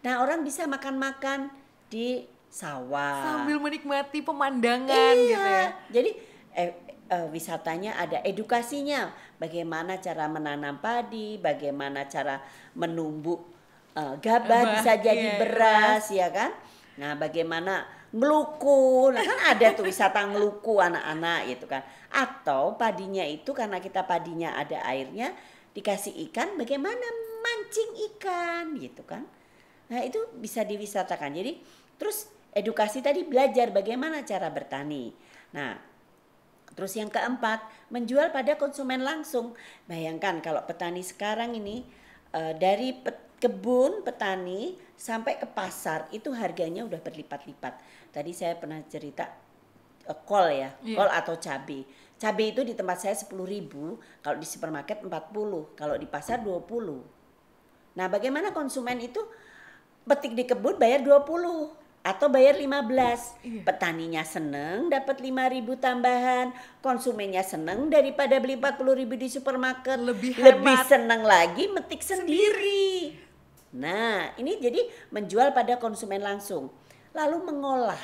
Nah, 0.02 0.14
orang 0.20 0.44
bisa 0.44 0.68
makan-makan 0.68 1.48
di 1.88 2.28
sawah. 2.52 3.24
Sambil 3.24 3.56
menikmati 3.56 4.20
pemandangan 4.20 5.14
iya. 5.16 5.32
gitu 5.32 5.48
ya. 5.48 5.68
Jadi 5.88 6.10
eh, 6.52 6.70
eh, 7.08 7.26
wisatanya 7.32 7.96
ada 7.96 8.20
edukasinya, 8.20 9.08
bagaimana 9.40 9.96
cara 10.04 10.28
menanam 10.28 10.76
padi, 10.84 11.40
bagaimana 11.40 12.04
cara 12.12 12.44
menumbuk 12.76 13.40
eh, 13.96 14.14
gabah 14.20 14.76
bisa 14.76 15.00
jadi 15.00 15.36
iya, 15.36 15.40
beras 15.40 16.04
ya 16.12 16.28
kan. 16.28 16.52
Nah, 17.00 17.16
bagaimana 17.16 17.88
ngeluku, 18.12 19.08
nah 19.16 19.24
kan 19.24 19.56
ada 19.56 19.72
tuh 19.72 19.88
wisata 19.88 20.28
ngeluku 20.28 20.76
anak-anak 20.76 21.48
gitu 21.48 21.64
kan. 21.64 21.80
Atau 22.12 22.76
padinya 22.76 23.24
itu 23.24 23.56
karena 23.56 23.80
kita 23.80 24.04
padinya 24.04 24.52
ada 24.52 24.84
airnya 24.84 25.32
dikasih 25.72 26.12
ikan, 26.28 26.60
bagaimana 26.60 27.31
mancing 27.42 27.90
ikan 28.14 28.78
gitu 28.78 29.02
kan. 29.02 29.26
Nah, 29.90 30.00
itu 30.06 30.18
bisa 30.38 30.62
diwisatakan. 30.62 31.34
Jadi 31.34 31.58
terus 31.98 32.30
edukasi 32.54 33.02
tadi 33.02 33.26
belajar 33.26 33.68
bagaimana 33.74 34.22
cara 34.24 34.48
bertani. 34.48 35.12
Nah, 35.52 35.76
terus 36.72 36.96
yang 36.96 37.12
keempat, 37.12 37.60
menjual 37.92 38.32
pada 38.32 38.56
konsumen 38.56 39.04
langsung. 39.04 39.52
Bayangkan 39.84 40.40
kalau 40.40 40.64
petani 40.64 41.04
sekarang 41.04 41.52
ini 41.58 41.84
eh, 42.32 42.54
dari 42.56 42.96
kebun 43.36 44.06
petani 44.06 44.78
sampai 44.94 45.34
ke 45.34 45.50
pasar 45.50 46.06
itu 46.14 46.30
harganya 46.32 46.86
udah 46.86 47.02
berlipat-lipat. 47.02 47.74
Tadi 48.14 48.32
saya 48.32 48.54
pernah 48.56 48.80
cerita 48.88 49.28
eh, 50.08 50.18
kol 50.24 50.46
ya, 50.48 50.72
Iya. 50.80 50.96
kol 50.96 51.10
atau 51.10 51.34
cabai. 51.36 51.82
Cabai 52.16 52.54
itu 52.54 52.62
di 52.62 52.78
tempat 52.78 53.02
saya 53.02 53.18
10.000, 53.18 53.98
kalau 54.22 54.36
di 54.38 54.46
supermarket 54.46 55.02
40, 55.02 55.74
kalau 55.74 55.98
di 55.98 56.06
pasar 56.06 56.38
20. 56.38 57.21
Nah, 57.92 58.08
bagaimana 58.08 58.50
konsumen 58.56 58.98
itu 59.00 59.20
petik 60.08 60.32
di 60.34 60.44
kebun 60.48 60.80
bayar 60.80 61.04
20 61.04 61.70
atau 62.02 62.26
bayar 62.26 62.58
15. 62.58 63.38
Iya. 63.46 63.62
Petaninya 63.62 64.22
seneng 64.26 64.90
dapat 64.90 65.22
5.000 65.22 65.78
tambahan, 65.78 66.50
konsumennya 66.82 67.46
seneng 67.46 67.86
daripada 67.86 68.42
beli 68.42 68.58
40.000 68.58 69.22
di 69.22 69.28
supermarket. 69.30 69.98
Lebih 70.02 70.42
lebih 70.42 70.78
seneng 70.90 71.22
lagi 71.22 71.70
metik 71.70 72.02
sendiri. 72.02 73.14
Nah, 73.72 74.34
ini 74.36 74.58
jadi 74.58 74.82
menjual 75.14 75.54
pada 75.54 75.78
konsumen 75.78 76.20
langsung. 76.20 76.68
Lalu 77.14 77.38
mengolah 77.44 78.02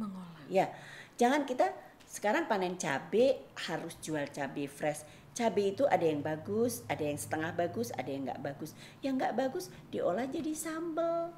Mengolah. 0.00 0.44
Ya, 0.48 0.72
jangan 1.20 1.44
kita 1.44 1.68
sekarang 2.08 2.48
panen 2.48 2.80
cabai 2.80 3.36
harus 3.68 4.00
jual 4.00 4.24
cabai 4.32 4.64
fresh. 4.64 5.04
Cabai 5.40 5.72
itu 5.72 5.88
ada 5.88 6.04
yang 6.04 6.20
bagus, 6.20 6.84
ada 6.84 7.00
yang 7.00 7.16
setengah 7.16 7.56
bagus, 7.56 7.88
ada 7.96 8.12
yang 8.12 8.28
nggak 8.28 8.44
bagus. 8.44 8.76
Yang 9.00 9.14
nggak 9.24 9.34
bagus 9.40 9.64
diolah 9.88 10.28
jadi 10.28 10.52
sambal, 10.52 11.32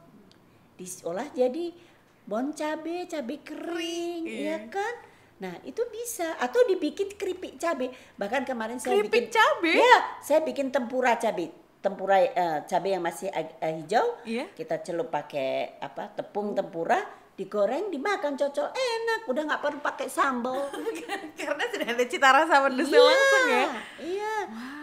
diolah 0.75 1.31
jadi 1.31 1.71
bon 2.27 2.51
cabai, 2.51 3.07
cabai 3.07 3.39
kering, 3.47 4.23
Iya. 4.27 4.43
ya 4.43 4.59
kan? 4.75 4.95
Nah 5.39 5.55
itu 5.63 5.87
bisa 5.95 6.35
atau 6.43 6.67
dibikin 6.67 7.15
keripik 7.15 7.63
cabai. 7.63 7.95
Bahkan 8.19 8.43
kemarin 8.43 8.83
saya 8.83 8.99
Keripik 8.99 9.31
bikin 9.31 9.39
cabai? 9.39 9.79
Ya, 9.79 9.99
saya 10.19 10.41
bikin 10.43 10.75
tempura 10.75 11.15
cabai. 11.15 11.55
Tempura 11.79 12.19
eh, 12.19 12.59
cabai 12.67 12.99
yang 12.99 13.03
masih 13.07 13.31
eh, 13.31 13.55
hijau, 13.79 14.19
Iya. 14.27 14.51
kita 14.59 14.83
celup 14.83 15.15
pakai 15.15 15.79
apa 15.79 16.11
tepung 16.11 16.59
tempura 16.59 17.22
digoreng 17.33 17.89
dimakan 17.89 18.37
cocol 18.37 18.69
enak 18.69 19.25
udah 19.25 19.43
nggak 19.43 19.61
perlu 19.61 19.81
pakai 19.81 20.05
sambal 20.07 20.69
Karena 21.41 21.65
sudah 21.65 21.89
ada 21.89 22.05
cita 22.05 22.29
rasa 22.29 22.61
pedesnya 22.63 23.01
langsung 23.01 23.45
ya. 23.49 23.65
iya 23.99 24.35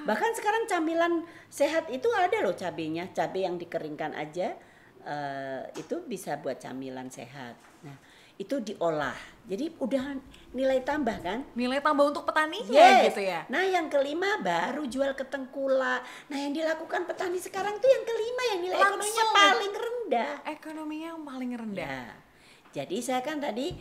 bahkan 0.02 0.34
sekarang 0.34 0.66
camilan 0.66 1.14
sehat 1.48 1.88
itu 1.88 2.10
ada 2.10 2.42
loh 2.42 2.54
cabenya 2.54 3.14
cabai 3.14 3.46
yang 3.46 3.56
dikeringkan 3.56 4.18
aja 4.18 4.58
eh, 5.00 5.62
itu 5.78 6.02
bisa 6.04 6.42
buat 6.42 6.58
camilan 6.58 7.08
sehat 7.08 7.54
nah 7.80 7.94
itu 8.36 8.56
diolah 8.60 9.14
jadi 9.46 9.70
udah 9.78 10.16
nilai 10.56 10.82
tambah 10.82 11.18
kan 11.20 11.46
Nilai 11.54 11.84
tambah 11.84 12.08
untuk 12.08 12.24
petaninya 12.24 12.72
Yes. 12.72 13.12
gitu 13.12 13.22
ya. 13.26 13.44
Nah 13.50 13.66
yang 13.66 13.90
kelima 13.90 14.38
baru 14.40 14.86
jual 14.86 15.12
ke 15.12 15.26
tengkulak. 15.26 16.06
Nah 16.30 16.38
yang 16.38 16.54
dilakukan 16.54 17.04
petani 17.04 17.36
sekarang 17.36 17.82
tuh 17.82 17.90
yang 17.90 18.06
kelima 18.06 18.44
yang 18.54 18.60
nilai 18.62 18.78
ekonominya 18.78 19.10
Langsung. 19.26 19.34
paling 19.34 19.74
rendah. 19.74 20.32
Ekonominya 20.48 21.08
yang 21.12 21.22
paling 21.26 21.52
rendah. 21.52 21.90
Ya. 22.06 22.29
Jadi 22.72 23.02
saya 23.02 23.20
kan 23.20 23.38
tadi 23.38 23.74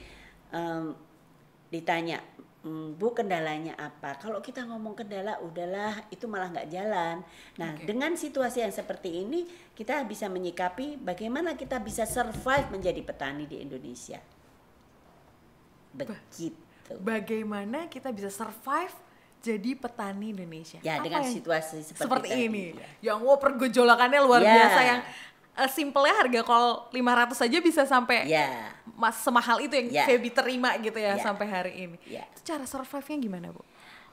em, 0.48 0.96
ditanya, 1.68 2.24
"Mm, 2.64 2.96
Bu 2.96 3.12
kendalanya 3.12 3.76
apa? 3.76 4.16
Kalau 4.16 4.40
kita 4.40 4.64
ngomong 4.64 4.96
kendala, 4.96 5.36
udahlah 5.38 6.08
itu 6.08 6.24
malah 6.24 6.48
nggak 6.48 6.68
jalan. 6.68 7.20
Nah 7.56 7.76
Oke. 7.76 7.84
dengan 7.84 8.16
situasi 8.16 8.64
yang 8.64 8.72
seperti 8.72 9.22
ini 9.22 9.44
kita 9.72 10.00
bisa 10.04 10.26
menyikapi 10.26 10.96
bagaimana 10.96 11.52
kita 11.52 11.76
bisa 11.78 12.08
survive 12.08 12.72
menjadi 12.72 13.00
petani 13.04 13.44
di 13.44 13.60
Indonesia. 13.60 14.18
Begitu. 15.92 16.56
Bagaimana 16.98 17.84
kita 17.86 18.08
bisa 18.10 18.32
survive 18.32 18.92
jadi 19.38 19.76
petani 19.76 20.32
Indonesia? 20.32 20.80
Ya 20.80 20.96
Apa 20.98 21.04
dengan 21.04 21.22
situasi 21.24 21.84
seperti, 21.84 22.00
seperti 22.00 22.28
ini. 22.48 22.64
ya. 22.72 23.12
Yang 23.12 23.18
wow 23.22 23.36
pergejolakannya 23.36 24.20
luar 24.24 24.40
Ya. 24.40 24.52
biasa 24.56 24.80
yang 24.82 25.00
eh, 25.58 25.66
simpelnya 25.66 26.14
harga 26.14 26.40
kol 26.40 26.86
500 26.94 27.34
aja 27.42 27.58
bisa 27.58 27.82
sampai 27.82 28.24
Ya. 28.24 28.70
mas 28.94 29.18
semahal 29.18 29.58
itu 29.58 29.74
yang 29.74 29.88
Ya. 29.90 30.04
Feby 30.06 30.30
terima 30.30 30.78
gitu 30.78 30.96
ya, 30.96 31.18
Ya. 31.18 31.20
sampai 31.20 31.46
hari 31.46 31.72
ini. 31.76 31.96
Ya. 32.06 32.22
Itu 32.30 32.46
cara 32.46 32.62
survive-nya 32.62 33.18
gimana, 33.18 33.50
Bu? 33.50 33.62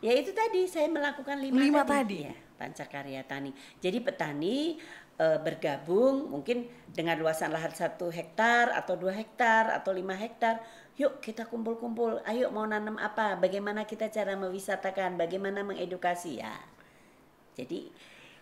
Ya 0.02 0.12
itu 0.12 0.34
tadi 0.34 0.68
saya 0.68 0.90
melakukan 0.90 1.40
lima, 1.40 1.56
Lima 1.58 1.82
tadi. 1.82 2.26
tadi. 2.26 2.30
Ya, 2.30 2.36
pancakarya 2.58 3.22
tani. 3.24 3.54
Jadi 3.80 3.98
petani 4.02 4.78
eh, 5.16 5.40
bergabung 5.40 6.28
mungkin 6.28 6.68
dengan 6.92 7.16
luasan 7.16 7.48
lahan 7.48 7.72
satu 7.72 8.12
hektar 8.12 8.76
atau 8.76 9.00
dua 9.00 9.16
hektar 9.16 9.72
atau 9.72 9.96
lima 9.96 10.12
hektar. 10.12 10.60
Yuk 11.00 11.24
kita 11.24 11.48
kumpul-kumpul. 11.48 12.20
Ayo 12.28 12.52
mau 12.52 12.68
nanam 12.68 13.00
apa? 13.00 13.40
Bagaimana 13.40 13.88
kita 13.88 14.12
cara 14.12 14.36
mewisatakan? 14.36 15.16
Bagaimana 15.16 15.64
mengedukasi 15.64 16.44
ya? 16.44 16.52
Jadi 17.56 17.88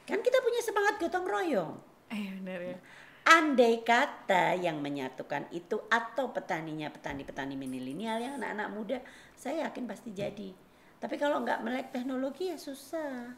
kan 0.03 0.17
kita 0.19 0.41
punya 0.41 0.61
semangat 0.65 0.97
gotong 0.97 1.25
royong. 1.29 1.73
Eh 2.13 2.29
benar 2.39 2.59
ya. 2.61 2.77
Andai 3.23 3.81
kata 3.81 4.53
yang 4.59 4.83
menyatukan 4.83 5.47
itu 5.55 5.79
atau 5.87 6.35
petaninya 6.35 6.91
petani-petani 6.91 7.55
milenial 7.55 8.19
yang 8.19 8.33
anak-anak 8.35 8.67
muda, 8.69 8.97
saya 9.33 9.67
yakin 9.67 9.87
pasti 9.87 10.11
jadi. 10.11 10.51
Tapi 10.99 11.15
kalau 11.15 11.39
nggak 11.41 11.63
melek 11.63 11.87
teknologi 11.95 12.51
ya 12.51 12.59
susah. 12.59 13.31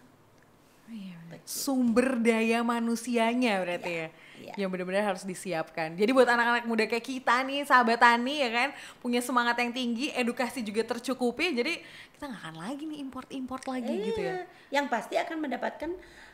Iya. 0.85 1.17
Sumber 1.45 2.21
daya 2.21 2.61
manusianya 2.61 3.57
berarti 3.57 3.89
ya, 3.89 4.07
iya. 4.37 4.53
yang 4.53 4.69
benar-benar 4.69 5.17
harus 5.17 5.25
disiapkan. 5.25 5.97
Jadi 5.97 6.13
buat 6.13 6.29
anak-anak 6.29 6.69
muda 6.69 6.85
kayak 6.85 7.01
kita 7.01 7.41
nih, 7.41 7.65
sahabat 7.65 7.97
tani 7.97 8.45
ya 8.45 8.49
kan, 8.53 8.69
punya 9.01 9.17
semangat 9.17 9.57
yang 9.57 9.73
tinggi, 9.73 10.13
edukasi 10.13 10.61
juga 10.61 10.85
tercukupi, 10.85 11.57
jadi 11.57 11.81
kita 12.13 12.29
nggak 12.29 12.41
akan 12.41 12.55
lagi 12.61 12.83
nih 12.85 13.01
import-import 13.01 13.65
lagi 13.65 13.93
gitu 14.13 14.21
ya. 14.21 14.45
Iya. 14.45 14.45
Yang 14.77 14.85
pasti 14.93 15.15
akan 15.17 15.37
mendapatkan 15.41 15.89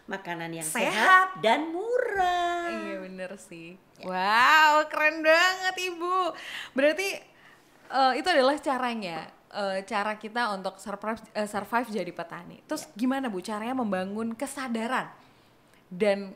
makanan 0.10 0.50
yang 0.52 0.68
Sehat. 0.68 0.92
sehat, 0.92 1.28
dan 1.40 1.70
murah. 1.70 2.68
Iya 2.70 2.96
bener 3.06 3.32
sih. 3.38 3.78
Wow, 4.02 4.86
keren 4.90 5.22
banget 5.22 5.76
ibu. 5.94 6.34
Berarti 6.74 7.10
eh, 7.92 8.14
itu 8.18 8.28
adalah 8.28 8.58
caranya, 8.58 9.30
eh, 9.54 9.86
cara 9.86 10.18
kita 10.18 10.56
untuk 10.58 10.80
survive, 10.82 11.22
eh, 11.36 11.48
survive 11.48 11.88
jadi 11.92 12.12
petani. 12.12 12.64
Terus 12.66 12.90
gimana 12.98 13.30
bu 13.30 13.40
caranya 13.44 13.78
membangun 13.78 14.34
kesadaran 14.34 15.12
dan 15.92 16.34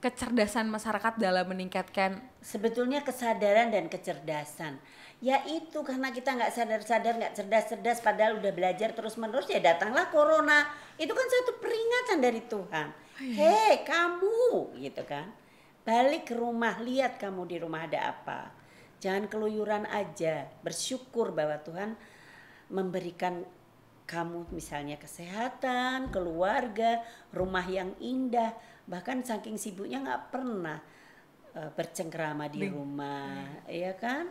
kecerdasan 0.00 0.68
masyarakat 0.68 1.16
dalam 1.16 1.48
meningkatkan 1.48 2.20
Sebetulnya 2.44 3.02
kesadaran 3.02 3.72
dan 3.74 3.90
kecerdasan. 3.90 4.78
Ya 5.24 5.40
itu 5.48 5.80
karena 5.80 6.12
kita 6.12 6.36
nggak 6.36 6.52
sadar-sadar, 6.52 7.16
nggak 7.16 7.34
cerdas-cerdas, 7.34 8.04
padahal 8.04 8.36
udah 8.36 8.52
belajar 8.52 8.92
terus-menerus 8.92 9.48
ya 9.48 9.64
datanglah 9.64 10.12
corona. 10.12 10.68
Itu 11.00 11.16
kan 11.16 11.24
satu 11.24 11.56
peringatan 11.56 12.18
dari 12.20 12.40
Tuhan. 12.44 12.86
Hei 13.16 13.80
kamu, 13.80 14.76
gitu 14.76 15.02
kan. 15.08 15.32
Balik 15.88 16.28
ke 16.28 16.34
rumah, 16.36 16.76
lihat 16.84 17.16
kamu 17.16 17.48
di 17.48 17.56
rumah 17.56 17.88
ada 17.88 18.12
apa. 18.12 18.52
Jangan 19.00 19.24
keluyuran 19.32 19.88
aja. 19.88 20.52
Bersyukur 20.60 21.32
bahwa 21.32 21.56
Tuhan 21.64 21.96
memberikan 22.68 23.40
kamu 24.06 24.52
misalnya 24.52 25.00
kesehatan, 25.00 26.14
keluarga, 26.14 27.02
rumah 27.34 27.64
yang 27.66 27.96
indah. 27.98 28.52
Bahkan 28.86 29.22
saking 29.22 29.56
sibuknya 29.56 29.98
nggak 29.98 30.22
pernah 30.30 30.78
eh, 31.52 31.70
bercengkrama 31.70 32.46
di 32.46 32.62
Di- 32.62 32.70
rumah, 32.70 33.42
ya 33.66 33.92
kan? 33.94 34.30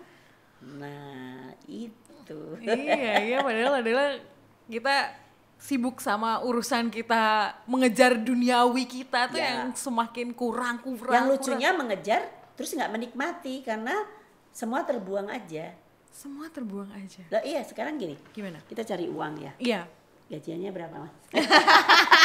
Nah 0.63 1.51
itu. 1.65 2.39
iya 2.59 3.19
iya 3.21 3.37
padahal 3.39 3.79
adalah 3.79 4.17
kita 4.65 4.95
sibuk 5.55 5.99
sama 5.99 6.41
urusan 6.41 6.89
kita 6.89 7.23
mengejar 7.63 8.17
duniawi 8.17 8.83
kita 8.83 9.29
tuh 9.29 9.37
Ya. 9.37 9.61
yang 9.61 9.71
semakin 9.71 10.31
kurang 10.31 10.79
kurang. 10.79 11.13
Yang 11.13 11.25
kurang. 11.25 11.27
lucunya 11.31 11.69
mengejar 11.71 12.21
terus 12.55 12.71
nggak 12.71 12.89
menikmati 12.89 13.61
karena 13.61 13.93
semua 14.49 14.81
terbuang 14.81 15.27
aja. 15.27 15.75
semua 16.09 16.47
terbuang 16.47 16.87
aja. 16.95 17.27
Lah 17.27 17.43
iya 17.43 17.59
sekarang 17.61 17.99
gini, 17.99 18.15
Gimana? 18.31 18.63
kita 18.63 18.81
cari 18.81 19.03
uang 19.05 19.35
ya. 19.35 19.51
Iya. 19.59 19.81
Gajiannya 20.25 20.71
berapa 20.71 20.95
mas? 20.97 21.11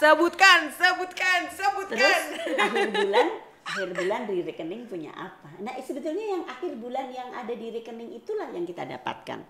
Sebutkan, 0.00 0.72
sebutkan, 0.72 1.40
sebutkan. 1.52 1.92
Terus 2.00 2.56
akhir 2.56 2.88
bulan, 2.88 3.26
akhir 3.68 3.88
bulan 3.92 4.20
di 4.24 4.36
rekening 4.40 4.88
punya 4.88 5.12
apa? 5.12 5.60
Nah 5.60 5.76
sebetulnya 5.84 6.24
yang 6.24 6.42
akhir 6.48 6.72
bulan 6.80 7.12
yang 7.12 7.28
ada 7.36 7.52
di 7.52 7.68
rekening 7.68 8.16
itulah 8.16 8.48
yang 8.48 8.64
kita 8.64 8.88
dapatkan. 8.88 9.44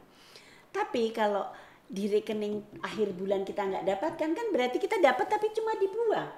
Tapi 0.75 1.15
kalau 1.15 1.47
di 1.87 2.11
rekening 2.11 2.83
akhir 2.83 3.15
bulan 3.15 3.47
kita 3.47 3.63
nggak 3.63 3.87
dapatkan 3.95 4.31
kan 4.35 4.47
berarti 4.51 4.83
kita 4.83 4.99
dapat 4.99 5.31
tapi 5.31 5.55
cuma 5.55 5.71
dibuang. 5.79 6.31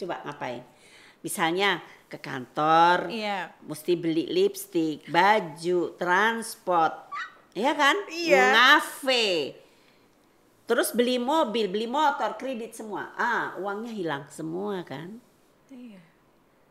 Coba 0.00 0.24
ngapain? 0.24 0.64
Misalnya 1.20 1.84
ke 2.08 2.16
kantor, 2.16 3.12
Iya. 3.12 3.52
mesti 3.60 3.92
beli 3.92 4.24
lipstik, 4.24 5.04
baju, 5.12 6.00
transport, 6.00 7.12
ya 7.52 7.76
kan? 7.76 7.92
Iya. 8.08 8.56
Ngafe. 8.56 9.28
Terus 10.70 10.94
beli 10.94 11.18
mobil, 11.18 11.66
beli 11.66 11.90
motor, 11.90 12.38
kredit 12.38 12.78
semua. 12.78 13.10
Ah, 13.18 13.58
uangnya 13.58 13.90
hilang 13.90 14.24
semua 14.30 14.86
kan? 14.86 15.18
Iya. 15.66 15.98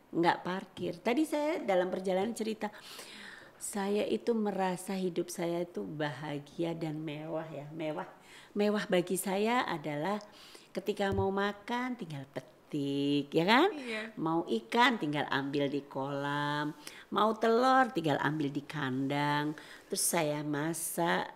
Nggak 0.08 0.40
parkir. 0.40 0.96
Tadi 1.04 1.28
saya 1.28 1.60
dalam 1.60 1.92
perjalanan 1.92 2.32
cerita, 2.32 2.72
saya 3.60 4.08
itu 4.08 4.32
merasa 4.32 4.96
hidup 4.96 5.28
saya 5.28 5.68
itu 5.68 5.84
bahagia 5.84 6.72
dan 6.72 6.96
mewah 6.96 7.44
ya, 7.52 7.68
mewah. 7.76 8.08
Mewah 8.56 8.88
bagi 8.88 9.20
saya 9.20 9.68
adalah 9.68 10.16
ketika 10.72 11.12
mau 11.12 11.28
makan 11.28 12.00
tinggal 12.00 12.24
petik, 12.32 13.28
ya 13.36 13.44
kan? 13.44 13.68
Iya. 13.68 14.16
Mau 14.16 14.48
ikan 14.48 14.96
tinggal 14.96 15.28
ambil 15.28 15.68
di 15.68 15.84
kolam, 15.84 16.72
mau 17.12 17.36
telur 17.36 17.92
tinggal 17.92 18.16
ambil 18.24 18.48
di 18.48 18.64
kandang. 18.64 19.52
Terus 19.92 20.08
saya 20.08 20.40
masak, 20.40 21.28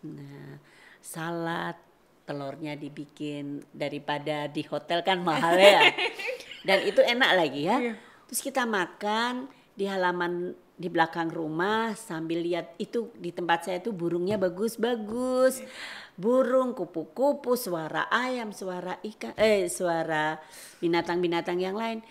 nah 0.00 0.56
salad, 1.04 1.89
telurnya 2.30 2.78
dibikin 2.78 3.58
daripada 3.74 4.46
di 4.46 4.62
hotel 4.62 5.02
kan 5.02 5.18
mahal 5.18 5.58
ya. 5.58 5.82
Dan 6.66 6.86
itu 6.86 7.02
enak 7.02 7.30
lagi 7.34 7.66
ya. 7.66 7.76
Iya. 7.82 7.94
Terus 8.30 8.40
kita 8.46 8.62
makan 8.62 9.50
di 9.74 9.90
halaman 9.90 10.54
di 10.78 10.86
belakang 10.86 11.28
rumah 11.28 11.98
sambil 11.98 12.38
lihat 12.40 12.78
itu 12.78 13.10
di 13.18 13.34
tempat 13.34 13.66
saya 13.66 13.82
itu 13.82 13.90
burungnya 13.90 14.38
bagus-bagus. 14.38 15.66
Burung, 16.14 16.76
kupu-kupu, 16.78 17.58
suara 17.58 18.06
ayam, 18.12 18.54
suara 18.54 19.00
ikan, 19.02 19.34
eh 19.34 19.66
suara 19.66 20.38
binatang-binatang 20.78 21.58
yang 21.58 21.74
lain. 21.74 22.04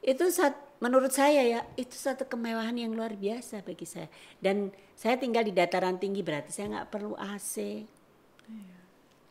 Itu 0.00 0.30
saat 0.32 0.54
menurut 0.78 1.12
saya 1.12 1.42
ya 1.42 1.60
itu 1.74 1.92
satu 1.92 2.30
kemewahan 2.30 2.78
yang 2.78 2.96
luar 2.96 3.12
biasa 3.18 3.60
bagi 3.60 3.84
saya. 3.84 4.08
Dan 4.40 4.72
saya 4.96 5.20
tinggal 5.20 5.44
di 5.44 5.52
dataran 5.52 6.00
tinggi 6.00 6.24
berarti 6.24 6.54
saya 6.54 6.72
nggak 6.72 6.88
perlu 6.88 7.18
AC. 7.18 7.84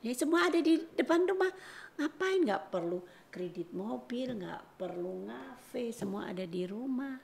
Ya 0.05 0.13
semua 0.13 0.45
ada 0.45 0.61
di 0.61 0.77
depan 0.93 1.25
rumah. 1.25 1.49
Ngapain 1.97 2.45
nggak 2.45 2.69
perlu 2.69 3.01
kredit 3.33 3.73
mobil, 3.73 4.37
nggak 4.37 4.77
perlu 4.77 5.25
ngafe, 5.25 5.89
semua 5.89 6.29
ada 6.29 6.45
di 6.45 6.61
rumah. 6.69 7.17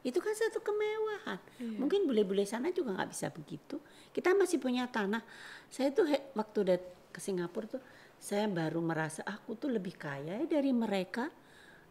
Itu 0.00 0.24
kan 0.24 0.32
satu 0.32 0.64
kemewahan. 0.64 1.36
Mungkin 1.76 2.08
bule-bule 2.08 2.48
sana 2.48 2.72
juga 2.72 2.96
nggak 2.96 3.10
bisa 3.12 3.28
begitu. 3.28 3.76
Kita 4.16 4.32
masih 4.32 4.56
punya 4.56 4.88
tanah. 4.88 5.20
Saya 5.68 5.92
tuh 5.92 6.08
he- 6.08 6.32
waktu 6.32 6.56
udah 6.64 6.78
ke 7.12 7.20
Singapura 7.20 7.68
tuh 7.68 7.82
saya 8.16 8.48
baru 8.48 8.80
merasa 8.80 9.20
aku 9.28 9.52
tuh 9.60 9.68
lebih 9.68 9.92
kaya 10.00 10.40
ya 10.40 10.46
dari 10.48 10.72
mereka. 10.72 11.28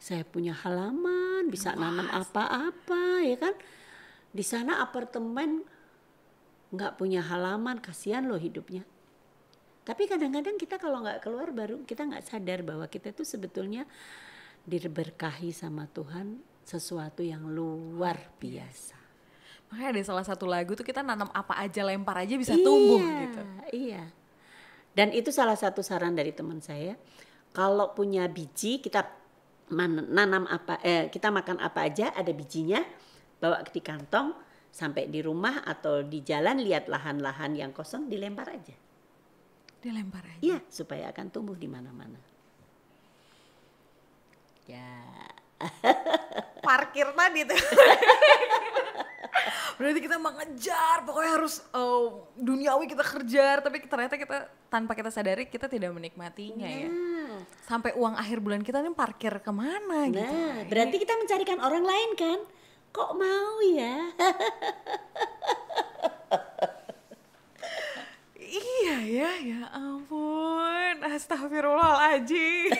Saya 0.02 0.26
punya 0.26 0.58
halaman, 0.58 1.48
bisa 1.54 1.78
nanam 1.78 2.10
apa-apa, 2.10 3.22
ya 3.24 3.38
kan? 3.38 3.54
Di 4.34 4.44
sana 4.44 4.82
apartemen 4.82 5.64
nggak 6.74 6.98
punya 6.98 7.22
halaman, 7.22 7.78
kasihan 7.78 8.26
loh 8.26 8.42
hidupnya. 8.42 8.84
Tapi 9.86 10.10
kadang-kadang 10.10 10.58
kita 10.58 10.82
kalau 10.82 11.06
nggak 11.06 11.22
keluar 11.22 11.54
baru 11.54 11.86
kita 11.86 12.10
nggak 12.10 12.26
sadar 12.26 12.66
bahwa 12.66 12.90
kita 12.90 13.14
tuh 13.14 13.22
sebetulnya 13.22 13.86
diberkahi 14.66 15.54
sama 15.54 15.86
Tuhan 15.94 16.42
sesuatu 16.66 17.22
yang 17.22 17.46
luar 17.46 18.18
biasa. 18.42 18.98
Makanya 19.70 19.90
ada 19.94 20.02
salah 20.02 20.26
satu 20.26 20.50
lagu 20.50 20.74
tuh 20.74 20.82
kita 20.82 21.06
nanam 21.06 21.30
apa 21.30 21.62
aja 21.62 21.86
lempar 21.86 22.18
aja 22.18 22.34
bisa 22.34 22.58
tumbuh 22.58 22.98
Iya, 22.98 23.22
gitu. 23.22 23.42
Iya. 23.78 24.04
Dan 24.98 25.14
itu 25.14 25.30
salah 25.30 25.54
satu 25.54 25.86
saran 25.86 26.18
dari 26.18 26.34
teman 26.34 26.66
saya. 26.66 26.98
Kalau 27.54 27.94
punya 27.94 28.26
biji 28.26 28.82
kita 28.82 29.06
nanam 29.70 30.50
apa 30.50 30.82
eh 30.82 31.10
kita 31.14 31.30
makan 31.30 31.62
apa 31.62 31.86
aja 31.90 32.14
ada 32.14 32.30
bijinya 32.30 32.82
bawa 33.42 33.66
di 33.66 33.82
kantong 33.82 34.34
sampai 34.70 35.10
di 35.10 35.22
rumah 35.22 35.62
atau 35.66 36.02
di 36.06 36.22
jalan 36.22 36.62
lihat 36.62 36.90
lahan-lahan 36.90 37.54
yang 37.54 37.72
kosong 37.72 38.10
dilempar 38.10 38.50
aja. 38.50 38.76
Dilempar 39.86 40.26
aja. 40.26 40.42
Iya, 40.42 40.58
supaya 40.66 41.14
akan 41.14 41.30
tumbuh 41.30 41.54
di 41.54 41.70
mana-mana. 41.70 42.18
Ya. 44.66 44.98
Parkir 46.66 47.14
tadi 47.14 47.46
tuh. 47.46 47.54
Berarti 49.78 50.00
kita 50.02 50.18
mengejar, 50.18 51.06
pokoknya 51.06 51.32
harus 51.38 51.62
eh, 51.70 52.06
duniawi 52.34 52.90
kita 52.90 53.06
kejar, 53.06 53.62
tapi 53.62 53.86
ternyata 53.86 54.18
kita 54.18 54.50
tanpa 54.74 54.98
kita 54.98 55.14
sadari 55.14 55.46
kita 55.46 55.70
tidak 55.70 55.94
menikmatinya 55.94 56.66
ya. 56.66 56.90
Nah, 56.90 57.46
Sampai 57.70 57.94
uang 57.94 58.18
akhir 58.18 58.42
bulan 58.42 58.66
kita 58.66 58.82
nih 58.82 58.98
parkir 58.98 59.38
ke 59.38 59.52
mana 59.54 60.10
gitu. 60.10 60.26
nah, 60.26 60.66
berarti 60.66 60.98
kita 60.98 61.14
mencarikan 61.14 61.62
orang 61.62 61.86
lain 61.86 62.10
kan? 62.18 62.40
Kok 62.90 63.12
mau 63.14 63.62
ya? 63.70 64.10
Iya 68.56 68.96
ya, 69.04 69.32
ya 69.44 69.62
ampun. 69.70 70.96
Astagfirullahaladzim. 71.04 72.72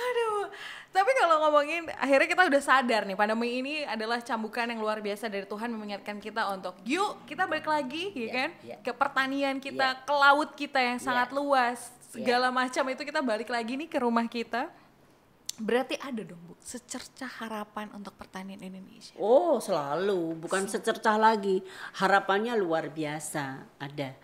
Aduh. 0.00 0.50
Tapi 0.90 1.10
kalau 1.14 1.38
ngomongin, 1.46 1.86
akhirnya 1.94 2.26
kita 2.26 2.42
udah 2.50 2.58
sadar 2.58 3.06
nih, 3.06 3.14
pandemi 3.14 3.62
ini 3.62 3.86
adalah 3.86 4.18
cambukan 4.18 4.66
yang 4.66 4.82
luar 4.82 4.98
biasa 4.98 5.30
dari 5.30 5.46
Tuhan 5.46 5.70
mengingatkan 5.70 6.18
kita 6.18 6.50
untuk 6.50 6.74
yuk 6.82 7.22
kita 7.30 7.46
balik 7.46 7.70
lagi, 7.70 8.10
ya 8.10 8.26
Ya, 8.26 8.32
kan? 8.34 8.50
ya. 8.66 8.76
Ke 8.82 8.90
pertanian 8.90 9.62
kita, 9.62 9.86
Ya. 9.94 10.02
ke 10.02 10.10
laut 10.10 10.50
kita 10.58 10.82
yang 10.82 10.98
Ya. 10.98 11.04
sangat 11.06 11.30
luas, 11.30 11.78
Ya. 12.10 12.18
segala 12.18 12.50
macam 12.50 12.82
itu 12.90 13.06
kita 13.06 13.22
balik 13.22 13.46
lagi 13.46 13.78
nih 13.78 13.86
ke 13.86 14.02
rumah 14.02 14.26
kita. 14.26 14.66
Berarti 15.60 16.00
ada 16.00 16.24
dong 16.24 16.40
Bu, 16.48 16.54
secercah 16.56 17.28
harapan 17.44 17.92
untuk 17.92 18.16
pertanian 18.16 18.64
Indonesia. 18.64 19.12
Oh, 19.20 19.60
selalu, 19.60 20.40
bukan 20.40 20.64
secercah 20.64 21.20
lagi. 21.20 21.60
Harapannya 22.00 22.56
luar 22.56 22.88
biasa, 22.88 23.76
ada. 23.76 24.16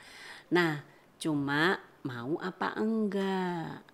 Nah, 0.48 0.80
cuma 1.20 1.76
mau 2.08 2.40
apa 2.40 2.72
enggak? 2.80 3.84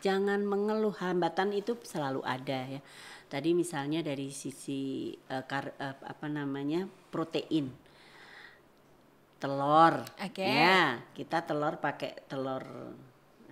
Jangan 0.00 0.40
mengeluh, 0.40 0.96
hambatan 0.96 1.52
itu 1.52 1.76
selalu 1.84 2.24
ada 2.24 2.80
ya. 2.80 2.80
Tadi 3.28 3.52
misalnya 3.52 4.00
dari 4.00 4.32
sisi 4.32 5.12
eh, 5.12 5.44
kar- 5.44 5.76
eh, 5.76 5.96
apa 6.00 6.26
namanya? 6.32 6.88
protein. 7.12 7.68
Telur. 9.36 10.00
Oke. 10.16 10.40
Ya, 10.40 11.04
kita 11.12 11.44
telur 11.44 11.76
pakai 11.76 12.24
telur 12.24 12.64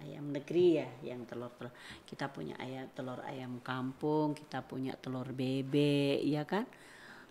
ayam 0.03 0.34
negeri 0.34 0.82
ya, 0.82 0.88
yang 1.14 1.22
telur-telur. 1.24 1.70
Kita 2.03 2.26
punya 2.28 2.59
ayam 2.59 2.90
telur 2.90 3.22
ayam 3.22 3.62
kampung, 3.62 4.34
kita 4.34 4.66
punya 4.66 4.98
telur 4.98 5.30
bebek, 5.30 6.26
ya 6.26 6.42
kan? 6.42 6.66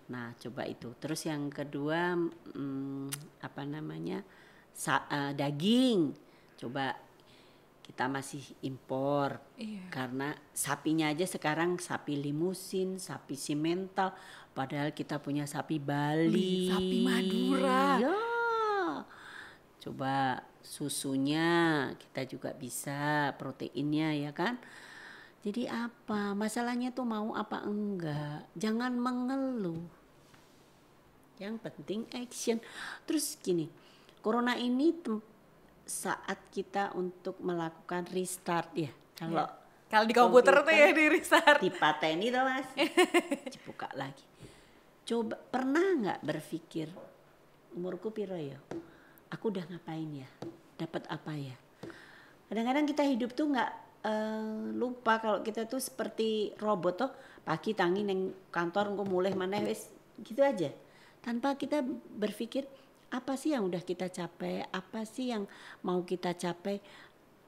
Nah, 0.08 0.32
coba 0.40 0.64
itu. 0.64 0.96
Terus 0.98 1.28
yang 1.28 1.52
kedua 1.52 2.16
mm, 2.56 3.40
apa 3.44 3.62
namanya? 3.68 4.24
Sa- 4.72 5.06
eh, 5.06 5.32
daging. 5.36 6.16
Coba 6.56 6.96
kita 7.82 8.06
masih 8.08 8.40
impor 8.64 9.42
Iya. 9.58 9.90
karena 9.90 10.32
sapinya 10.54 11.10
aja 11.10 11.26
sekarang 11.28 11.76
sapi 11.76 12.14
limusin, 12.16 12.96
sapi 12.96 13.34
simental, 13.36 14.14
padahal 14.54 14.94
kita 14.94 15.18
punya 15.18 15.44
sapi 15.44 15.76
Bali, 15.82 16.70
Sapi 16.70 16.98
Madura. 17.04 18.00
Ya. 18.00 18.16
Coba 19.82 20.40
susunya 20.62 21.90
kita 21.98 22.24
juga 22.26 22.50
bisa 22.54 23.30
proteinnya 23.36 24.14
ya 24.14 24.30
kan. 24.32 24.58
Jadi 25.42 25.66
apa? 25.66 26.38
Masalahnya 26.38 26.94
tuh 26.94 27.02
mau 27.02 27.34
apa 27.34 27.66
enggak? 27.66 28.46
Jangan 28.54 28.94
mengeluh. 28.94 29.82
Yang 31.42 31.58
penting 31.66 32.06
action. 32.14 32.62
Terus 33.02 33.34
gini, 33.42 33.66
corona 34.22 34.54
ini 34.54 34.94
saat 35.82 36.38
kita 36.54 36.94
untuk 36.94 37.42
melakukan 37.42 38.06
restart 38.14 38.70
ya. 38.78 38.92
Kalau 39.18 39.50
Kalau 39.90 40.06
di 40.08 40.14
komputer, 40.16 40.62
tuh 40.64 40.72
ya 40.72 40.88
di 40.94 41.04
restart. 41.10 41.60
dipateni 41.60 42.32
tuh 42.32 42.42
mas, 42.48 42.64
dibuka 43.52 43.92
lagi. 43.92 44.24
Coba 45.04 45.36
pernah 45.36 45.84
nggak 46.00 46.20
berpikir 46.24 46.88
umurku 47.76 48.08
piro 48.08 48.38
ya? 48.38 48.56
Aku 49.32 49.48
udah 49.48 49.64
ngapain 49.72 50.12
ya? 50.12 50.28
Dapat 50.76 51.08
apa 51.08 51.32
ya? 51.32 51.56
Kadang-kadang 52.52 52.84
kita 52.84 53.02
hidup 53.08 53.32
tuh 53.32 53.48
nggak 53.48 53.70
eh, 54.04 54.76
lupa 54.76 55.16
kalau 55.24 55.40
kita 55.40 55.64
tuh 55.64 55.80
seperti 55.80 56.52
robot 56.60 56.94
toh. 57.00 57.12
Pagi 57.42 57.74
tangi 57.74 58.06
neng 58.06 58.30
kantor 58.54 58.94
engko 58.94 59.08
mulai 59.08 59.32
mana 59.32 59.58
wis 59.64 59.88
gitu 60.20 60.44
aja. 60.44 60.70
Tanpa 61.24 61.56
kita 61.56 61.82
berpikir 62.14 62.68
apa 63.10 63.34
sih 63.40 63.56
yang 63.56 63.66
udah 63.66 63.80
kita 63.80 64.12
capai? 64.12 64.68
Apa 64.68 65.08
sih 65.08 65.32
yang 65.32 65.48
mau 65.82 66.04
kita 66.04 66.36
capai? 66.36 66.78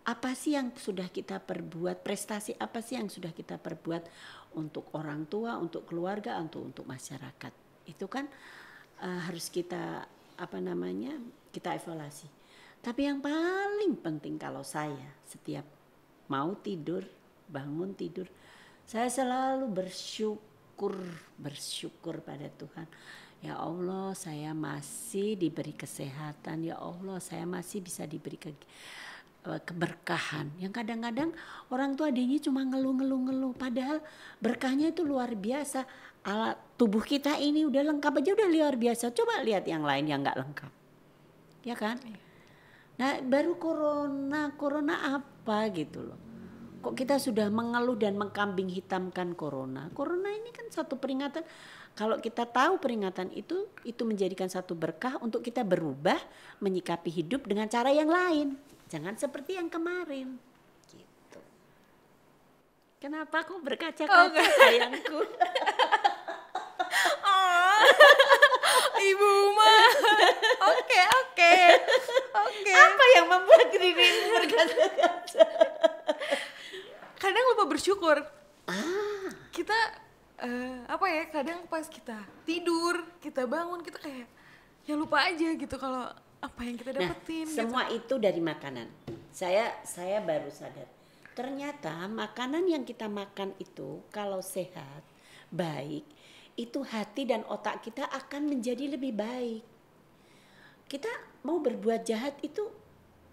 Apa 0.04 0.36
sih 0.36 0.56
yang 0.56 0.72
sudah 0.72 1.08
kita 1.12 1.40
perbuat? 1.40 2.00
Prestasi 2.04 2.56
apa 2.56 2.80
sih 2.80 2.96
yang 2.96 3.08
sudah 3.08 3.32
kita 3.32 3.60
perbuat 3.60 4.08
untuk 4.56 4.88
orang 4.96 5.24
tua 5.28 5.56
untuk 5.60 5.88
keluarga 5.88 6.40
untuk 6.40 6.64
untuk 6.64 6.84
masyarakat? 6.88 7.52
Itu 7.84 8.08
kan 8.08 8.24
eh, 9.04 9.20
harus 9.28 9.52
kita 9.52 10.08
apa 10.38 10.58
namanya 10.58 11.18
kita 11.54 11.74
evaluasi. 11.76 12.26
Tapi 12.84 13.08
yang 13.08 13.24
paling 13.24 13.96
penting 13.98 14.36
kalau 14.36 14.60
saya 14.60 15.16
setiap 15.24 15.64
mau 16.28 16.52
tidur 16.60 17.04
bangun 17.48 17.92
tidur 17.92 18.24
saya 18.84 19.08
selalu 19.08 19.64
bersyukur 19.72 20.92
bersyukur 21.40 22.20
pada 22.20 22.52
Tuhan. 22.52 22.84
Ya 23.40 23.56
Allah 23.56 24.12
saya 24.12 24.52
masih 24.52 25.36
diberi 25.40 25.72
kesehatan. 25.72 26.68
Ya 26.68 26.76
Allah 26.76 27.16
saya 27.20 27.48
masih 27.48 27.80
bisa 27.80 28.04
diberi 28.04 28.36
ke, 28.36 28.52
eh, 28.52 28.56
keberkahan. 29.44 30.48
Yang 30.56 30.80
kadang-kadang 30.80 31.30
orang 31.68 31.92
tua 31.92 32.08
adanya 32.08 32.40
cuma 32.40 32.64
ngeluh-ngeluh-ngeluh. 32.64 33.52
Padahal 33.52 34.00
berkahnya 34.40 34.96
itu 34.96 35.04
luar 35.04 35.36
biasa. 35.36 35.84
Alat 36.24 36.56
tubuh 36.80 37.04
kita 37.04 37.36
ini 37.36 37.68
udah 37.68 37.84
lengkap 37.92 38.12
aja 38.24 38.30
udah 38.32 38.48
luar 38.48 38.74
biasa. 38.80 39.12
Coba 39.12 39.44
lihat 39.44 39.68
yang 39.68 39.84
lain 39.84 40.08
yang 40.08 40.24
nggak 40.24 40.40
lengkap. 40.40 40.72
Ya 41.68 41.76
kan? 41.76 42.00
Nah 42.96 43.20
baru 43.20 43.60
corona 43.60 44.48
corona 44.56 45.20
apa 45.20 45.68
gitu 45.76 46.00
loh. 46.00 46.18
Kok 46.80 46.96
kita 46.96 47.16
sudah 47.16 47.48
mengeluh 47.48 47.96
dan 47.96 48.16
mengkambing 48.16 48.68
hitamkan 48.68 49.32
corona? 49.36 49.88
Corona 49.92 50.28
ini 50.32 50.52
kan 50.52 50.68
satu 50.68 50.96
peringatan. 50.96 51.44
Kalau 51.96 52.20
kita 52.20 52.44
tahu 52.48 52.80
peringatan 52.80 53.32
itu 53.36 53.68
itu 53.84 54.02
menjadikan 54.04 54.48
satu 54.48 54.72
berkah 54.76 55.16
untuk 55.20 55.44
kita 55.44 55.64
berubah 55.64 56.16
menyikapi 56.60 57.08
hidup 57.08 57.48
dengan 57.48 57.68
cara 57.68 57.92
yang 57.92 58.08
lain 58.08 58.73
jangan 58.94 59.18
seperti 59.18 59.58
yang 59.58 59.66
kemarin 59.66 60.38
gitu 60.94 61.40
kenapa 63.02 63.42
kok 63.42 63.58
berkaca-kaca 63.58 64.38
sayangku 64.38 65.18
Oh, 67.24 67.80
ibu 69.02 69.30
mah. 69.58 69.86
Oke, 70.78 71.00
oke. 71.02 71.54
Oke. 72.32 72.70
apa 72.70 73.04
yang 73.18 73.26
membuat 73.26 73.66
dirimu 73.74 74.26
berkaca-kaca 74.38 75.44
Kadang 77.18 77.44
lupa 77.54 77.64
bersyukur. 77.66 78.16
ah 78.70 79.28
Kita 79.50 79.78
eh, 80.38 80.78
apa 80.86 81.06
ya? 81.10 81.22
Kadang 81.34 81.66
pas 81.66 81.84
kita 81.90 82.22
tidur, 82.46 83.02
kita 83.18 83.44
bangun, 83.44 83.82
kita 83.82 83.98
kayak 83.98 84.28
ya 84.86 84.94
lupa 84.94 85.26
aja 85.26 85.50
gitu 85.56 85.76
kalau 85.80 86.08
apa 86.44 86.60
yang 86.60 86.76
kita 86.76 86.92
Nah, 86.92 87.00
dapetin 87.08 87.48
gitu. 87.48 87.56
semua 87.56 87.88
itu 87.88 88.14
dari 88.20 88.40
makanan. 88.44 88.88
Saya 89.32 89.72
saya 89.82 90.20
baru 90.20 90.52
sadar. 90.52 90.86
Ternyata 91.34 92.06
makanan 92.06 92.68
yang 92.68 92.84
kita 92.86 93.08
makan 93.10 93.56
itu 93.58 94.04
kalau 94.12 94.38
sehat, 94.38 95.02
baik, 95.50 96.04
itu 96.54 96.84
hati 96.86 97.26
dan 97.26 97.42
otak 97.50 97.82
kita 97.82 98.06
akan 98.06 98.46
menjadi 98.54 98.94
lebih 98.94 99.10
baik. 99.16 99.64
Kita 100.86 101.10
mau 101.42 101.58
berbuat 101.58 102.06
jahat 102.06 102.38
itu 102.44 102.62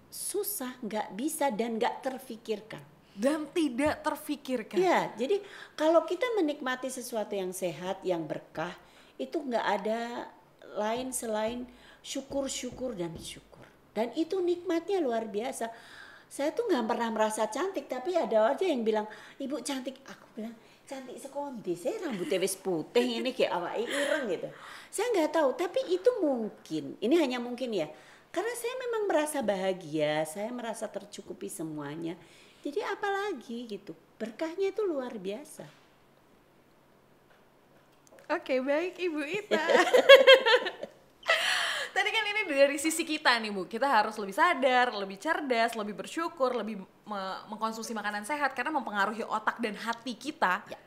susah, 0.10 0.80
nggak 0.82 1.14
bisa 1.14 1.52
dan 1.54 1.78
nggak 1.78 2.02
terfikirkan. 2.02 2.82
dan 3.12 3.44
tidak 3.52 4.08
terfikirkan. 4.08 4.80
Iya, 4.80 5.12
jadi 5.20 5.44
kalau 5.76 6.08
kita 6.08 6.24
menikmati 6.40 6.88
sesuatu 6.88 7.36
yang 7.36 7.52
sehat, 7.52 8.00
yang 8.08 8.24
berkah, 8.24 8.72
itu 9.20 9.36
nggak 9.36 9.68
ada 9.68 10.32
lain 10.80 11.12
selain 11.12 11.68
syukur, 12.02 12.50
syukur 12.50 12.98
dan 12.98 13.14
syukur. 13.18 13.66
Dan 13.94 14.12
itu 14.18 14.42
nikmatnya 14.42 15.00
luar 15.02 15.30
biasa. 15.30 15.70
Saya 16.32 16.56
tuh 16.56 16.68
nggak 16.68 16.86
pernah 16.88 17.10
merasa 17.12 17.48
cantik, 17.48 17.92
tapi 17.92 18.16
ada 18.16 18.52
aja 18.52 18.64
yang 18.66 18.82
bilang, 18.82 19.06
ibu 19.38 19.60
cantik. 19.62 20.00
Aku 20.08 20.26
bilang, 20.36 20.56
cantik 20.88 21.20
sekondi, 21.20 21.76
saya 21.76 22.04
rambutnya 22.08 22.40
wis 22.40 22.56
putih 22.56 23.20
ini 23.20 23.36
kayak 23.36 23.52
awak 23.52 23.80
ireng 23.84 24.32
gitu. 24.32 24.48
Saya 24.92 25.08
nggak 25.12 25.32
tahu, 25.36 25.50
tapi 25.60 25.80
itu 25.92 26.10
mungkin. 26.24 26.96
Ini 27.00 27.16
hanya 27.20 27.38
mungkin 27.44 27.72
ya. 27.76 27.88
Karena 28.32 28.54
saya 28.56 28.76
memang 28.80 29.04
merasa 29.12 29.44
bahagia, 29.44 30.24
saya 30.24 30.48
merasa 30.56 30.88
tercukupi 30.88 31.52
semuanya. 31.52 32.16
Jadi 32.64 32.80
apalagi 32.80 33.68
gitu, 33.68 33.92
berkahnya 34.16 34.72
itu 34.72 34.88
luar 34.88 35.12
biasa. 35.20 35.68
Oke, 38.32 38.64
baik 38.64 38.96
Ibu 38.96 39.22
Ita. 39.28 39.60
Ini 42.42 42.58
dari 42.58 42.78
sisi 42.82 43.06
kita 43.06 43.38
nih 43.38 43.54
Bu, 43.54 43.70
kita 43.70 43.86
harus 43.86 44.18
lebih 44.18 44.34
sadar, 44.34 44.90
lebih 44.98 45.22
cerdas, 45.22 45.78
lebih 45.78 45.94
bersyukur, 45.94 46.58
lebih 46.58 46.82
me- 46.82 47.42
mengkonsumsi 47.54 47.94
makanan 47.94 48.26
sehat 48.26 48.58
karena 48.58 48.74
mempengaruhi 48.74 49.22
otak 49.22 49.62
dan 49.62 49.78
hati 49.78 50.18
kita. 50.18 50.66
Ya. 50.66 50.80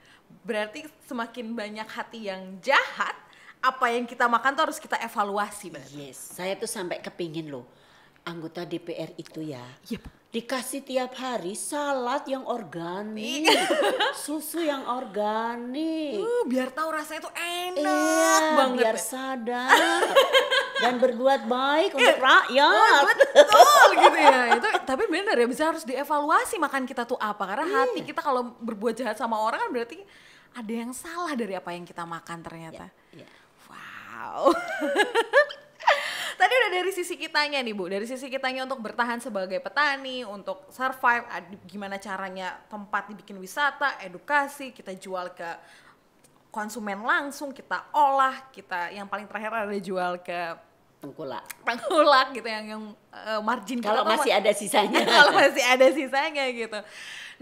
Berarti 0.42 0.90
semakin 1.06 1.54
banyak 1.54 1.86
hati 1.86 2.26
yang 2.26 2.58
jahat, 2.58 3.14
apa 3.62 3.86
yang 3.94 4.02
kita 4.02 4.26
makan 4.26 4.58
tuh 4.58 4.62
harus 4.66 4.82
kita 4.82 4.98
evaluasi 4.98 5.70
berarti. 5.70 6.10
Yes, 6.10 6.34
saya 6.34 6.58
tuh 6.58 6.66
sampai 6.66 6.98
kepingin 6.98 7.54
loh 7.54 7.64
anggota 8.24 8.62
DPR 8.62 9.12
itu 9.14 9.44
ya 9.44 9.60
Iya, 9.84 9.98
Bu. 9.98 10.08
dikasih 10.30 10.82
tiap 10.82 11.14
hari 11.14 11.54
salad 11.54 12.24
yang 12.24 12.42
organik, 12.42 13.46
susu 14.18 14.58
yang 14.58 14.82
organik. 14.82 16.18
Uh, 16.18 16.42
biar 16.44 16.68
tahu 16.68 16.90
rasanya 16.90 17.22
tuh 17.22 17.34
enak 17.34 17.78
Iya, 17.78 18.56
banget. 18.56 18.78
biar 18.80 18.96
ya. 18.96 19.04
sadar 19.04 20.02
dan 20.82 20.94
berbuat 20.96 21.46
baik 21.46 21.90
untuk 21.92 22.16
Oh, 22.16 22.24
rakyat. 22.24 23.02
betul 23.06 23.88
gitu 23.94 24.18
ya 24.18 24.40
itu 24.52 24.68
tapi 24.82 25.04
benar 25.06 25.36
ya 25.36 25.46
bisa 25.46 25.64
harus 25.66 25.84
dievaluasi 25.84 26.56
makan 26.56 26.82
kita 26.82 27.04
tuh 27.04 27.16
apa 27.16 27.44
karena 27.46 27.64
hati 27.78 28.00
Iya. 28.00 28.08
kita 28.08 28.20
kalau 28.20 28.56
berbuat 28.58 28.94
jahat 28.94 29.14
sama 29.14 29.38
orang 29.38 29.60
kan 29.60 29.70
berarti 29.70 30.02
ada 30.52 30.72
yang 30.72 30.90
salah 30.90 31.32
dari 31.32 31.54
apa 31.54 31.70
yang 31.70 31.82
kita 31.82 32.02
makan 32.02 32.38
ternyata 32.40 32.90
Ya. 33.10 33.28
wow 33.70 34.50
tadi 36.34 36.52
udah 36.52 36.70
dari 36.72 36.90
sisi 36.90 37.14
kitanya 37.14 37.58
nih 37.58 37.72
bu 37.72 37.86
dari 37.86 38.04
sisi 38.04 38.26
kitanya 38.26 38.62
untuk 38.62 38.78
bertahan 38.78 39.18
sebagai 39.18 39.58
petani 39.58 40.22
untuk 40.22 40.66
survive 40.68 41.24
gimana 41.64 41.96
caranya 41.96 42.58
tempat 42.66 43.06
dibikin 43.06 43.36
wisata 43.36 43.98
edukasi 44.00 44.70
kita 44.70 44.94
jual 44.94 45.30
ke 45.30 45.48
konsumen 46.48 47.02
langsung 47.02 47.50
kita 47.50 47.90
olah 47.90 48.46
kita 48.48 48.90
yang 48.90 49.06
paling 49.06 49.26
terakhir 49.26 49.50
ada 49.66 49.78
jual 49.78 50.18
ke 50.18 50.40
Tengkulak. 50.98 51.44
tengkulak 51.60 52.32
gitu 52.32 52.48
yang 52.48 52.64
yang 52.66 52.82
eh, 53.12 53.36
margin 53.38 53.76
Kalau 53.76 54.08
masih 54.08 54.32
ma- 54.32 54.40
ada 54.40 54.52
sisanya. 54.56 55.04
kalau 55.20 55.36
masih 55.36 55.60
ada 55.60 55.86
sisanya 55.92 56.44
gitu. 56.48 56.80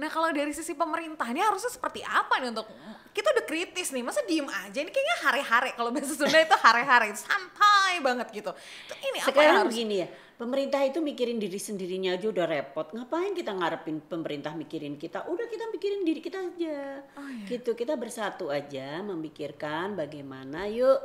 Nah 0.00 0.08
kalau 0.08 0.32
dari 0.32 0.52
sisi 0.56 0.72
pemerintah 0.72 1.28
ini 1.28 1.40
harusnya 1.44 1.68
seperti 1.68 2.00
apa 2.04 2.40
nih 2.40 2.48
untuk 2.54 2.68
kita 3.12 3.28
udah 3.28 3.44
kritis 3.44 3.92
nih 3.92 4.00
masa 4.00 4.24
diem 4.24 4.48
aja 4.48 4.78
ini 4.80 4.88
kayaknya 4.88 5.16
hare-hare 5.28 5.70
kalau 5.76 5.92
bahasa 5.92 6.16
Sunda 6.16 6.38
itu 6.40 6.56
hare-hare 6.56 7.12
santai 7.12 8.00
banget 8.00 8.28
gitu. 8.32 8.50
Itu 8.56 8.94
ini 9.04 9.18
apa 9.20 9.28
yang 9.28 9.28
Sekarang 9.28 9.56
harus 9.60 9.72
begini 9.76 9.94
ya, 10.00 10.08
pemerintah 10.40 10.80
itu 10.82 10.98
mikirin 11.04 11.36
diri 11.36 11.60
sendirinya 11.60 12.16
aja 12.16 12.26
udah 12.32 12.46
repot. 12.48 12.88
Ngapain 12.90 13.32
kita 13.36 13.52
ngarepin 13.52 13.96
pemerintah 14.08 14.52
mikirin 14.56 14.96
kita? 14.96 15.28
Udah 15.28 15.46
kita 15.46 15.68
mikirin 15.68 16.02
diri 16.02 16.20
kita 16.24 16.40
aja. 16.40 17.04
Oh, 17.20 17.28
iya. 17.28 17.46
Gitu, 17.46 17.70
kita 17.76 17.94
bersatu 18.00 18.48
aja 18.48 19.04
memikirkan 19.04 19.92
bagaimana 19.92 20.66
yuk 20.72 20.98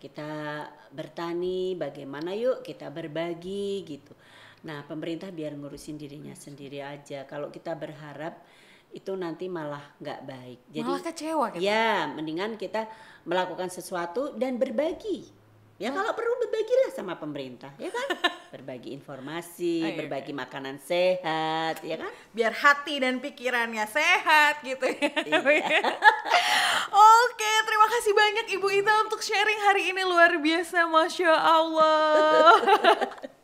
kita 0.00 0.64
bertani, 0.96 1.76
bagaimana 1.76 2.32
yuk 2.32 2.64
kita 2.64 2.88
berbagi 2.88 3.84
gitu. 3.84 4.16
Nah, 4.60 4.84
pemerintah 4.84 5.32
biar 5.32 5.56
ngurusin 5.56 5.96
dirinya 5.96 6.36
sendiri 6.36 6.84
aja. 6.84 7.24
Kalau 7.24 7.48
kita 7.48 7.72
berharap 7.72 8.44
itu 8.90 9.14
nanti 9.14 9.46
malah 9.46 9.82
nggak 10.02 10.20
baik. 10.26 10.60
Jadi 10.68 10.90
malah 10.90 11.04
kecewa 11.04 11.46
gitu. 11.54 11.62
Ya, 11.62 12.10
mendingan 12.10 12.58
kita 12.58 12.90
melakukan 13.24 13.70
sesuatu 13.70 14.34
dan 14.34 14.58
berbagi. 14.58 15.40
Ya 15.80 15.88
kalau 15.96 16.12
perlu 16.12 16.36
berbagilah 16.44 16.92
sama 16.92 17.16
pemerintah, 17.16 17.72
ya 17.80 17.88
kan? 17.88 18.08
Berbagi 18.52 18.92
informasi, 18.92 19.80
Oh, 19.80 19.88
iya, 19.88 19.96
berbagi 19.96 20.36
makanan 20.36 20.76
sehat, 20.76 21.80
ya 21.80 21.96
kan? 21.96 22.12
Biar 22.36 22.52
hati 22.52 23.00
dan 23.00 23.16
pikirannya 23.16 23.88
sehat 23.88 24.60
gitu 24.60 24.84
ya. 24.84 25.08
Iya. 25.24 25.80
Oke, 27.24 27.52
terima 27.64 27.86
kasih 27.96 28.12
banyak 28.12 28.46
Ibu 28.60 28.68
Ita 28.76 28.94
untuk 29.08 29.24
sharing 29.24 29.60
hari 29.72 29.88
ini 29.88 30.04
luar 30.04 30.36
biasa, 30.36 30.84
Masya 30.84 31.32
Allah. 31.32 32.60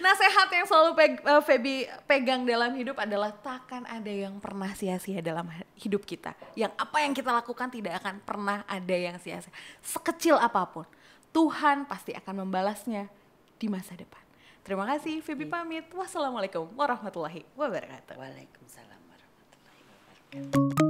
Nasihat 0.00 0.48
yang 0.48 0.66
selalu 0.66 0.90
peg- 0.96 1.24
eh, 1.24 1.42
Feby 1.44 1.74
pegang 2.08 2.42
dalam 2.48 2.72
hidup 2.72 2.96
adalah 2.96 3.34
takkan 3.34 3.84
ada 3.84 4.08
yang 4.08 4.40
pernah 4.40 4.72
sia-sia 4.72 5.20
dalam 5.20 5.44
hidup 5.76 6.08
kita. 6.08 6.32
Yang 6.56 6.72
apa 6.80 6.96
yang 7.04 7.12
kita 7.12 7.30
lakukan 7.30 7.68
tidak 7.68 8.00
akan 8.00 8.22
pernah 8.24 8.64
ada 8.64 8.96
yang 8.96 9.20
sia-sia. 9.20 9.52
Sekecil 9.84 10.40
apa 10.40 10.64
pun, 10.64 10.86
Tuhan 11.30 11.84
pasti 11.84 12.16
akan 12.16 12.46
membalasnya 12.46 13.12
di 13.60 13.66
masa 13.68 13.92
depan. 13.92 14.22
Terima 14.64 14.84
kasih, 14.88 15.20
Feby 15.24 15.48
pamit. 15.48 15.88
Wassalamualaikum 15.92 16.68
warahmatullahi 16.76 17.44
wabarakatuh. 17.56 18.16
Waalaikumsalam 18.16 19.00
warahmatullahi 19.08 19.82
wabarakatuh. 19.84 20.89